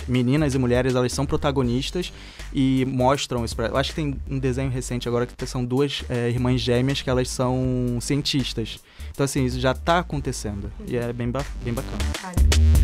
meninas 0.09 0.55
e 0.55 0.59
mulheres 0.59 0.95
elas 0.95 1.13
são 1.13 1.27
protagonistas 1.27 2.13
e 2.53 2.85
mostram 2.87 3.45
isso. 3.45 3.55
Pra, 3.57 3.69
eu 3.69 3.77
acho 3.77 3.91
que 3.91 3.97
tem 3.97 4.17
um 4.29 4.39
desenho 4.39 4.71
recente 4.71 5.09
agora 5.09 5.27
que 5.27 5.47
são 5.47 5.65
duas 5.65 6.05
é, 6.09 6.29
irmãs 6.29 6.61
gêmeas 6.61 7.03
que 7.03 7.11
elas 7.11 7.29
são 7.29 7.99
cientistas. 8.01 8.79
Então 9.11 9.25
assim, 9.25 9.45
isso 9.45 9.61
já 9.61 9.73
está 9.73 10.01
acontecendo 10.01 10.73
e 10.87 10.97
é 10.97 11.13
bem, 11.13 11.31
ba 11.31 11.45
bem 11.63 11.73
bacana. 11.73 12.84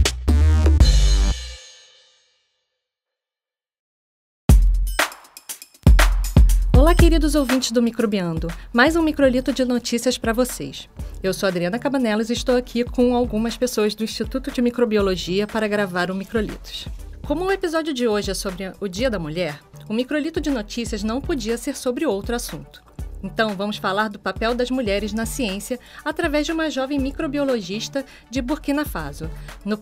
Olá, 6.91 6.97
queridos 6.97 7.37
ouvintes 7.37 7.71
do 7.71 7.81
Microbiando. 7.81 8.49
Mais 8.73 8.97
um 8.97 9.03
microlito 9.05 9.53
de 9.53 9.65
notícias 9.65 10.19
para 10.19 10.33
vocês. 10.33 10.89
Eu 11.23 11.33
sou 11.33 11.47
Adriana 11.47 11.79
Cabanelas 11.79 12.31
e 12.31 12.33
estou 12.33 12.57
aqui 12.57 12.83
com 12.83 13.15
algumas 13.15 13.57
pessoas 13.57 13.95
do 13.95 14.03
Instituto 14.03 14.51
de 14.51 14.61
Microbiologia 14.61 15.47
para 15.47 15.69
gravar 15.69 16.11
o 16.11 16.17
Microlitos. 16.17 16.89
Como 17.25 17.45
o 17.45 17.53
episódio 17.53 17.95
de 17.95 18.09
hoje 18.09 18.33
é 18.33 18.35
sobre 18.35 18.73
o 18.81 18.89
Dia 18.89 19.09
da 19.09 19.21
Mulher, 19.21 19.61
o 19.89 19.95
microlito 19.95 20.41
de 20.41 20.51
notícias 20.51 21.05
não 21.05 21.21
podia 21.21 21.57
ser 21.57 21.77
sobre 21.77 22.05
outro 22.05 22.35
assunto. 22.35 22.83
Então, 23.23 23.55
vamos 23.55 23.77
falar 23.77 24.09
do 24.09 24.19
papel 24.19 24.55
das 24.55 24.71
mulheres 24.71 25.13
na 25.13 25.27
ciência 25.27 25.79
através 26.05 26.47
de 26.47 26.53
uma 26.53 26.71
jovem 26.71 26.99
microbiologista 26.99 28.05
de 28.31 28.41
Burkina 28.41 28.85
Faso, 28.85 29.31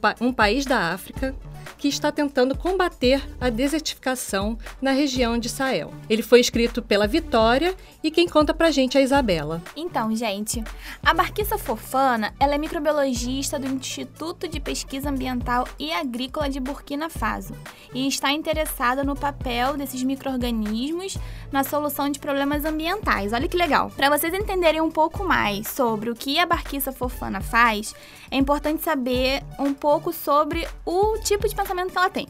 pa 0.00 0.14
um 0.20 0.32
país 0.32 0.64
da 0.64 0.92
África 0.92 1.34
que 1.76 1.88
está 1.88 2.10
tentando 2.10 2.56
combater 2.56 3.22
a 3.40 3.50
desertificação 3.50 4.58
na 4.80 4.90
região 4.90 5.38
de 5.38 5.48
Sahel. 5.48 5.92
Ele 6.08 6.22
foi 6.22 6.40
escrito 6.40 6.82
pela 6.82 7.06
Vitória 7.06 7.74
e 8.02 8.10
quem 8.10 8.28
conta 8.28 8.52
pra 8.52 8.70
gente 8.70 8.96
é 8.96 9.00
a 9.00 9.04
Isabela. 9.04 9.62
Então, 9.76 10.14
gente, 10.14 10.62
a 11.02 11.14
Barquiça 11.14 11.58
Fofana, 11.58 12.34
ela 12.40 12.54
é 12.54 12.58
microbiologista 12.58 13.58
do 13.58 13.66
Instituto 13.66 14.48
de 14.48 14.60
Pesquisa 14.60 15.10
Ambiental 15.10 15.66
e 15.78 15.92
Agrícola 15.92 16.48
de 16.48 16.58
Burkina 16.58 17.08
Faso 17.08 17.54
e 17.94 18.08
está 18.08 18.32
interessada 18.32 19.04
no 19.04 19.14
papel 19.14 19.76
desses 19.76 20.02
microrganismos 20.02 21.16
na 21.52 21.62
solução 21.62 22.10
de 22.10 22.18
problemas 22.18 22.64
ambientais. 22.64 23.27
Olha 23.32 23.48
que 23.48 23.56
legal. 23.56 23.90
Para 23.90 24.10
vocês 24.10 24.32
entenderem 24.34 24.80
um 24.80 24.90
pouco 24.90 25.24
mais 25.24 25.68
sobre 25.68 26.10
o 26.10 26.14
que 26.14 26.38
a 26.38 26.46
Barquiça 26.46 26.92
Fofana 26.92 27.40
faz, 27.40 27.94
é 28.30 28.36
importante 28.36 28.82
saber 28.82 29.42
um 29.58 29.72
pouco 29.72 30.12
sobre 30.12 30.66
o 30.84 31.18
tipo 31.18 31.48
de 31.48 31.54
pensamento 31.54 31.92
que 31.92 31.98
ela 31.98 32.10
tem. 32.10 32.26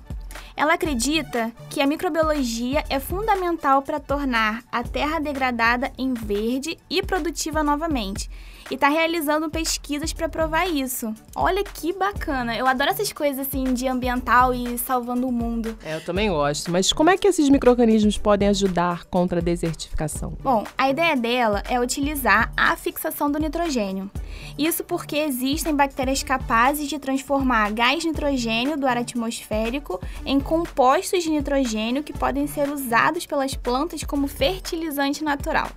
Ela 0.57 0.74
acredita 0.74 1.53
que 1.70 1.80
a 1.80 1.86
microbiologia 1.86 2.84
é 2.90 2.99
fundamental 2.99 3.82
para 3.82 4.01
tornar 4.01 4.64
a 4.72 4.82
terra 4.82 5.20
degradada 5.20 5.92
em 5.96 6.14
verde 6.14 6.76
e 6.90 7.03
produtiva 7.03 7.62
novamente 7.62 8.28
e 8.71 8.75
está 8.75 8.89
realizando 8.89 9.51
pesquisas 9.51 10.12
para 10.12 10.29
provar 10.29 10.66
isso. 10.69 11.14
Olha 11.35 11.62
que 11.64 11.93
bacana. 11.93 12.57
Eu 12.57 12.66
adoro 12.66 12.91
essas 12.91 13.12
coisas 13.12 13.47
assim 13.47 13.73
de 13.75 13.87
ambiental 13.87 14.55
e 14.55 14.79
salvando 14.79 15.27
o 15.27 15.33
mundo. 15.33 15.77
É, 15.85 15.97
eu 15.97 16.05
também 16.05 16.31
gosto. 16.31 16.71
Mas 16.71 16.93
como 16.93 17.11
é 17.11 17.16
que 17.16 17.27
esses 17.27 17.49
microrganismos 17.49 18.19
podem 18.19 18.49
ajudar 18.49 19.05
contra 19.05 19.41
a 19.41 19.43
desertificação? 19.43 20.37
Bom, 20.43 20.64
a 20.77 20.91
ideia 20.91 21.16
dela 21.16 21.62
é 21.69 21.81
utilizar 21.81 22.53
a 22.57 22.77
fixação 22.77 23.31
do 23.31 23.39
nitrogênio. 23.39 24.11
Isso 24.59 24.85
porque 24.85 25.16
existem 25.16 25.75
bactérias 25.75 26.23
capazes 26.23 26.89
de 26.89 26.99
transformar 26.99 27.73
gás 27.73 28.05
nitrogênio 28.05 28.77
do 28.77 28.87
ar 28.87 28.99
atmosférico 28.99 30.01
em 30.25 30.41
compostos 30.41 31.23
de 31.23 31.31
nitrogênio 31.31 32.03
que 32.03 32.12
podem 32.12 32.47
ser 32.47 32.69
usados 32.69 33.27
pelas 33.27 33.55
plantas 33.55 34.03
como 34.05 34.27
fertilizante 34.27 35.23
natural. 35.23 35.69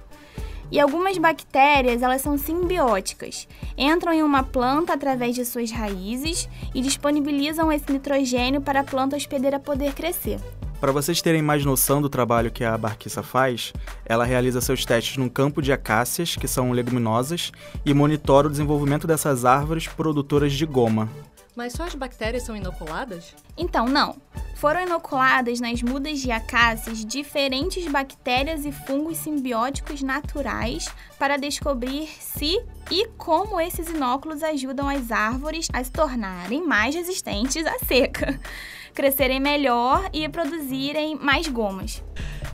E 0.72 0.80
algumas 0.80 1.18
bactérias, 1.18 2.02
elas 2.02 2.22
são 2.22 2.38
simbióticas. 2.38 3.48
Entram 3.78 4.14
em 4.14 4.24
uma 4.24 4.42
planta 4.42 4.94
através 4.94 5.36
de 5.36 5.44
suas 5.44 5.70
raízes 5.70 6.48
e 6.74 6.82
disponibilizam 6.82 7.72
esse 7.72 7.92
nitrogênio 7.92 8.62
para 8.62 8.80
a 8.80 8.84
planta 8.84 9.18
hospedeira 9.18 9.60
poder 9.60 9.94
crescer. 9.94 10.40
Para 10.80 10.92
vocês 10.92 11.22
terem 11.22 11.44
mais 11.44 11.64
noção 11.64 12.02
do 12.02 12.10
trabalho 12.10 12.50
que 12.50 12.64
a 12.64 12.76
barquiça 12.76 13.22
faz, 13.22 13.72
ela 14.04 14.26
realiza 14.26 14.62
seus 14.62 14.84
testes 14.84 15.18
num 15.18 15.30
campo 15.30 15.62
de 15.62 15.72
acácias, 15.72 16.36
que 16.36 16.48
são 16.48 16.72
leguminosas, 16.72 17.52
e 17.86 17.94
monitora 17.94 18.48
o 18.48 18.50
desenvolvimento 18.50 19.06
dessas 19.06 19.46
árvores 19.46 19.88
produtoras 19.88 20.54
de 20.54 20.66
goma. 20.66 21.08
Mas 21.56 21.74
só 21.74 21.84
as 21.84 21.96
bactérias 21.96 22.44
são 22.44 22.56
inoculadas? 22.56 23.36
Então, 23.58 23.86
não. 23.86 24.16
Foram 24.56 24.84
inoculadas 24.84 25.60
nas 25.60 25.82
mudas 25.82 26.20
de 26.20 26.32
acácias 26.32 27.04
diferentes 27.04 27.88
bactérias 27.88 28.64
e 28.64 28.72
fungos 28.72 29.18
simbióticos 29.18 30.04
naturais 30.04 30.88
para 31.18 31.36
descobrir 31.36 32.08
se 32.20 32.64
e 32.92 33.08
como 33.18 33.60
esses 33.60 33.90
inóculos 33.90 34.44
ajudam 34.44 34.88
as 34.88 35.12
árvores 35.12 35.68
a 35.74 35.84
se 35.84 35.92
tornarem 35.92 36.66
mais 36.66 36.94
resistentes 36.94 37.66
à 37.66 37.80
seca, 37.80 38.40
crescerem 38.94 39.40
melhor 39.40 40.10
e 40.14 40.30
produzirem 40.30 41.16
mais 41.16 41.48
gomas. 41.48 42.04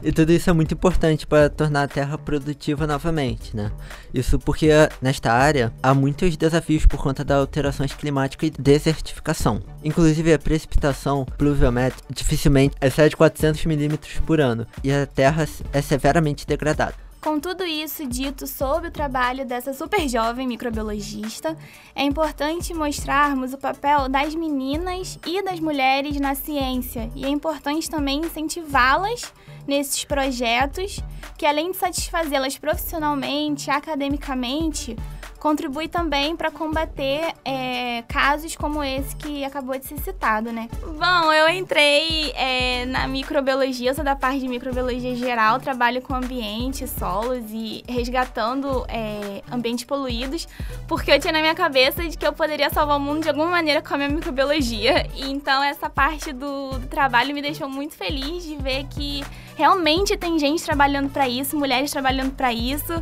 E 0.04 0.12
tudo 0.12 0.32
isso 0.32 0.50
é 0.50 0.54
muito 0.54 0.74
importante 0.74 1.26
para 1.26 1.50
tornar 1.50 1.84
a 1.84 1.88
terra 1.88 2.18
produtiva 2.18 2.86
novamente, 2.86 3.56
né? 3.56 3.72
Isso 4.14 4.38
porque 4.38 4.70
nesta 5.02 5.32
área 5.32 5.74
há 5.82 5.94
muitos 5.94 6.38
desafios 6.38 6.86
por 6.86 7.02
conta 7.02 7.24
das 7.24 7.38
alterações 7.40 7.94
climáticas 7.94 8.50
e 8.50 8.62
desertificação. 8.62 9.62
Inclusive 9.84 10.34
a 10.34 10.40
precipitação 10.40 11.26
pluviométrica 11.38 12.08
dificilmente 12.14 12.76
excede 12.82 13.16
400 13.16 13.66
milímetros 13.66 14.20
por 14.20 14.40
ano 14.40 14.68
e 14.84 14.92
a 14.92 15.06
terra 15.06 15.48
é 15.74 15.82
severamente 15.82 16.46
degradada. 16.46 17.08
Com 17.20 17.40
tudo 17.40 17.66
isso 17.66 18.08
dito 18.08 18.46
sobre 18.46 18.88
o 18.88 18.92
trabalho 18.92 19.46
dessa 19.46 19.74
super 19.74 20.08
jovem 20.08 20.48
microbiologista, 20.48 21.58
é 21.96 22.04
importante 22.04 22.74
mostrarmos 22.74 23.54
o 23.54 23.58
papel 23.58 24.08
das 24.08 24.36
meninas 24.36 25.20
e 25.26 25.44
das 25.44 25.60
mulheres 25.60 26.20
na 26.20 26.36
ciência 26.36 27.12
e 27.16 27.26
é 27.26 27.28
importante 27.28 27.90
também 27.90 28.20
incentivá-las 28.20 29.34
nesses 29.68 30.04
projetos 30.04 31.00
que, 31.38 31.46
além 31.46 31.72
de 31.72 31.78
satisfazê-las 31.78 32.58
profissionalmente, 32.58 33.70
academicamente, 33.70 34.96
contribui 35.40 35.88
também 35.88 36.36
para 36.36 36.52
combater 36.52 37.34
é, 37.46 38.04
casos 38.08 38.56
como 38.56 38.84
esse 38.84 39.16
que 39.16 39.44
acabou 39.44 39.78
de 39.78 39.86
ser 39.86 40.00
citado, 40.00 40.52
né? 40.52 40.70
Bom, 40.82 41.32
eu 41.32 41.50
entrei 41.50 42.32
é, 42.36 42.86
na 42.86 43.08
microbiologia, 43.08 43.94
sou 43.94 44.04
da 44.04 44.16
parte 44.16 44.40
de 44.40 44.48
microbiologia 44.48 45.16
geral, 45.16 45.60
trabalho 45.60 46.02
com 46.02 46.16
ambiente, 46.16 46.88
solos 46.88 47.44
e 47.52 47.84
resgatando 47.88 48.86
é, 48.88 49.42
ambientes 49.52 49.86
poluídos, 49.86 50.48
porque 50.88 51.12
eu 51.12 51.20
tinha 51.20 51.34
na 51.34 51.40
minha 51.40 51.56
cabeça 51.56 52.08
de 52.08 52.18
que 52.18 52.26
eu 52.26 52.34
poderia 52.34 52.70
salvar 52.70 52.98
o 52.98 53.00
mundo 53.00 53.22
de 53.22 53.30
alguma 53.30 53.48
maneira 53.48 53.82
com 53.82 53.94
a 53.94 53.98
minha 53.98 54.10
microbiologia. 54.10 55.08
Então 55.16 55.64
essa 55.64 55.90
parte 55.90 56.34
do, 56.34 56.78
do 56.80 56.88
trabalho 56.88 57.34
me 57.34 57.42
deixou 57.42 57.70
muito 57.70 57.96
feliz 57.96 58.44
de 58.44 58.56
ver 58.56 58.86
que 58.86 59.24
realmente 59.56 60.16
tem 60.18 60.38
gente 60.38 60.64
trabalhando 60.64 61.10
para 61.10 61.28
isso, 61.28 61.58
mulheres 61.58 61.92
trabalhando 61.92 62.32
para 62.34 62.54
isso. 62.54 62.94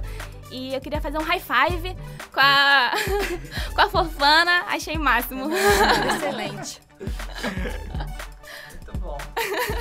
E 0.56 0.74
eu 0.74 0.80
queria 0.80 1.01
fazer 1.01 1.18
um 1.18 1.22
high 1.22 1.41
five 1.41 1.97
com 2.32 2.39
a, 2.39 2.93
com 3.76 3.82
a 3.82 3.89
Fofana. 3.89 4.64
Achei 4.70 4.97
máximo. 4.97 5.49
Excelente. 6.16 6.82
Muito 8.72 8.97
bom. 8.99 9.18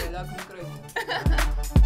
Melhor 0.03 0.25
que 0.27 0.31
o 0.31 0.37
microfone. 0.37 1.84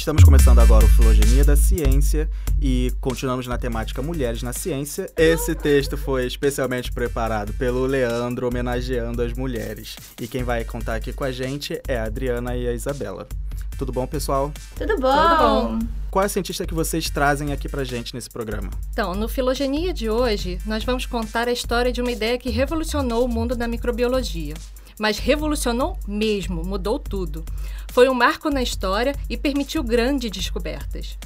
Estamos 0.00 0.24
começando 0.24 0.60
agora 0.60 0.82
o 0.82 0.88
Filogenia 0.88 1.44
da 1.44 1.54
Ciência 1.54 2.26
e 2.58 2.90
continuamos 3.02 3.46
na 3.46 3.58
temática 3.58 4.00
Mulheres 4.00 4.42
na 4.42 4.50
Ciência. 4.50 5.12
Esse 5.14 5.54
texto 5.54 5.94
foi 5.94 6.26
especialmente 6.26 6.90
preparado 6.90 7.52
pelo 7.52 7.84
Leandro, 7.84 8.48
homenageando 8.48 9.20
as 9.20 9.34
mulheres. 9.34 9.96
E 10.18 10.26
quem 10.26 10.42
vai 10.42 10.64
contar 10.64 10.94
aqui 10.94 11.12
com 11.12 11.22
a 11.22 11.30
gente 11.30 11.78
é 11.86 11.98
a 11.98 12.04
Adriana 12.04 12.56
e 12.56 12.66
a 12.66 12.72
Isabela. 12.72 13.28
Tudo 13.76 13.92
bom, 13.92 14.06
pessoal? 14.06 14.50
Tudo 14.74 14.98
bom? 14.98 15.12
Tudo 15.12 15.36
bom. 15.36 15.78
Qual 16.10 16.22
é 16.22 16.26
a 16.26 16.30
cientista 16.30 16.66
que 16.66 16.72
vocês 16.72 17.10
trazem 17.10 17.52
aqui 17.52 17.68
pra 17.68 17.84
gente 17.84 18.14
nesse 18.14 18.30
programa? 18.30 18.70
Então, 18.90 19.14
no 19.14 19.28
Filogenia 19.28 19.92
de 19.92 20.08
hoje, 20.08 20.58
nós 20.64 20.82
vamos 20.82 21.04
contar 21.04 21.46
a 21.46 21.52
história 21.52 21.92
de 21.92 22.00
uma 22.00 22.10
ideia 22.10 22.38
que 22.38 22.48
revolucionou 22.48 23.22
o 23.22 23.28
mundo 23.28 23.54
da 23.54 23.68
microbiologia. 23.68 24.54
Mas 24.98 25.18
revolucionou 25.18 25.98
mesmo, 26.06 26.64
mudou 26.64 26.98
tudo. 26.98 27.44
Foi 27.92 28.08
um 28.08 28.14
marco 28.14 28.50
na 28.50 28.62
história 28.62 29.14
e 29.28 29.36
permitiu 29.36 29.82
grandes 29.82 30.30
descobertas. 30.30 31.16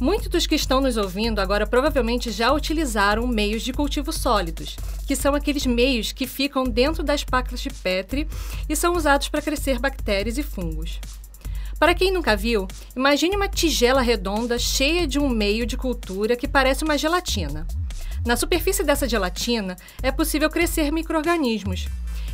Muitos 0.00 0.26
dos 0.26 0.46
que 0.46 0.56
estão 0.56 0.80
nos 0.80 0.96
ouvindo 0.96 1.38
agora 1.38 1.66
provavelmente 1.66 2.30
já 2.30 2.52
utilizaram 2.52 3.28
meios 3.28 3.62
de 3.62 3.72
cultivo 3.72 4.12
sólidos, 4.12 4.76
que 5.06 5.14
são 5.14 5.34
aqueles 5.34 5.64
meios 5.66 6.10
que 6.10 6.26
ficam 6.26 6.64
dentro 6.64 7.04
das 7.04 7.22
pacas 7.22 7.60
de 7.60 7.70
Petri 7.70 8.26
e 8.68 8.74
são 8.74 8.94
usados 8.94 9.28
para 9.28 9.40
crescer 9.40 9.78
bactérias 9.78 10.36
e 10.36 10.42
fungos. 10.42 10.98
Para 11.78 11.94
quem 11.94 12.12
nunca 12.12 12.36
viu, 12.36 12.66
imagine 12.96 13.36
uma 13.36 13.48
tigela 13.48 14.00
redonda 14.00 14.58
cheia 14.58 15.06
de 15.06 15.18
um 15.18 15.28
meio 15.28 15.64
de 15.64 15.76
cultura 15.76 16.36
que 16.36 16.48
parece 16.48 16.82
uma 16.82 16.98
gelatina. 16.98 17.66
Na 18.26 18.36
superfície 18.36 18.82
dessa 18.82 19.08
gelatina 19.08 19.76
é 20.02 20.10
possível 20.10 20.50
crescer 20.50 20.90
micro-organismos. 20.90 21.86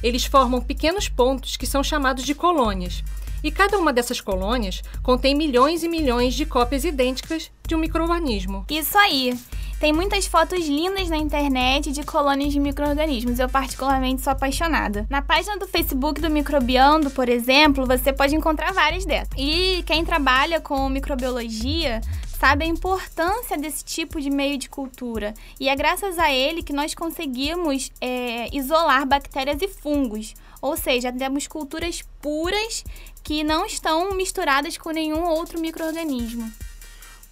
Eles 0.03 0.25
formam 0.25 0.61
pequenos 0.61 1.09
pontos 1.09 1.57
que 1.57 1.67
são 1.67 1.83
chamados 1.83 2.25
de 2.25 2.35
colônias. 2.35 3.03
E 3.43 3.51
cada 3.51 3.79
uma 3.79 3.93
dessas 3.93 4.21
colônias 4.21 4.83
contém 5.03 5.35
milhões 5.35 5.83
e 5.83 5.89
milhões 5.89 6.35
de 6.35 6.45
cópias 6.45 6.85
idênticas 6.85 7.51
de 7.67 7.75
um 7.75 7.79
microorganismo. 7.79 8.67
Isso 8.69 8.97
aí. 8.99 9.39
Tem 9.81 9.95
muitas 9.95 10.27
fotos 10.27 10.67
lindas 10.69 11.09
na 11.09 11.17
internet 11.17 11.91
de 11.91 12.03
colônias 12.03 12.53
de 12.53 12.61
micro-organismos. 12.61 13.39
Eu, 13.39 13.49
particularmente, 13.49 14.21
sou 14.21 14.31
apaixonada. 14.31 15.07
Na 15.09 15.23
página 15.23 15.57
do 15.57 15.67
Facebook 15.67 16.21
do 16.21 16.29
Microbiando, 16.29 17.11
por 17.11 17.31
exemplo, 17.31 17.87
você 17.87 18.13
pode 18.13 18.37
encontrar 18.37 18.75
várias 18.75 19.07
dessas. 19.07 19.33
E 19.39 19.83
quem 19.87 20.05
trabalha 20.05 20.61
com 20.61 20.87
microbiologia 20.91 22.03
sabe 22.41 22.65
a 22.65 22.67
importância 22.67 23.59
desse 23.59 23.85
tipo 23.85 24.19
de 24.19 24.31
meio 24.31 24.57
de 24.57 24.67
cultura. 24.67 25.35
E 25.61 25.69
é 25.69 25.77
graças 25.77 26.19
a 26.19 26.33
ele 26.33 26.63
que 26.63 26.73
nós 26.73 26.95
conseguimos 26.95 27.93
é, 28.01 28.49
isolar 28.57 29.07
bactérias 29.07 29.61
e 29.61 29.69
fungos. 29.69 30.35
Ou 30.63 30.75
seja, 30.75 31.13
temos 31.13 31.47
culturas 31.47 32.03
puras 32.23 32.83
que 33.23 33.45
não 33.45 33.67
estão 33.67 34.17
misturadas 34.17 34.79
com 34.79 34.91
nenhum 34.91 35.23
outro 35.25 35.61
microorganismo. 35.61 36.51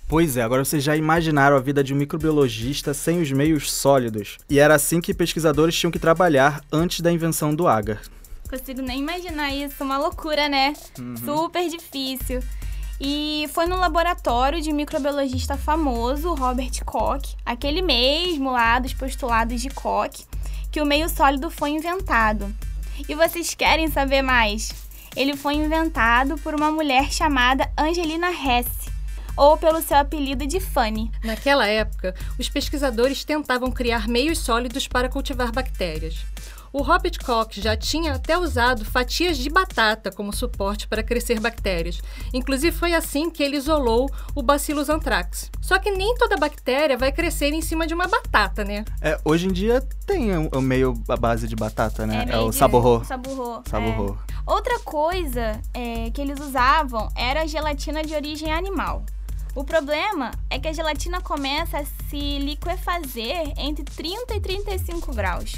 Pois 0.06 0.36
é, 0.36 0.42
agora 0.42 0.64
vocês 0.64 0.84
já 0.84 0.94
imaginaram 0.94 1.56
a 1.56 1.60
vida 1.60 1.82
de 1.82 1.94
um 1.94 1.96
microbiologista 1.96 2.92
sem 2.92 3.20
os 3.20 3.32
meios 3.32 3.72
sólidos. 3.72 4.36
E 4.48 4.58
era 4.58 4.74
assim 4.74 5.00
que 5.00 5.14
pesquisadores 5.14 5.74
tinham 5.74 5.90
que 5.90 5.98
trabalhar 5.98 6.62
antes 6.70 7.00
da 7.00 7.10
invenção 7.10 7.54
do 7.54 7.66
agar. 7.66 8.02
Consigo 8.48 8.82
nem 8.82 9.00
imaginar 9.00 9.54
isso, 9.54 9.84
uma 9.84 9.98
loucura, 9.98 10.48
né? 10.48 10.74
Super 11.24 11.68
difícil. 11.68 12.42
E 13.00 13.48
foi 13.52 13.66
no 13.66 13.76
laboratório 13.76 14.60
de 14.60 14.72
microbiologista 14.72 15.56
famoso, 15.56 16.34
Robert 16.34 16.84
Koch, 16.84 17.36
aquele 17.46 17.80
mesmo 17.80 18.50
lá 18.50 18.78
dos 18.78 18.92
postulados 18.92 19.60
de 19.60 19.70
Koch, 19.70 20.26
que 20.70 20.80
o 20.80 20.86
meio 20.86 21.08
sólido 21.08 21.48
foi 21.50 21.70
inventado. 21.70 22.52
E 23.08 23.14
vocês 23.14 23.54
querem 23.54 23.88
saber 23.88 24.22
mais? 24.22 24.72
Ele 25.14 25.36
foi 25.36 25.54
inventado 25.54 26.36
por 26.38 26.54
uma 26.54 26.70
mulher 26.70 27.12
chamada 27.12 27.70
Angelina 27.78 28.30
Hess, 28.30 28.66
ou 29.36 29.56
pelo 29.56 29.80
seu 29.80 29.96
apelido 29.96 30.46
de 30.46 30.58
Fanny. 30.58 31.10
Naquela 31.22 31.66
época, 31.66 32.14
os 32.36 32.48
pesquisadores 32.48 33.24
tentavam 33.24 33.70
criar 33.70 34.08
meios 34.08 34.38
sólidos 34.38 34.88
para 34.88 35.08
cultivar 35.08 35.52
bactérias. 35.52 36.24
O 36.72 36.82
Robert 36.82 37.18
Koch 37.24 37.60
já 37.60 37.76
tinha 37.76 38.14
até 38.14 38.36
usado 38.36 38.84
fatias 38.84 39.38
de 39.38 39.48
batata 39.48 40.10
como 40.12 40.32
suporte 40.34 40.86
para 40.86 41.02
crescer 41.02 41.40
bactérias. 41.40 42.00
Inclusive 42.34 42.76
foi 42.76 42.94
assim 42.94 43.30
que 43.30 43.42
ele 43.42 43.56
isolou 43.56 44.10
o 44.34 44.42
Bacillus 44.42 44.88
anthrax. 44.90 45.50
Só 45.62 45.78
que 45.78 45.90
nem 45.90 46.14
toda 46.16 46.36
bactéria 46.36 46.96
vai 46.98 47.10
crescer 47.12 47.52
em 47.52 47.62
cima 47.62 47.86
de 47.86 47.94
uma 47.94 48.06
batata, 48.06 48.64
né? 48.64 48.84
É, 49.00 49.18
hoje 49.24 49.46
em 49.46 49.52
dia 49.52 49.80
tem 50.06 50.36
o 50.36 50.48
o 50.52 50.60
meio 50.60 50.94
à 51.08 51.16
base 51.16 51.46
de 51.46 51.54
batata, 51.54 52.06
né? 52.06 52.22
É, 52.22 52.26
meio 52.26 52.46
o 52.46 52.50
de- 52.50 52.56
saborro. 52.56 53.04
Saborro. 53.04 53.62
é. 53.66 53.68
Saborro. 53.70 54.18
Outra 54.46 54.78
coisa 54.80 55.60
é, 55.74 56.10
que 56.10 56.20
eles 56.20 56.40
usavam 56.40 57.08
era 57.14 57.42
a 57.42 57.46
gelatina 57.46 58.02
de 58.02 58.14
origem 58.14 58.50
animal. 58.52 59.04
O 59.54 59.62
problema 59.64 60.30
é 60.50 60.58
que 60.58 60.68
a 60.68 60.72
gelatina 60.72 61.20
começa 61.20 61.78
a 61.78 61.84
se 62.08 62.38
liquefazer 62.38 63.52
entre 63.58 63.84
30 63.84 64.34
e 64.36 64.40
35 64.40 65.14
graus. 65.14 65.52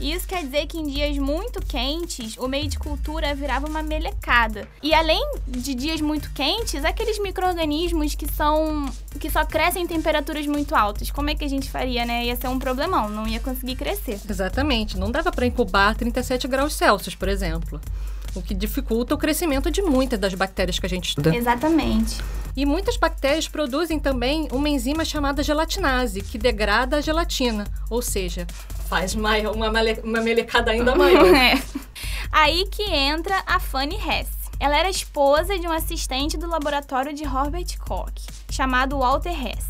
Isso 0.00 0.26
quer 0.26 0.42
dizer 0.42 0.66
que 0.66 0.78
em 0.78 0.86
dias 0.86 1.16
muito 1.18 1.64
quentes, 1.64 2.36
o 2.36 2.48
meio 2.48 2.68
de 2.68 2.78
cultura 2.78 3.34
virava 3.34 3.66
uma 3.66 3.82
melecada. 3.82 4.68
E 4.82 4.92
além 4.92 5.22
de 5.46 5.74
dias 5.74 6.00
muito 6.00 6.30
quentes, 6.32 6.84
aqueles 6.84 7.18
micro-organismos 7.18 8.14
que 8.14 8.30
são 8.32 8.86
que 9.20 9.30
só 9.30 9.44
crescem 9.44 9.84
em 9.84 9.86
temperaturas 9.86 10.46
muito 10.46 10.74
altas. 10.74 11.10
Como 11.10 11.30
é 11.30 11.34
que 11.34 11.44
a 11.44 11.48
gente 11.48 11.70
faria, 11.70 12.04
né? 12.04 12.26
Ia 12.26 12.36
ser 12.36 12.48
um 12.48 12.58
problemão, 12.58 13.08
não 13.08 13.26
ia 13.26 13.40
conseguir 13.40 13.76
crescer. 13.76 14.20
Exatamente, 14.28 14.98
não 14.98 15.10
dava 15.10 15.30
para 15.30 15.46
incubar 15.46 15.92
a 15.92 15.94
37 15.94 16.48
graus 16.48 16.74
Celsius, 16.74 17.14
por 17.14 17.28
exemplo. 17.28 17.80
O 18.34 18.42
que 18.42 18.52
dificulta 18.52 19.14
o 19.14 19.18
crescimento 19.18 19.70
de 19.70 19.80
muitas 19.80 20.18
das 20.18 20.34
bactérias 20.34 20.78
que 20.78 20.86
a 20.86 20.88
gente 20.88 21.08
estuda. 21.08 21.34
Exatamente. 21.34 22.20
E 22.56 22.66
muitas 22.66 22.96
bactérias 22.96 23.48
produzem 23.48 23.98
também 23.98 24.48
uma 24.52 24.68
enzima 24.68 25.04
chamada 25.04 25.42
gelatinase, 25.42 26.20
que 26.20 26.36
degrada 26.36 26.96
a 26.96 27.00
gelatina, 27.00 27.64
ou 27.88 28.02
seja, 28.02 28.46
faz 28.94 29.14
mai- 29.16 29.44
uma, 29.46 29.72
male- 29.72 30.00
uma 30.04 30.20
melecada 30.20 30.70
ainda 30.70 30.94
maior. 30.96 31.26
É. 31.34 31.60
Aí 32.30 32.64
que 32.70 32.82
entra 32.84 33.42
a 33.44 33.58
Fanny 33.58 33.96
Hess. 33.96 34.28
Ela 34.60 34.76
era 34.78 34.88
esposa 34.88 35.58
de 35.58 35.66
um 35.66 35.72
assistente 35.72 36.36
do 36.36 36.46
laboratório 36.48 37.12
de 37.12 37.24
Robert 37.24 37.66
Koch, 37.80 38.12
chamado 38.48 38.96
Walter 38.98 39.32
Hess. 39.34 39.66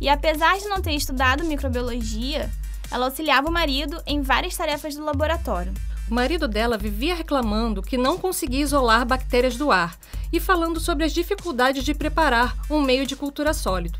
E 0.00 0.08
apesar 0.08 0.58
de 0.58 0.64
não 0.66 0.82
ter 0.82 0.92
estudado 0.94 1.44
microbiologia, 1.44 2.50
ela 2.90 3.06
auxiliava 3.06 3.48
o 3.48 3.52
marido 3.52 4.02
em 4.04 4.20
várias 4.20 4.56
tarefas 4.56 4.96
do 4.96 5.04
laboratório. 5.04 5.72
O 6.10 6.14
marido 6.14 6.48
dela 6.48 6.76
vivia 6.76 7.14
reclamando 7.14 7.80
que 7.80 7.96
não 7.96 8.18
conseguia 8.18 8.62
isolar 8.62 9.06
bactérias 9.06 9.56
do 9.56 9.70
ar 9.70 9.96
e 10.32 10.40
falando 10.40 10.80
sobre 10.80 11.04
as 11.04 11.12
dificuldades 11.12 11.84
de 11.84 11.94
preparar 11.94 12.56
um 12.68 12.80
meio 12.80 13.06
de 13.06 13.14
cultura 13.14 13.54
sólido. 13.54 13.96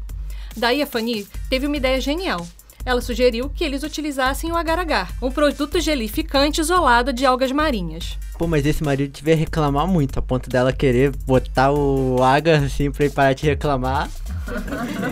Daí 0.56 0.82
a 0.82 0.86
Fanny 0.88 1.24
teve 1.48 1.68
uma 1.68 1.76
ideia 1.76 2.00
genial. 2.00 2.44
Ela 2.84 3.00
sugeriu 3.00 3.50
que 3.50 3.62
eles 3.62 3.82
utilizassem 3.82 4.50
o 4.50 4.56
agar-agar, 4.56 5.12
um 5.20 5.30
produto 5.30 5.80
gelificante 5.80 6.60
isolado 6.60 7.12
de 7.12 7.26
algas 7.26 7.52
marinhas. 7.52 8.18
Pô, 8.38 8.46
mas 8.46 8.64
esse 8.64 8.82
marido 8.82 9.12
devia 9.12 9.36
reclamar 9.36 9.86
muito, 9.86 10.18
a 10.18 10.22
ponto 10.22 10.48
dela 10.48 10.72
querer 10.72 11.14
botar 11.26 11.72
o 11.72 12.22
agar 12.22 12.62
assim 12.62 12.90
pra 12.90 13.04
ele 13.04 13.14
parar 13.14 13.34
de 13.34 13.46
reclamar. 13.46 14.08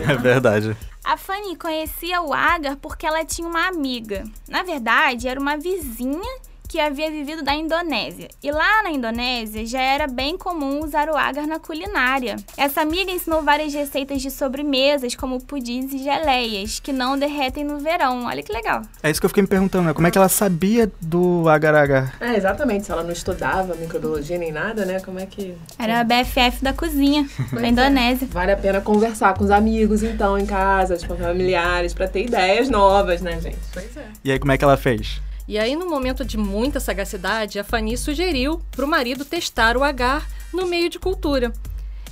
É 0.07 0.15
verdade. 0.15 0.75
A 1.03 1.15
Fanny 1.15 1.55
conhecia 1.55 2.21
o 2.21 2.33
agar 2.33 2.75
porque 2.75 3.05
ela 3.05 3.23
tinha 3.23 3.47
uma 3.47 3.67
amiga. 3.67 4.23
Na 4.47 4.63
verdade, 4.63 5.27
era 5.27 5.39
uma 5.39 5.57
vizinha 5.57 6.39
que 6.69 6.79
havia 6.79 7.09
vivido 7.09 7.43
da 7.43 7.55
Indonésia. 7.55 8.27
E 8.43 8.51
lá 8.51 8.83
na 8.83 8.91
Indonésia 8.91 9.65
já 9.65 9.81
era 9.81 10.05
bem 10.05 10.37
comum 10.37 10.83
usar 10.83 11.09
o 11.09 11.17
agar 11.17 11.47
na 11.47 11.57
culinária. 11.57 12.35
Essa 12.55 12.81
amiga 12.81 13.11
ensinou 13.11 13.41
várias 13.41 13.73
receitas 13.73 14.21
de 14.21 14.29
sobremesas, 14.29 15.15
como 15.15 15.43
pudins 15.43 15.91
e 15.91 15.97
geleias, 15.97 16.79
que 16.79 16.93
não 16.93 17.17
derretem 17.17 17.63
no 17.63 17.79
verão. 17.79 18.25
Olha 18.27 18.43
que 18.43 18.53
legal. 18.53 18.83
É 19.01 19.09
isso 19.09 19.19
que 19.19 19.25
eu 19.25 19.29
fiquei 19.29 19.41
me 19.41 19.49
perguntando, 19.49 19.87
né? 19.87 19.93
Como 19.95 20.05
é 20.05 20.11
que 20.11 20.17
ela 20.17 20.29
sabia 20.29 20.91
do 21.01 21.49
agar-agar? 21.49 22.15
É, 22.21 22.35
exatamente. 22.35 22.85
Se 22.85 22.91
ela 22.91 23.01
não 23.01 23.11
estudava 23.11 23.73
microbiologia 23.73 24.37
nem 24.37 24.51
nada, 24.51 24.85
né? 24.85 24.99
Como 24.99 25.19
é 25.19 25.25
que. 25.25 25.55
Era 25.79 26.01
a 26.01 26.03
BFF 26.03 26.63
da 26.63 26.71
cozinha, 26.71 27.27
da 27.51 27.67
Indonésia. 27.67 28.27
Vale 28.29 28.51
a 28.51 28.57
pena 28.57 28.79
conversar 28.79 29.33
com 29.33 29.43
os 29.43 29.49
amigos, 29.49 30.03
então, 30.03 30.37
em 30.37 30.45
casa, 30.45 30.95
tipo, 30.97 31.15
familiares, 31.15 31.95
pra 31.95 32.07
ter 32.07 32.25
ideias 32.25 32.69
novas, 32.69 33.21
né, 33.21 33.41
gente? 33.41 33.57
Pois 33.73 33.97
é. 33.97 34.05
E 34.23 34.31
aí, 34.31 34.37
como 34.37 34.51
é 34.51 34.57
que 34.57 34.63
ela 34.63 34.77
fez? 34.77 35.19
E 35.49 35.57
aí, 35.57 35.75
no 35.75 35.89
momento 35.89 36.23
de 36.23 36.37
muita 36.37 36.79
sagacidade, 36.79 37.57
a 37.57 37.63
Fanny 37.63 37.97
sugeriu 37.97 38.61
para 38.69 38.85
o 38.85 38.87
marido 38.87 39.25
testar 39.25 39.75
o 39.75 39.83
agar 39.83 40.27
no 40.53 40.67
meio 40.67 40.91
de 40.91 40.99
cultura. 40.99 41.51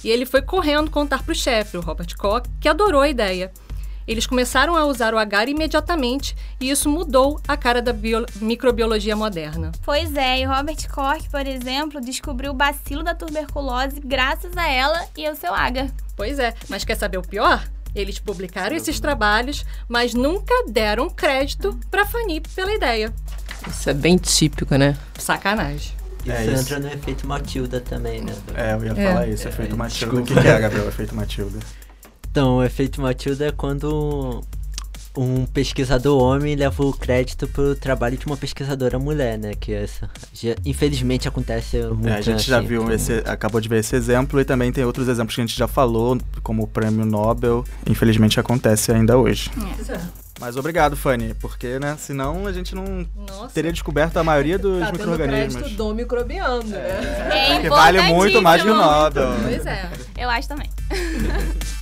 E 0.03 0.09
ele 0.09 0.25
foi 0.25 0.41
correndo 0.41 0.89
contar 0.89 1.21
para 1.21 1.33
o 1.33 1.35
chefe, 1.35 1.77
o 1.77 1.81
Robert 1.81 2.17
Koch, 2.17 2.49
que 2.59 2.67
adorou 2.67 2.99
a 3.01 3.07
ideia. 3.07 3.51
Eles 4.07 4.25
começaram 4.25 4.75
a 4.75 4.85
usar 4.85 5.13
o 5.13 5.19
agar 5.19 5.47
imediatamente 5.47 6.35
e 6.59 6.71
isso 6.71 6.89
mudou 6.89 7.39
a 7.47 7.55
cara 7.55 7.79
da 7.79 7.93
bio- 7.93 8.25
microbiologia 8.41 9.15
moderna. 9.15 9.71
Pois 9.85 10.15
é, 10.15 10.39
e 10.39 10.43
Robert 10.43 10.89
Koch, 10.89 11.29
por 11.29 11.45
exemplo, 11.45 12.01
descobriu 12.01 12.49
o 12.49 12.55
bacilo 12.55 13.03
da 13.03 13.13
tuberculose 13.13 13.99
graças 14.03 14.57
a 14.57 14.67
ela 14.67 15.05
e 15.15 15.27
ao 15.27 15.35
seu 15.35 15.53
agar. 15.53 15.91
Pois 16.15 16.39
é, 16.39 16.55
mas 16.69 16.83
quer 16.83 16.95
saber 16.95 17.19
o 17.19 17.21
pior? 17.21 17.63
Eles 17.97 18.19
publicaram 18.19 18.75
esses 18.75 18.99
trabalhos, 18.99 19.65
mas 19.87 20.13
nunca 20.13 20.53
deram 20.69 21.09
crédito 21.09 21.77
para 21.89 22.05
Fanny 22.05 22.39
pela 22.53 22.71
ideia. 22.73 23.11
Isso 23.67 23.89
é 23.89 23.93
bem 23.93 24.17
típico, 24.17 24.75
né? 24.75 24.95
Sacanagem. 25.17 25.93
Isso 26.23 26.31
É, 26.31 26.45
isso. 26.45 26.61
entra 26.61 26.79
no 26.79 26.87
efeito 26.93 27.25
Matilda 27.27 27.81
também, 27.81 28.21
né? 28.21 28.35
É, 28.53 28.73
eu 28.73 28.85
ia 28.85 28.91
É. 28.91 29.07
falar 29.13 29.27
isso, 29.27 29.47
efeito 29.47 29.73
É, 29.73 29.77
Matilda. 29.77 30.13
O 30.15 30.21
desculpa. 30.21 30.41
que, 30.41 30.47
que 30.47 30.53
é, 30.55 30.59
Gabriel, 30.59 30.87
efeito 30.87 31.15
Matilda? 31.15 31.59
Então, 32.29 32.57
o 32.57 32.63
efeito 32.63 33.01
Matilda 33.01 33.47
é 33.47 33.51
quando 33.51 34.43
um 35.18 35.45
pesquisador 35.45 36.22
homem 36.22 36.55
leva 36.55 36.86
o 36.86 36.93
crédito 36.93 37.47
pro 37.47 37.76
trabalho 37.76 38.18
de 38.18 38.26
uma 38.26 38.38
pesquisadora 38.38 38.99
mulher, 38.99 39.38
né? 39.38 39.53
Que 39.59 39.74
essa, 39.74 40.09
já- 40.34 40.55
infelizmente 40.65 41.28
acontece 41.28 41.78
muito. 41.82 42.07
É, 42.07 42.18
a 42.18 42.22
gente 42.22 42.43
já 42.47 42.59
assim, 42.59 42.68
viu 42.68 42.82
todo 42.84 42.93
esse, 42.93 43.13
mundo. 43.15 43.28
acabou 43.28 43.59
de 43.59 43.68
ver 43.68 43.80
esse 43.80 43.95
exemplo 43.95 44.39
e 44.39 44.45
também 44.45 44.72
tem 44.72 44.84
outros 44.84 45.07
exemplos 45.07 45.36
que 45.36 45.41
a 45.41 45.45
gente 45.45 45.57
já 45.57 45.68
falou, 45.68 46.18
como 46.43 46.63
o 46.63 46.68
prêmio 46.68 47.05
Nobel. 47.05 47.65
Infelizmente 47.89 48.39
acontece 48.39 48.91
ainda 48.91 49.18
hoje. 49.18 49.49
Mas 50.39 50.55
obrigado, 50.55 50.95
Fanny, 50.95 51.34
porque, 51.34 51.80
né, 51.80 51.95
senão 51.97 52.45
a 52.45 52.53
gente 52.53 52.76
não 52.76 53.07
Nossa. 53.28 53.47
teria 53.55 53.72
descoberto 53.74 54.18
a 54.18 54.24
maioria 54.24 54.59
dos 54.59 54.80
Tá 54.80 54.86
tendo 54.91 54.97
micro-organismos. 54.99 55.55
crédito 55.63 55.78
do 55.78 55.95
microbiano, 55.95 56.63
né? 56.63 57.55
É 57.57 57.59
Que 57.59 57.70
vale 57.70 57.99
muito 58.03 58.39
mais 58.39 58.61
que 58.61 58.70
o. 58.70 58.76
Nobel. 58.76 59.30
Pois 59.41 59.65
é. 59.65 59.89
Eu 60.15 60.30
acho 60.30 60.47
também. 60.47 60.70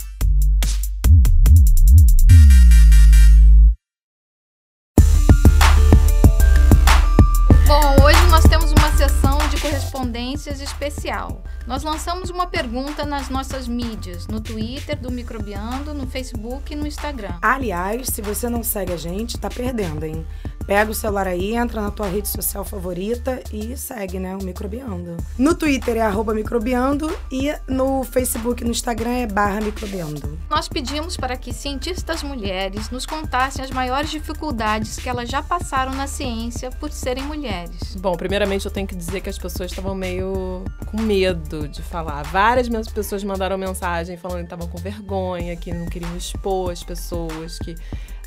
Bom, 7.67 8.05
hoje 8.05 8.21
nós 8.29 8.43
temos 8.43 8.71
uma 8.71 8.91
sessão 8.91 9.39
de 9.49 9.59
correspondências 9.59 10.61
especial. 10.61 11.43
Nós 11.65 11.81
lançamos 11.81 12.29
uma 12.29 12.45
pergunta 12.45 13.03
nas 13.03 13.27
nossas 13.27 13.67
mídias, 13.67 14.27
no 14.27 14.39
Twitter 14.39 14.95
do 14.95 15.11
Microbiando, 15.11 15.91
no 15.91 16.05
Facebook 16.05 16.71
e 16.71 16.75
no 16.75 16.85
Instagram. 16.85 17.33
Aliás, 17.41 18.05
se 18.07 18.21
você 18.21 18.49
não 18.49 18.61
segue 18.61 18.93
a 18.93 18.97
gente, 18.97 19.39
tá 19.39 19.49
perdendo, 19.49 20.05
hein? 20.05 20.23
Pega 20.65 20.89
o 20.89 20.95
celular 20.95 21.27
aí, 21.27 21.55
entra 21.55 21.81
na 21.81 21.91
tua 21.91 22.07
rede 22.07 22.27
social 22.27 22.65
favorita 22.65 23.41
e 23.53 23.77
segue, 23.77 24.19
né? 24.19 24.35
O 24.35 24.43
Microbiando. 24.43 25.15
No 25.37 25.53
Twitter 25.53 25.97
é 25.97 26.01
arroba 26.01 26.33
microbiando 26.33 27.15
e 27.31 27.53
no 27.67 28.03
Facebook 28.03 28.63
e 28.63 28.65
no 28.65 28.71
Instagram 28.71 29.11
é 29.11 29.27
barra 29.27 29.61
microbiando. 29.61 30.39
Nós 30.49 30.67
pedimos 30.67 31.15
para 31.15 31.37
que 31.37 31.53
cientistas 31.53 32.23
mulheres 32.23 32.89
nos 32.89 33.05
contassem 33.05 33.63
as 33.63 33.69
maiores 33.69 34.09
dificuldades 34.09 34.97
que 34.97 35.07
elas 35.07 35.29
já 35.29 35.43
passaram 35.43 35.93
na 35.93 36.07
ciência 36.07 36.71
por 36.71 36.91
serem 36.91 37.23
mulheres. 37.23 37.95
Bom, 37.95 38.15
primeiramente 38.15 38.65
eu 38.65 38.71
tenho 38.71 38.87
que 38.87 38.95
dizer 38.95 39.21
que 39.21 39.29
as 39.29 39.37
pessoas 39.37 39.69
estavam 39.69 39.93
meio 39.93 40.63
com 40.87 40.99
medo 40.99 41.67
de 41.67 41.81
falar. 41.81 42.23
Várias 42.23 42.67
pessoas 42.87 43.23
mandaram 43.23 43.57
mensagem 43.57 44.17
falando 44.17 44.39
que 44.39 44.45
estavam 44.45 44.67
com 44.67 44.77
vergonha, 44.77 45.55
que 45.55 45.73
não 45.73 45.85
queriam 45.85 46.15
expor 46.17 46.71
as 46.71 46.83
pessoas, 46.83 47.59
que 47.59 47.75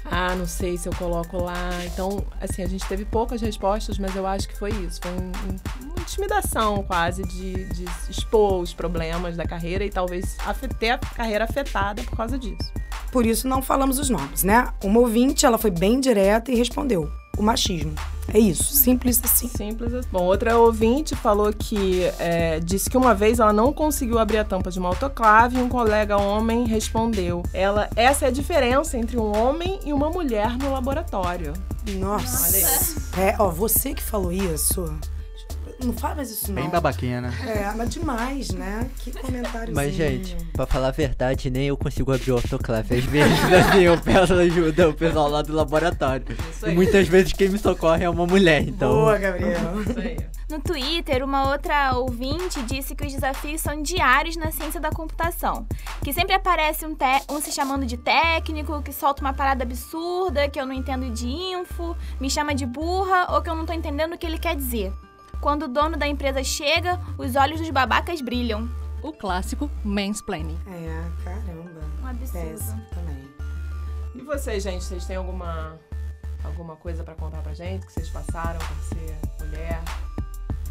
ah, 0.05 0.35
não 0.35 0.47
sei 0.47 0.77
se 0.79 0.89
eu 0.89 0.93
coloco 0.95 1.43
lá. 1.43 1.71
Então, 1.87 2.25
assim, 2.41 2.63
a 2.63 2.69
gente 2.69 2.87
teve 2.87 3.05
poucas 3.05 3.41
respostas, 3.41 3.99
mas 3.99 4.15
eu 4.17 4.27
acho 4.27 4.49
que 4.49 4.57
foi 4.59 4.71
isso. 4.71 5.01
Foi 5.03 5.11
um- 5.13 5.17
um- 5.17 5.85
uma 5.91 6.01
intimidação 6.01 6.83
quase 6.85 7.23
de, 7.25 7.65
de 7.67 7.85
expor 8.11 8.61
os 8.61 8.73
problemas 8.73 9.37
da 9.37 9.45
carreira 9.47 9.85
e 9.85 9.91
talvez 9.91 10.37
ter 10.79 10.91
a 10.91 10.99
carreira 10.99 11.45
afetada 11.45 12.03
por 12.05 12.17
causa 12.17 12.39
disso. 12.39 12.73
Por 13.13 13.25
isso 13.25 13.49
não 13.49 13.63
falamos 13.63 13.99
os 13.99 14.11
nomes, 14.11 14.43
né? 14.45 14.69
Uma 14.85 15.01
ouvinte, 15.01 15.47
ela 15.47 15.57
foi 15.59 15.71
bem 15.71 15.99
direta 16.01 16.51
e 16.53 16.55
respondeu: 16.55 17.11
o 17.39 17.43
machismo. 17.43 17.95
É 18.33 18.39
isso, 18.39 18.75
simples 18.75 19.21
assim. 19.25 19.49
Simples 19.49 19.95
assim. 19.95 20.09
Bom, 20.13 20.23
outra 20.25 20.59
ouvinte 20.59 21.17
falou 21.17 21.51
que 21.51 22.05
é, 22.19 22.61
disse 22.61 22.91
que 22.91 22.97
uma 22.97 23.15
vez 23.15 23.39
ela 23.39 23.53
não 23.53 23.73
conseguiu 23.73 24.19
abrir 24.19 24.39
a 24.39 24.45
tampa 24.45 24.71
de 24.71 24.79
uma 24.79 24.91
autoclave 24.91 25.59
e 25.59 25.63
um 25.63 25.69
colega 25.69 26.19
homem 26.19 26.67
respondeu. 26.67 27.43
Ela, 27.55 27.89
essa 27.97 28.27
é 28.27 28.29
a 28.29 28.31
diferença 28.31 28.99
entre 28.99 29.17
um 29.17 29.35
homem 29.35 29.81
e 29.85 29.93
uma 29.95 30.11
mulher 30.11 30.59
no 30.59 30.73
laboratório. 30.73 31.55
Nossa. 31.97 32.59
Isso. 32.59 33.19
É, 33.19 33.35
ó, 33.39 33.49
você 33.49 33.95
que 33.95 34.03
falou 34.03 34.31
isso. 34.31 34.95
Não 35.83 35.93
fala 35.93 36.17
mais 36.17 36.31
isso, 36.31 36.49
não. 36.49 36.61
Bem 36.61 36.69
babaquinha, 36.71 37.21
né? 37.21 37.33
É, 37.47 37.73
mas 37.77 37.91
demais, 37.91 38.51
né? 38.51 38.91
Que 38.99 39.13
comentário. 39.13 39.75
Mas, 39.75 39.95
gente, 39.95 40.37
pra 40.53 40.67
falar 40.67 40.89
a 40.89 40.91
verdade, 40.91 41.51
nem 41.51 41.67
eu 41.69 41.77
consigo 41.77 42.13
abrir 42.13 42.33
o 42.33 42.37
autoclave. 42.37 42.97
Às 42.99 43.05
vezes, 43.05 43.39
assim, 43.53 43.81
eu 43.83 43.97
peço 43.99 44.35
ajuda 44.35 44.89
o 44.89 44.95
pessoal 44.95 45.29
lá 45.29 45.41
do 45.43 45.53
laboratório. 45.53 46.27
E 46.67 46.71
muitas 46.73 47.07
vezes 47.07 47.33
quem 47.33 47.49
me 47.49 47.59
socorre 47.59 48.05
é 48.05 48.11
uma 48.11 48.27
mulher, 48.27 48.63
então... 48.67 48.91
Boa, 48.93 49.17
Gabriel. 49.19 49.81
Isso 49.83 49.99
aí. 49.99 50.17
No 50.51 50.59
Twitter, 50.61 51.23
uma 51.23 51.51
outra 51.51 51.93
ouvinte 51.97 52.63
disse 52.63 52.95
que 52.95 53.07
os 53.07 53.13
desafios 53.13 53.61
são 53.61 53.83
diários 53.83 54.35
na 54.37 54.51
ciência 54.51 54.81
da 54.81 54.91
computação. 54.91 55.67
Que 56.03 56.13
sempre 56.13 56.35
aparece 56.35 56.87
um, 56.87 56.95
te- 56.95 57.23
um 57.31 57.41
se 57.41 57.53
chamando 57.53 57.85
de 57.85 57.99
técnico, 57.99 58.83
que 58.83 58.93
solta 58.93 59.21
uma 59.21 59.33
parada 59.35 59.63
absurda, 59.63 60.49
que 60.49 60.59
eu 60.59 60.65
não 60.67 60.73
entendo 60.73 61.11
de 61.11 61.29
info, 61.29 61.95
me 62.19 62.31
chama 62.31 62.55
de 62.55 62.65
burra 62.65 63.27
ou 63.35 63.43
que 63.43 63.51
eu 63.51 63.55
não 63.55 63.67
tô 63.67 63.73
entendendo 63.75 64.15
o 64.15 64.19
que 64.19 64.27
ele 64.27 64.39
quer 64.39 64.57
dizer. 64.57 64.91
Quando 65.41 65.65
o 65.65 65.69
dono 65.69 65.97
da 65.97 66.07
empresa 66.07 66.43
chega, 66.43 67.01
os 67.17 67.37
olhos 67.37 67.61
dos 67.61 67.71
babacas 67.71 68.21
brilham. 68.21 68.69
O 69.03 69.13
clássico 69.13 69.71
mansplaining. 69.85 70.59
É, 70.67 71.25
caramba. 71.25 71.81
Um 72.03 72.07
absurdo. 72.07 72.49
Péssimo 72.49 72.83
também. 72.93 73.29
E 74.15 74.21
vocês, 74.23 74.63
gente, 74.63 74.83
vocês 74.85 75.07
têm 75.07 75.17
alguma, 75.17 75.79
alguma 76.45 76.75
coisa 76.75 77.05
pra 77.05 77.15
contar 77.15 77.41
pra 77.43 77.55
gente 77.55 77.87
que 77.87 77.93
vocês 77.93 78.09
passaram 78.11 78.59
por 78.59 78.77
ser 78.97 79.17
mulher? 79.45 79.81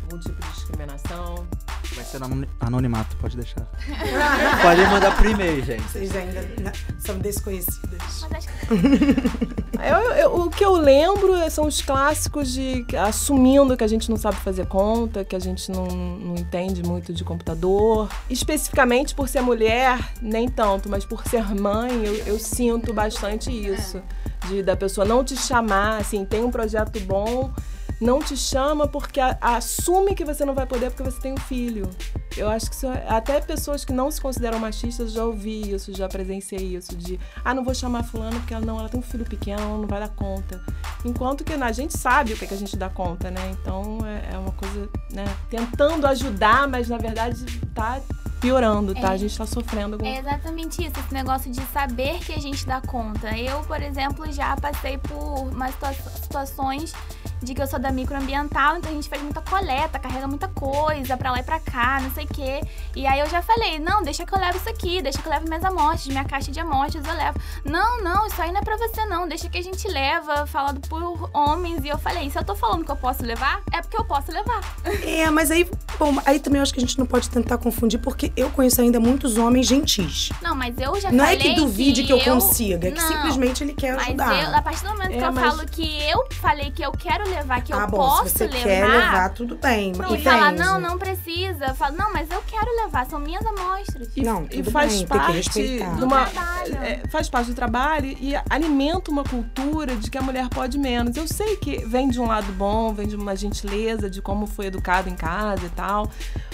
Algum 0.10 0.20
tipo 0.20 0.41
de 0.41 0.53
discriminação? 0.53 1.45
Vai 1.93 2.05
ser 2.05 2.20
no 2.20 2.26
anoni- 2.28 2.49
anonimato, 2.62 3.18
pode 3.18 3.36
deixar. 3.36 3.62
Pode 4.62 4.82
mandar 4.88 5.16
por 5.18 5.26
e-mail, 5.26 5.64
gente. 5.66 5.82
Vocês 5.84 6.16
ainda 6.16 6.72
são 6.99 7.18
desconhecidas. 7.20 8.26
Eu- 9.80 10.12
eu- 10.14 10.36
o 10.41 10.49
que 10.49 10.66
eu 10.66 10.74
lembro 10.74 11.36
é- 11.36 11.49
são 11.51 11.68
os 11.68 11.82
clássicos 11.82 12.51
de 12.51 12.84
que- 12.86 12.95
assumindo 12.97 13.78
que 13.78 13.84
a 13.84 13.88
gente 13.88 14.10
não 14.10 14.18
sabe 14.18 14.36
fazer 14.38 14.66
conta, 14.66 15.24
que 15.24 15.36
a 15.36 15.39
gente 15.39 15.70
não, 15.72 15.86
não 15.86 16.36
entende 16.36 16.82
muito 16.84 17.14
de 17.14 17.24
computador. 17.24 18.10
Especificamente 18.30 19.14
por 19.14 19.30
ser 19.30 19.41
mulher, 19.41 19.99
nem 20.20 20.49
tanto, 20.49 20.89
mas 20.89 21.05
por 21.05 21.24
ser 21.28 21.53
mãe, 21.53 21.91
eu, 22.03 22.16
eu 22.26 22.39
sinto 22.39 22.91
bastante 22.91 23.51
isso. 23.51 24.01
De 24.47 24.64
da 24.64 24.76
pessoa 24.76 25.05
não 25.05 25.24
te 25.24 25.36
chamar, 25.38 25.97
assim, 26.01 26.26
tem 26.26 26.43
um 26.43 26.49
projeto 26.51 26.99
bom, 27.01 27.51
não 28.00 28.20
te 28.20 28.38
chama 28.38 28.88
porque 28.88 29.20
a- 29.20 29.38
assume 29.41 30.14
que 30.16 30.24
você 30.24 30.45
não 30.45 30.54
vai 30.54 30.66
poder 30.66 30.91
porque 30.91 31.04
você 31.04 31.20
tem 31.20 31.34
um 31.34 31.38
filho. 31.38 31.89
Eu 32.36 32.48
acho 32.50 32.70
que 32.70 32.76
isso 32.76 32.86
é- 32.88 33.06
até 33.10 33.39
pessoas 33.41 33.84
que 33.84 33.91
não 33.91 34.12
se 34.12 34.22
consideram 34.22 34.60
machistas 34.60 35.12
já 35.12 35.26
ouvi 35.26 35.74
isso, 35.74 35.91
já 35.95 36.08
presenciei 36.08 36.76
isso 36.76 36.95
de 36.95 37.20
ah, 37.43 37.54
não 37.54 37.64
vou 37.64 37.74
chamar 37.74 38.04
fulano 38.04 38.39
porque 38.39 38.54
ela 38.54 38.64
não, 38.66 38.80
ela 38.80 38.89
tem 38.89 39.00
um 39.00 39.04
filho 39.04 39.26
pequeno, 39.26 39.60
ela 39.62 39.78
não 39.78 39.88
vai 39.88 40.00
dar 40.00 40.10
conta. 40.10 40.62
Enquanto 41.04 41.43
que 41.43 41.54
a 41.54 41.72
gente 41.72 41.98
sabe 41.98 42.34
o 42.34 42.38
que, 42.38 42.45
é 42.45 42.48
que 42.48 42.54
a 42.54 42.58
gente 42.58 42.78
dá 42.78 42.89
conta, 42.89 43.32
né? 43.32 43.56
Então 43.60 44.00
é, 44.06 44.36
é 44.36 44.38
uma 44.38 44.52
coisa, 44.52 44.88
né? 45.12 45.26
Tentando 45.50 46.06
ajudar, 46.06 46.68
mas 46.68 46.89
na 46.89 46.98
verdade 46.98 47.43
tá 47.74 48.00
piorando, 48.39 48.93
tá? 48.93 49.02
É. 49.02 49.14
A 49.14 49.18
gente 49.18 49.36
tá 49.36 49.48
sofrendo 49.48 49.98
com. 49.98 50.06
É 50.06 50.20
exatamente 50.20 50.84
isso, 50.86 50.93
esse 51.00 51.12
negócio 51.14 51.52
de 51.52 51.62
saber 51.74 52.20
que 52.20 52.34
a 52.34 52.39
gente 52.39 52.68
dá 52.68 52.80
conta. 52.82 53.36
Eu, 53.36 53.62
por 53.62 53.82
exemplo, 53.82 54.32
já 54.32 54.56
passei 54.58 55.00
por 55.00 55.16
umas 55.50 55.72
situa- 55.74 55.93
situações 55.93 56.93
de 57.42 57.54
que 57.54 57.62
eu 57.62 57.68
sou 57.68 57.80
da 57.80 57.92
microambiental, 57.92 58.78
então 58.78 58.92
a 58.92 58.94
gente 58.94 59.08
faz 59.10 59.22
muita 59.22 59.42
coleta, 59.42 60.00
carrega 60.00 60.28
muita 60.28 60.48
coisa 60.48 61.16
pra 61.18 61.32
lá 61.32 61.40
e 61.40 61.44
pra 61.44 61.60
cá, 61.60 62.00
não 62.02 62.12
sei 62.12 62.26
o 62.26 62.28
quê. 62.28 62.62
E 62.96 63.06
aí 63.06 63.20
eu 63.20 63.30
já 63.30 63.42
falei, 63.42 63.80
não, 63.80 64.02
deixa 64.04 64.26
que 64.26 64.34
eu 64.34 64.40
levo 64.40 64.58
isso 64.58 64.70
aqui, 64.70 65.02
deixa 65.02 65.20
que 65.22 65.28
eu 65.28 65.32
levo 65.32 65.48
minhas 65.48 65.64
amostras, 65.64 66.08
minha 66.08 66.24
caixa 66.26 66.52
de 66.52 66.60
amostras 66.60 67.06
eu 67.06 67.14
levo. 67.14 67.40
Não, 67.64 68.02
não, 68.04 68.26
isso 68.28 68.42
aí 68.42 68.52
não 68.52 68.60
é 68.60 68.64
pra 68.64 68.78
você 68.78 69.06
não, 69.06 69.28
deixa 69.28 69.48
que 69.50 69.58
a 69.58 69.64
gente 69.64 69.88
leva, 69.88 70.46
falado 70.48 70.80
por 70.88 71.30
homens. 71.34 71.84
E 71.84 71.88
eu 71.90 71.98
falei, 71.98 72.30
se 72.30 72.38
eu 72.38 72.44
tô 72.44 72.56
falando 72.56 72.84
que 72.84 72.92
eu 72.92 72.96
posso 72.96 73.24
levar, 73.24 73.62
é 73.72 73.82
porque 73.82 73.98
eu 73.98 74.06
posso 74.06 74.32
levar. 74.32 74.62
É, 75.08 75.30
mas 75.32 75.52
aí, 75.52 75.70
bom, 75.98 76.16
aí 76.26 76.40
também 76.40 76.58
eu 76.60 76.64
acho 76.64 76.74
que 76.74 76.80
a 76.80 76.82
gente 76.82 76.98
não 77.00 77.06
pode 77.06 77.30
tentar 77.30 77.58
confundir, 77.58 78.00
porque 78.00 78.32
eu 78.36 78.50
conheço 78.50 78.82
ainda 78.82 79.00
muitos 79.00 79.38
homens 79.38 79.66
gentis. 79.68 80.30
Não, 80.42 80.54
mas 80.56 80.78
eu 80.80 81.00
já 81.00 81.12
Não 81.12 81.24
é 81.24 81.36
falei 81.38 81.54
que 81.54 81.56
duvide 81.56 82.04
que, 82.04 82.12
eu 82.12 82.20
consiga, 82.20 82.88
é 82.88 82.92
que 82.92 83.00
Não. 83.02 83.08
simplesmente 83.08 83.64
ele 83.64 83.74
quer 83.74 83.96
Mas 83.96 84.08
ajudar. 84.08 84.44
eu, 84.44 84.56
a 84.56 84.62
partir 84.62 84.84
do 84.84 84.90
momento 84.90 85.12
É, 85.14 85.18
que 85.18 85.24
eu 85.24 85.32
mas- 85.32 85.46
falo 85.56 85.66
que 85.68 86.04
eu 86.10 86.28
falei 86.42 86.72
que 86.72 86.84
eu 86.84 86.92
quero 86.92 87.27
levar, 87.28 87.62
que 87.62 87.74
ah, 87.74 87.78
eu 87.82 87.88
bom, 87.88 87.98
posso 87.98 88.30
se 88.30 88.38
você 88.38 88.48
levar. 88.48 88.64
quer 88.64 88.88
levar, 88.88 89.30
tudo 89.34 89.56
bem. 89.58 89.92
Não, 89.94 90.16
e 90.16 90.24
falar, 90.24 90.52
não, 90.54 90.80
não 90.80 90.98
precisa. 90.98 91.66
Eu 91.68 91.76
falo, 91.76 91.96
não, 91.98 92.12
mas 92.14 92.30
eu 92.32 92.42
quero 92.48 92.70
levar, 92.84 93.06
são 93.06 93.20
minhas 93.20 93.46
amostras. 93.46 94.10
E, 94.16 94.22
Não, 94.24 94.48
e 94.52 94.64
faz 94.64 94.92
bem, 94.94 95.06
tem 95.06 95.08
que 95.08 95.26
parte 95.26 95.50
de 95.50 95.80
uma, 96.04 96.26
Do 96.26 96.32
trabalho. 96.32 96.76
é, 96.84 97.02
faz 97.10 97.30
parte 97.30 97.48
do 97.52 97.56
trabalho 97.56 98.06
e 98.20 98.34
alimenta 98.50 99.12
uma 99.12 99.24
cultura 99.24 99.96
de 99.96 100.10
que 100.10 100.18
a 100.18 100.22
mulher 100.22 100.48
pode 100.50 100.78
menos. 100.78 101.16
Eu 101.16 101.28
sei 101.28 101.56
que 101.58 101.86
vem 101.86 102.10
de 102.10 102.20
um 102.20 102.28
lado 102.28 102.52
bom, 102.54 102.94
vem 102.94 103.08
de 103.08 103.16
uma 103.16 103.36
gentileza 103.36 104.10
de 104.10 104.22
como 104.22 104.48
foi 104.48 104.68
educado 104.68 105.10
em 105.10 105.16
casa 105.16 105.66
e 105.66 105.70
tal, 105.70 106.10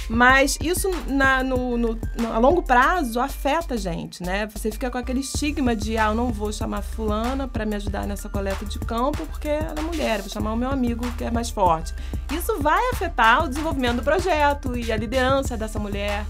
mas 0.10 0.58
isso 0.62 0.90
na- 1.08 1.44
no, 1.44 1.78
no- 1.78 2.00
no- 2.20 2.34
a 2.34 2.38
longo 2.38 2.62
prazo 2.62 3.20
afeta 3.20 3.76
a 3.76 3.78
gente, 3.78 4.22
né? 4.22 4.48
Você 4.48 4.72
fica 4.72 4.90
com 4.92 4.98
aquele 4.98 5.22
estigma 5.22 5.76
de 5.76 5.98
ah, 5.98 6.08
eu 6.08 6.16
não 6.16 6.32
vou 6.32 6.52
chamar 6.52 6.82
fulana 6.82 7.48
para 7.48 7.66
me 7.66 7.76
ajudar 7.76 8.06
nessa 8.06 8.28
coleta 8.30 8.66
de 8.66 8.80
campo 8.80 9.26
porque 9.28 9.48
ela 9.48 9.76
é 9.78 9.82
mulher, 9.82 10.18
eu 10.18 10.24
vou 10.24 10.30
chamar 10.32 10.54
o 10.54 10.58
meu 10.64 10.72
amigo 10.72 11.06
que 11.18 11.24
é 11.26 11.32
mais 11.32 11.50
forte. 11.50 11.94
Isso 12.32 12.60
vai 12.62 12.82
afetar 12.94 13.44
o 13.44 13.50
desenvolvimento 13.50 13.98
do 13.98 14.04
projeto 14.04 14.78
e 14.78 14.92
a 14.92 14.98
liderança 14.98 15.58
dessa 15.58 15.78
mulher. 15.78 16.26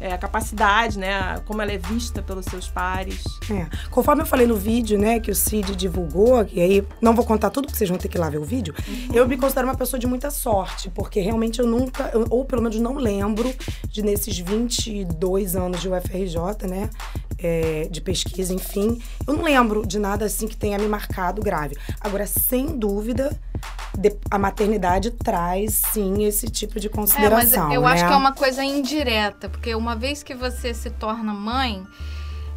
é, 0.00 0.12
a 0.12 0.18
capacidade, 0.18 0.98
né? 0.98 1.40
Como 1.46 1.60
ela 1.62 1.72
é 1.72 1.78
vista 1.78 2.22
pelos 2.22 2.44
seus 2.46 2.68
pares. 2.68 3.24
É. 3.50 3.66
Conforme 3.90 4.22
eu 4.22 4.26
falei 4.26 4.46
no 4.46 4.56
vídeo, 4.56 4.98
né, 4.98 5.20
que 5.20 5.30
o 5.30 5.34
Cid 5.34 5.74
divulgou, 5.74 6.46
e 6.52 6.60
aí 6.60 6.86
não 7.00 7.14
vou 7.14 7.24
contar 7.24 7.50
tudo, 7.50 7.66
porque 7.66 7.78
vocês 7.78 7.88
vão 7.88 7.98
ter 7.98 8.08
que 8.08 8.18
ir 8.18 8.20
lá 8.20 8.28
ver 8.28 8.38
o 8.38 8.44
vídeo, 8.44 8.74
eu 9.12 9.26
me 9.26 9.36
considero 9.36 9.66
uma 9.66 9.74
pessoa 9.74 9.98
de 9.98 10.06
muita 10.06 10.30
sorte, 10.30 10.90
porque 10.90 11.20
realmente 11.20 11.60
eu 11.60 11.66
nunca, 11.66 12.10
ou 12.28 12.44
pelo 12.44 12.62
menos 12.62 12.78
não 12.78 12.96
lembro 12.96 13.52
de 13.88 14.02
nesses 14.02 14.38
22 14.38 15.56
anos 15.56 15.80
de 15.80 15.88
UFRJ, 15.88 16.66
né, 16.68 16.90
é, 17.38 17.88
de 17.90 18.00
pesquisa, 18.00 18.52
enfim, 18.54 19.00
eu 19.26 19.34
não 19.34 19.42
lembro 19.44 19.86
de 19.86 19.98
nada 19.98 20.24
assim 20.24 20.46
que 20.48 20.56
tenha 20.56 20.78
me 20.78 20.88
marcado 20.88 21.42
grave. 21.42 21.76
Agora, 22.00 22.26
sem 22.26 22.78
dúvida, 22.78 23.38
de- 23.96 24.16
a 24.30 24.38
maternidade 24.38 25.10
traz, 25.10 25.74
sim, 25.92 26.24
esse 26.24 26.48
tipo 26.48 26.80
de 26.80 26.86
É, 26.86 26.90
mas 26.90 26.96
consideração, 26.96 27.72
eu 27.72 27.82
né? 27.82 27.88
acho 27.92 28.06
que 28.06 28.12
é 28.12 28.16
uma 28.16 28.32
coisa 28.32 28.64
indireta, 28.64 29.48
porque 29.48 29.74
uma 29.74 29.94
vez 29.94 30.22
que 30.22 30.34
você 30.34 30.72
se 30.74 30.90
torna 30.90 31.32
mãe, 31.34 31.84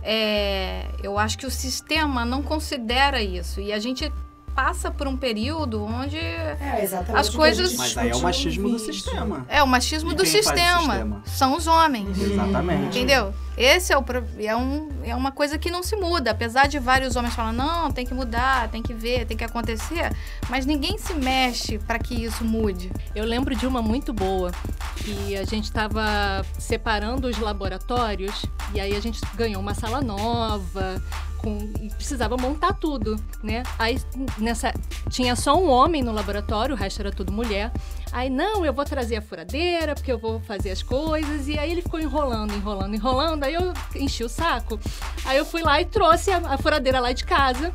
é, 0.03 0.85
eu 1.03 1.17
acho 1.19 1.37
que 1.37 1.45
o 1.45 1.51
sistema 1.51 2.23
não 2.25 2.41
considera 2.41 3.21
isso. 3.21 3.59
E 3.59 3.71
a 3.73 3.79
gente 3.79 4.11
passa 4.55 4.91
por 4.91 5.07
um 5.07 5.15
período 5.15 5.83
onde 5.83 6.17
É, 6.17 6.85
as 7.13 7.29
coisas- 7.29 7.75
Mas 7.77 7.97
aí 7.97 8.09
é 8.09 8.15
o 8.15 8.21
machismo 8.21 8.69
do 8.69 8.79
sistema. 8.79 9.45
é 9.47 9.63
o 9.63 9.67
machismo 9.67 10.11
E 10.11 10.15
do 10.15 10.25
sistema. 10.25 10.79
sistema? 10.81 11.21
São 11.25 11.55
os 11.55 11.65
homens. 11.67 12.17
Exatamente. 12.19 12.97
Entendeu? 12.97 13.33
Esse 13.59 13.91
é, 13.91 13.97
o, 13.97 14.05
é, 14.39 14.55
um, 14.55 14.87
é 15.03 15.13
uma 15.13 15.33
coisa 15.33 15.57
que 15.57 15.69
não 15.69 15.83
se 15.83 15.93
muda. 15.97 16.31
Apesar 16.31 16.67
de 16.69 16.79
vários 16.79 17.17
homens 17.17 17.35
falarem, 17.35 17.57
não, 17.57 17.91
tem 17.91 18.05
que 18.05 18.13
mudar, 18.13 18.69
tem 18.69 18.81
que 18.81 18.93
ver, 18.93 19.25
tem 19.25 19.35
que 19.35 19.43
acontecer. 19.43 20.15
Mas 20.49 20.65
ninguém 20.65 20.97
se 20.97 21.13
mexe 21.13 21.77
para 21.77 21.99
que 21.99 22.23
isso 22.23 22.45
mude. 22.45 22.89
Eu 23.13 23.25
lembro 23.25 23.53
de 23.53 23.67
uma 23.67 23.81
muito 23.81 24.13
boa, 24.13 24.51
que 24.95 25.35
a 25.35 25.43
gente 25.43 25.65
estava 25.65 26.41
separando 26.57 27.27
os 27.27 27.37
laboratórios 27.37 28.45
e 28.73 28.79
aí 28.79 28.95
a 28.95 29.01
gente 29.01 29.19
ganhou 29.35 29.61
uma 29.61 29.73
sala 29.73 29.99
nova. 29.99 31.03
Com, 31.39 31.57
precisava 31.95 32.35
montar 32.37 32.73
tudo, 32.73 33.15
né? 33.41 33.63
Aí 33.77 33.97
nessa 34.37 34.73
tinha 35.09 35.37
só 35.37 35.57
um 35.57 35.69
homem 35.69 36.03
no 36.03 36.11
laboratório, 36.11 36.75
o 36.75 36.77
resto 36.77 37.01
era 37.01 37.11
tudo 37.11 37.31
mulher. 37.31 37.71
Aí 38.11 38.29
não, 38.29 38.65
eu 38.65 38.73
vou 38.73 38.83
trazer 38.85 39.17
a 39.17 39.21
furadeira 39.21 39.93
porque 39.95 40.11
eu 40.11 40.17
vou 40.17 40.39
fazer 40.41 40.71
as 40.71 40.81
coisas 40.81 41.47
e 41.47 41.57
aí 41.59 41.71
ele 41.71 41.81
ficou 41.81 41.99
enrolando, 41.99 42.53
enrolando, 42.55 42.95
enrolando. 42.95 43.43
Aí 43.43 43.53
eu 43.53 43.73
enchi 43.95 44.23
o 44.23 44.29
saco. 44.29 44.79
Aí 45.25 45.37
eu 45.37 45.45
fui 45.45 45.61
lá 45.61 45.79
e 45.79 45.85
trouxe 45.85 46.31
a, 46.31 46.37
a 46.37 46.57
furadeira 46.57 46.99
lá 46.99 47.11
de 47.11 47.23
casa 47.23 47.73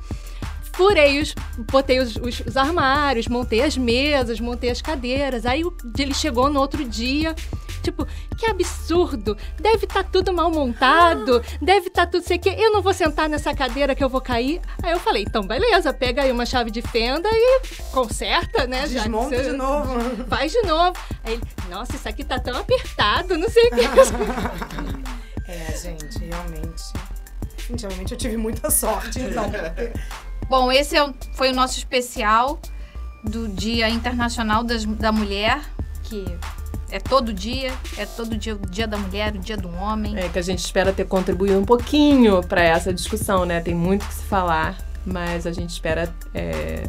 furei 0.76 1.20
os, 1.20 1.32
botei 1.70 2.00
os, 2.00 2.16
os- 2.16 2.40
os 2.40 2.56
armários, 2.56 3.28
montei 3.28 3.62
as 3.62 3.76
mesas, 3.78 4.40
montei 4.40 4.70
as 4.70 4.82
cadeiras. 4.82 5.46
Aí 5.46 5.62
ele 5.96 6.12
chegou 6.12 6.50
no 6.50 6.58
outro 6.58 6.84
dia, 6.84 7.32
tipo, 7.84 8.06
que 8.36 8.46
absurdo! 8.46 9.36
Deve 9.60 9.84
estar 9.86 10.02
tudo 10.04 10.32
mal 10.32 10.50
montado, 10.50 11.42
deve 11.62 11.88
estar 11.88 12.06
tudo 12.06 12.24
sei 12.26 12.36
o 12.36 12.40
quê. 12.40 12.54
Eu 12.58 12.72
não 12.72 12.82
vou 12.82 12.92
sentar 12.94 13.28
nessa 13.28 13.54
cadeira 13.54 13.94
que 13.94 14.02
eu 14.02 14.08
vou 14.08 14.20
cair. 14.20 14.60
Aí 14.82 14.92
eu 14.92 14.98
falei, 15.00 15.22
então 15.26 15.42
beleza, 15.46 15.92
pega 15.92 16.22
aí 16.22 16.32
uma 16.32 16.46
chave 16.46 16.70
de 16.70 16.82
fenda 16.82 17.28
e 17.32 17.60
conserta, 17.92 18.66
né? 18.66 18.80
já 18.88 19.02
que 19.02 19.08
Desmonta 19.08 19.36
você- 19.36 19.50
de 19.50 19.56
novo. 19.56 20.24
Faz 20.28 20.50
de 20.52 20.62
novo. 20.62 20.98
Aí 21.22 21.34
ele, 21.34 21.42
nossa, 21.70 21.94
isso 21.96 22.08
aqui 22.08 22.24
tá 22.24 22.38
tão 22.38 22.56
apertado, 22.58 23.36
não 23.38 23.48
sei 23.48 23.68
o 23.68 23.70
que. 23.70 23.82
É, 25.46 25.76
gente, 25.76 26.18
realmente. 26.18 26.82
Gente, 27.68 27.86
realmente 27.86 28.12
eu 28.12 28.18
tive 28.18 28.36
muita 28.36 28.70
sorte, 28.70 29.20
então. 29.20 29.44
Bom, 30.48 30.72
esse 30.72 30.96
é 30.96 31.04
o- 31.04 31.14
foi 31.34 31.50
o 31.50 31.54
nosso 31.54 31.76
especial 31.78 32.58
do 33.22 33.46
Dia 33.48 33.88
Internacional 33.90 34.64
das- 34.64 34.84
da 34.84 35.12
Mulher, 35.12 35.60
que 36.04 36.24
é 36.94 37.00
todo 37.00 37.34
dia, 37.34 37.74
é 37.98 38.06
todo 38.06 38.36
dia 38.36 38.54
o 38.54 38.58
Dia 38.70 38.86
da 38.86 38.96
Mulher, 38.96 39.34
o 39.34 39.40
Dia 39.40 39.56
do 39.56 39.68
Homem. 39.68 40.16
É 40.16 40.28
que 40.28 40.38
a 40.38 40.42
gente 40.42 40.60
espera 40.60 40.92
ter 40.92 41.06
contribuído 41.06 41.58
um 41.58 41.64
pouquinho 41.64 42.40
para 42.40 42.62
essa 42.62 42.94
discussão, 42.94 43.44
né? 43.44 43.60
Tem 43.60 43.74
muito 43.74 44.06
que 44.06 44.14
se 44.14 44.22
falar, 44.22 44.78
mas 45.04 45.44
a 45.44 45.50
gente 45.50 45.70
espera 45.70 46.14
é, 46.32 46.84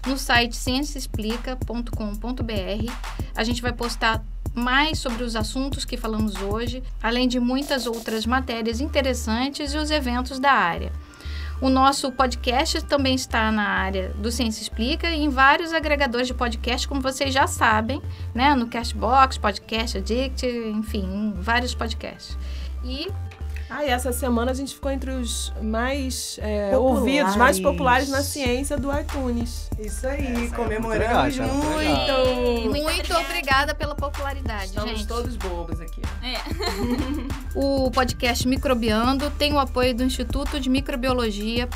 No 0.07 0.17
site 0.17 0.57
cienciaexplica.com.br. 0.57 2.93
A 3.37 3.45
gente 3.45 3.63
vai 3.63 3.73
postar 3.73 4.25
mais 4.55 4.99
sobre 4.99 5.23
os 5.23 5.37
assuntos 5.37 5.85
que 5.85 5.97
falamos 5.97 6.35
hoje, 6.41 6.83
além 7.03 7.29
de 7.29 7.39
muitas 7.39 7.87
outras 7.87 8.27
matérias 8.27 8.81
interessantes 8.81 9.73
e 9.73 9.77
os 9.77 9.91
eventos 9.91 10.39
da 10.39 10.53
área. 10.53 10.93
O 11.61 11.69
nosso 11.69 12.11
podcast 12.11 12.83
também 12.87 13.15
está 13.15 13.53
na 13.53 13.69
área 13.69 14.15
do 14.15 14.33
Ciência 14.33 14.63
Explica 14.63 15.11
e 15.11 15.23
em 15.23 15.29
vários 15.29 15.75
agregadores 15.75 16.27
de 16.27 16.33
podcast, 16.33 16.89
como 16.89 17.03
vocês 17.03 17.35
já 17.35 17.47
sabem, 17.47 18.01
né? 18.35 18.55
No 18.55 18.67
Castbox, 18.67 19.37
Podcast 19.37 19.99
Addict, 19.99 20.47
enfim, 20.47 21.35
vários 21.37 21.75
podcasts. 21.75 22.39
E 22.83 23.09
Ah, 23.71 23.85
e 23.85 23.89
essa 23.89 24.13
semana 24.13 24.51
a 24.51 24.55
gente 24.55 24.75
ficou 24.75 24.91
entre 24.91 25.13
os 25.13 25.53
mais 25.63 26.39
é, 26.43 26.77
ouvidos, 26.77 27.37
mais 27.37 27.61
populares 27.61 28.09
na 28.09 28.21
ciência 28.21 28.77
do 28.77 28.91
iTunes. 28.93 29.71
Isso 29.79 30.07
aí, 30.09 30.29
muito 30.33 30.57
comemoramos 30.57 31.37
legal, 31.39 31.55
muito. 31.55 31.77
legal. 31.79 32.27
muito, 32.65 33.13
obrigada. 33.15 33.21
obrigada 33.21 33.75
pela 33.75 33.95
popularidade, 33.95 34.67
Estamos 34.67 34.91
gente. 34.91 35.07
todos 35.07 35.37
bobos 35.37 35.81
aqui. 35.81 36.03
O 37.55 37.91
podcast 37.91 38.47
Microbiando 38.47 39.29
tem 39.33 39.53
o 39.53 39.59
apoio 39.59 39.95
do 39.95 40.05
Instituto 40.05 40.61
de 40.61 40.71
Microbiologia 40.71 41.69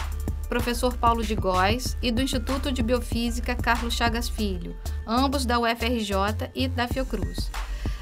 Professor 0.49 0.97
Paulo 0.97 1.23
de 1.23 1.35
Góes 1.35 1.97
e 2.01 2.13
do 2.13 2.23
Instituto 2.23 2.71
de 2.71 2.83
Biofísica 2.83 3.55
Carlos 3.55 3.95
Chagas 3.95 4.29
Filho, 4.29 4.77
ambos 5.07 5.45
da 5.45 5.59
UFRJ 5.59 6.51
e 6.55 6.69
da 6.69 6.87
Fiocruz. 6.87 7.51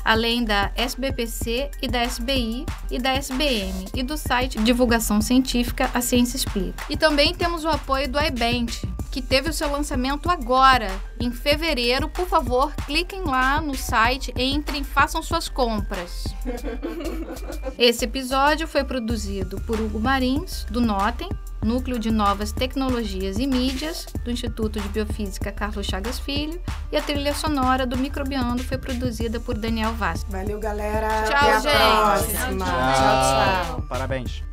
Além 0.05 0.45
da 0.45 0.71
SBPC 0.75 1.71
e 1.81 1.89
da 1.89 2.03
SBI 2.03 2.67
e 2.91 2.99
da 2.99 3.13
SBM 3.15 3.87
e 3.95 4.03
do 4.03 4.17
site 4.17 4.59
Divulgação 4.59 5.21
Científica 5.21 5.91
A 5.95 6.01
Ciência 6.01 6.37
Explica. 6.37 6.85
E 6.91 6.97
também 6.97 7.35
temos 7.35 7.65
o 7.65 7.69
apoio 7.69 8.09
do 8.09 8.21
iBent, 8.21 8.83
que 9.11 9.23
teve 9.23 9.51
o 9.51 9.53
seu 9.53 9.71
lançamento 9.71 10.31
agora, 10.31 10.91
em 11.25 11.31
fevereiro. 11.31 12.09
Por 12.09 12.27
favor, 12.27 12.75
cliquem 12.87 13.23
lá 13.23 13.61
no 13.61 13.75
site, 13.75 14.33
entrem, 14.37 14.83
façam 14.83 15.23
suas 15.23 15.49
compras. 15.49 16.25
Esse 17.79 18.05
episódio 18.05 18.67
foi 18.67 18.85
produzido 18.85 19.61
por 19.63 19.81
Hugo 19.81 20.01
Marins, 20.01 20.65
do 20.71 20.81
Notem, 20.81 21.29
Núcleo 21.63 21.99
de 21.99 22.11
Novas 22.11 22.51
Tecnologias 22.51 23.39
e 23.39 23.47
Mídias, 23.47 24.07
do 24.25 24.31
Instituto 24.31 24.81
de 24.81 24.89
Biofísica 24.89 25.53
Carlos 25.53 25.87
Chagas 25.87 26.19
Filho, 26.19 26.61
e 26.91 26.97
a 26.97 27.03
trilha 27.03 27.35
sonora 27.35 27.87
do 27.87 27.97
Microbiando 27.97 28.65
foi 28.65 28.79
produzida 28.79 29.39
por 29.39 29.57
Daniel 29.57 29.93
Vaz. 29.93 30.25
Valeu, 30.29 30.59
galera. 30.59 31.23
Tchau, 31.23 31.37
Até 31.37 31.53
a 31.53 31.61
gente. 31.61 32.33
próxima. 32.33 32.65
tchau. 32.65 33.65
tchau. 33.77 33.83
Parabéns. 33.89 34.52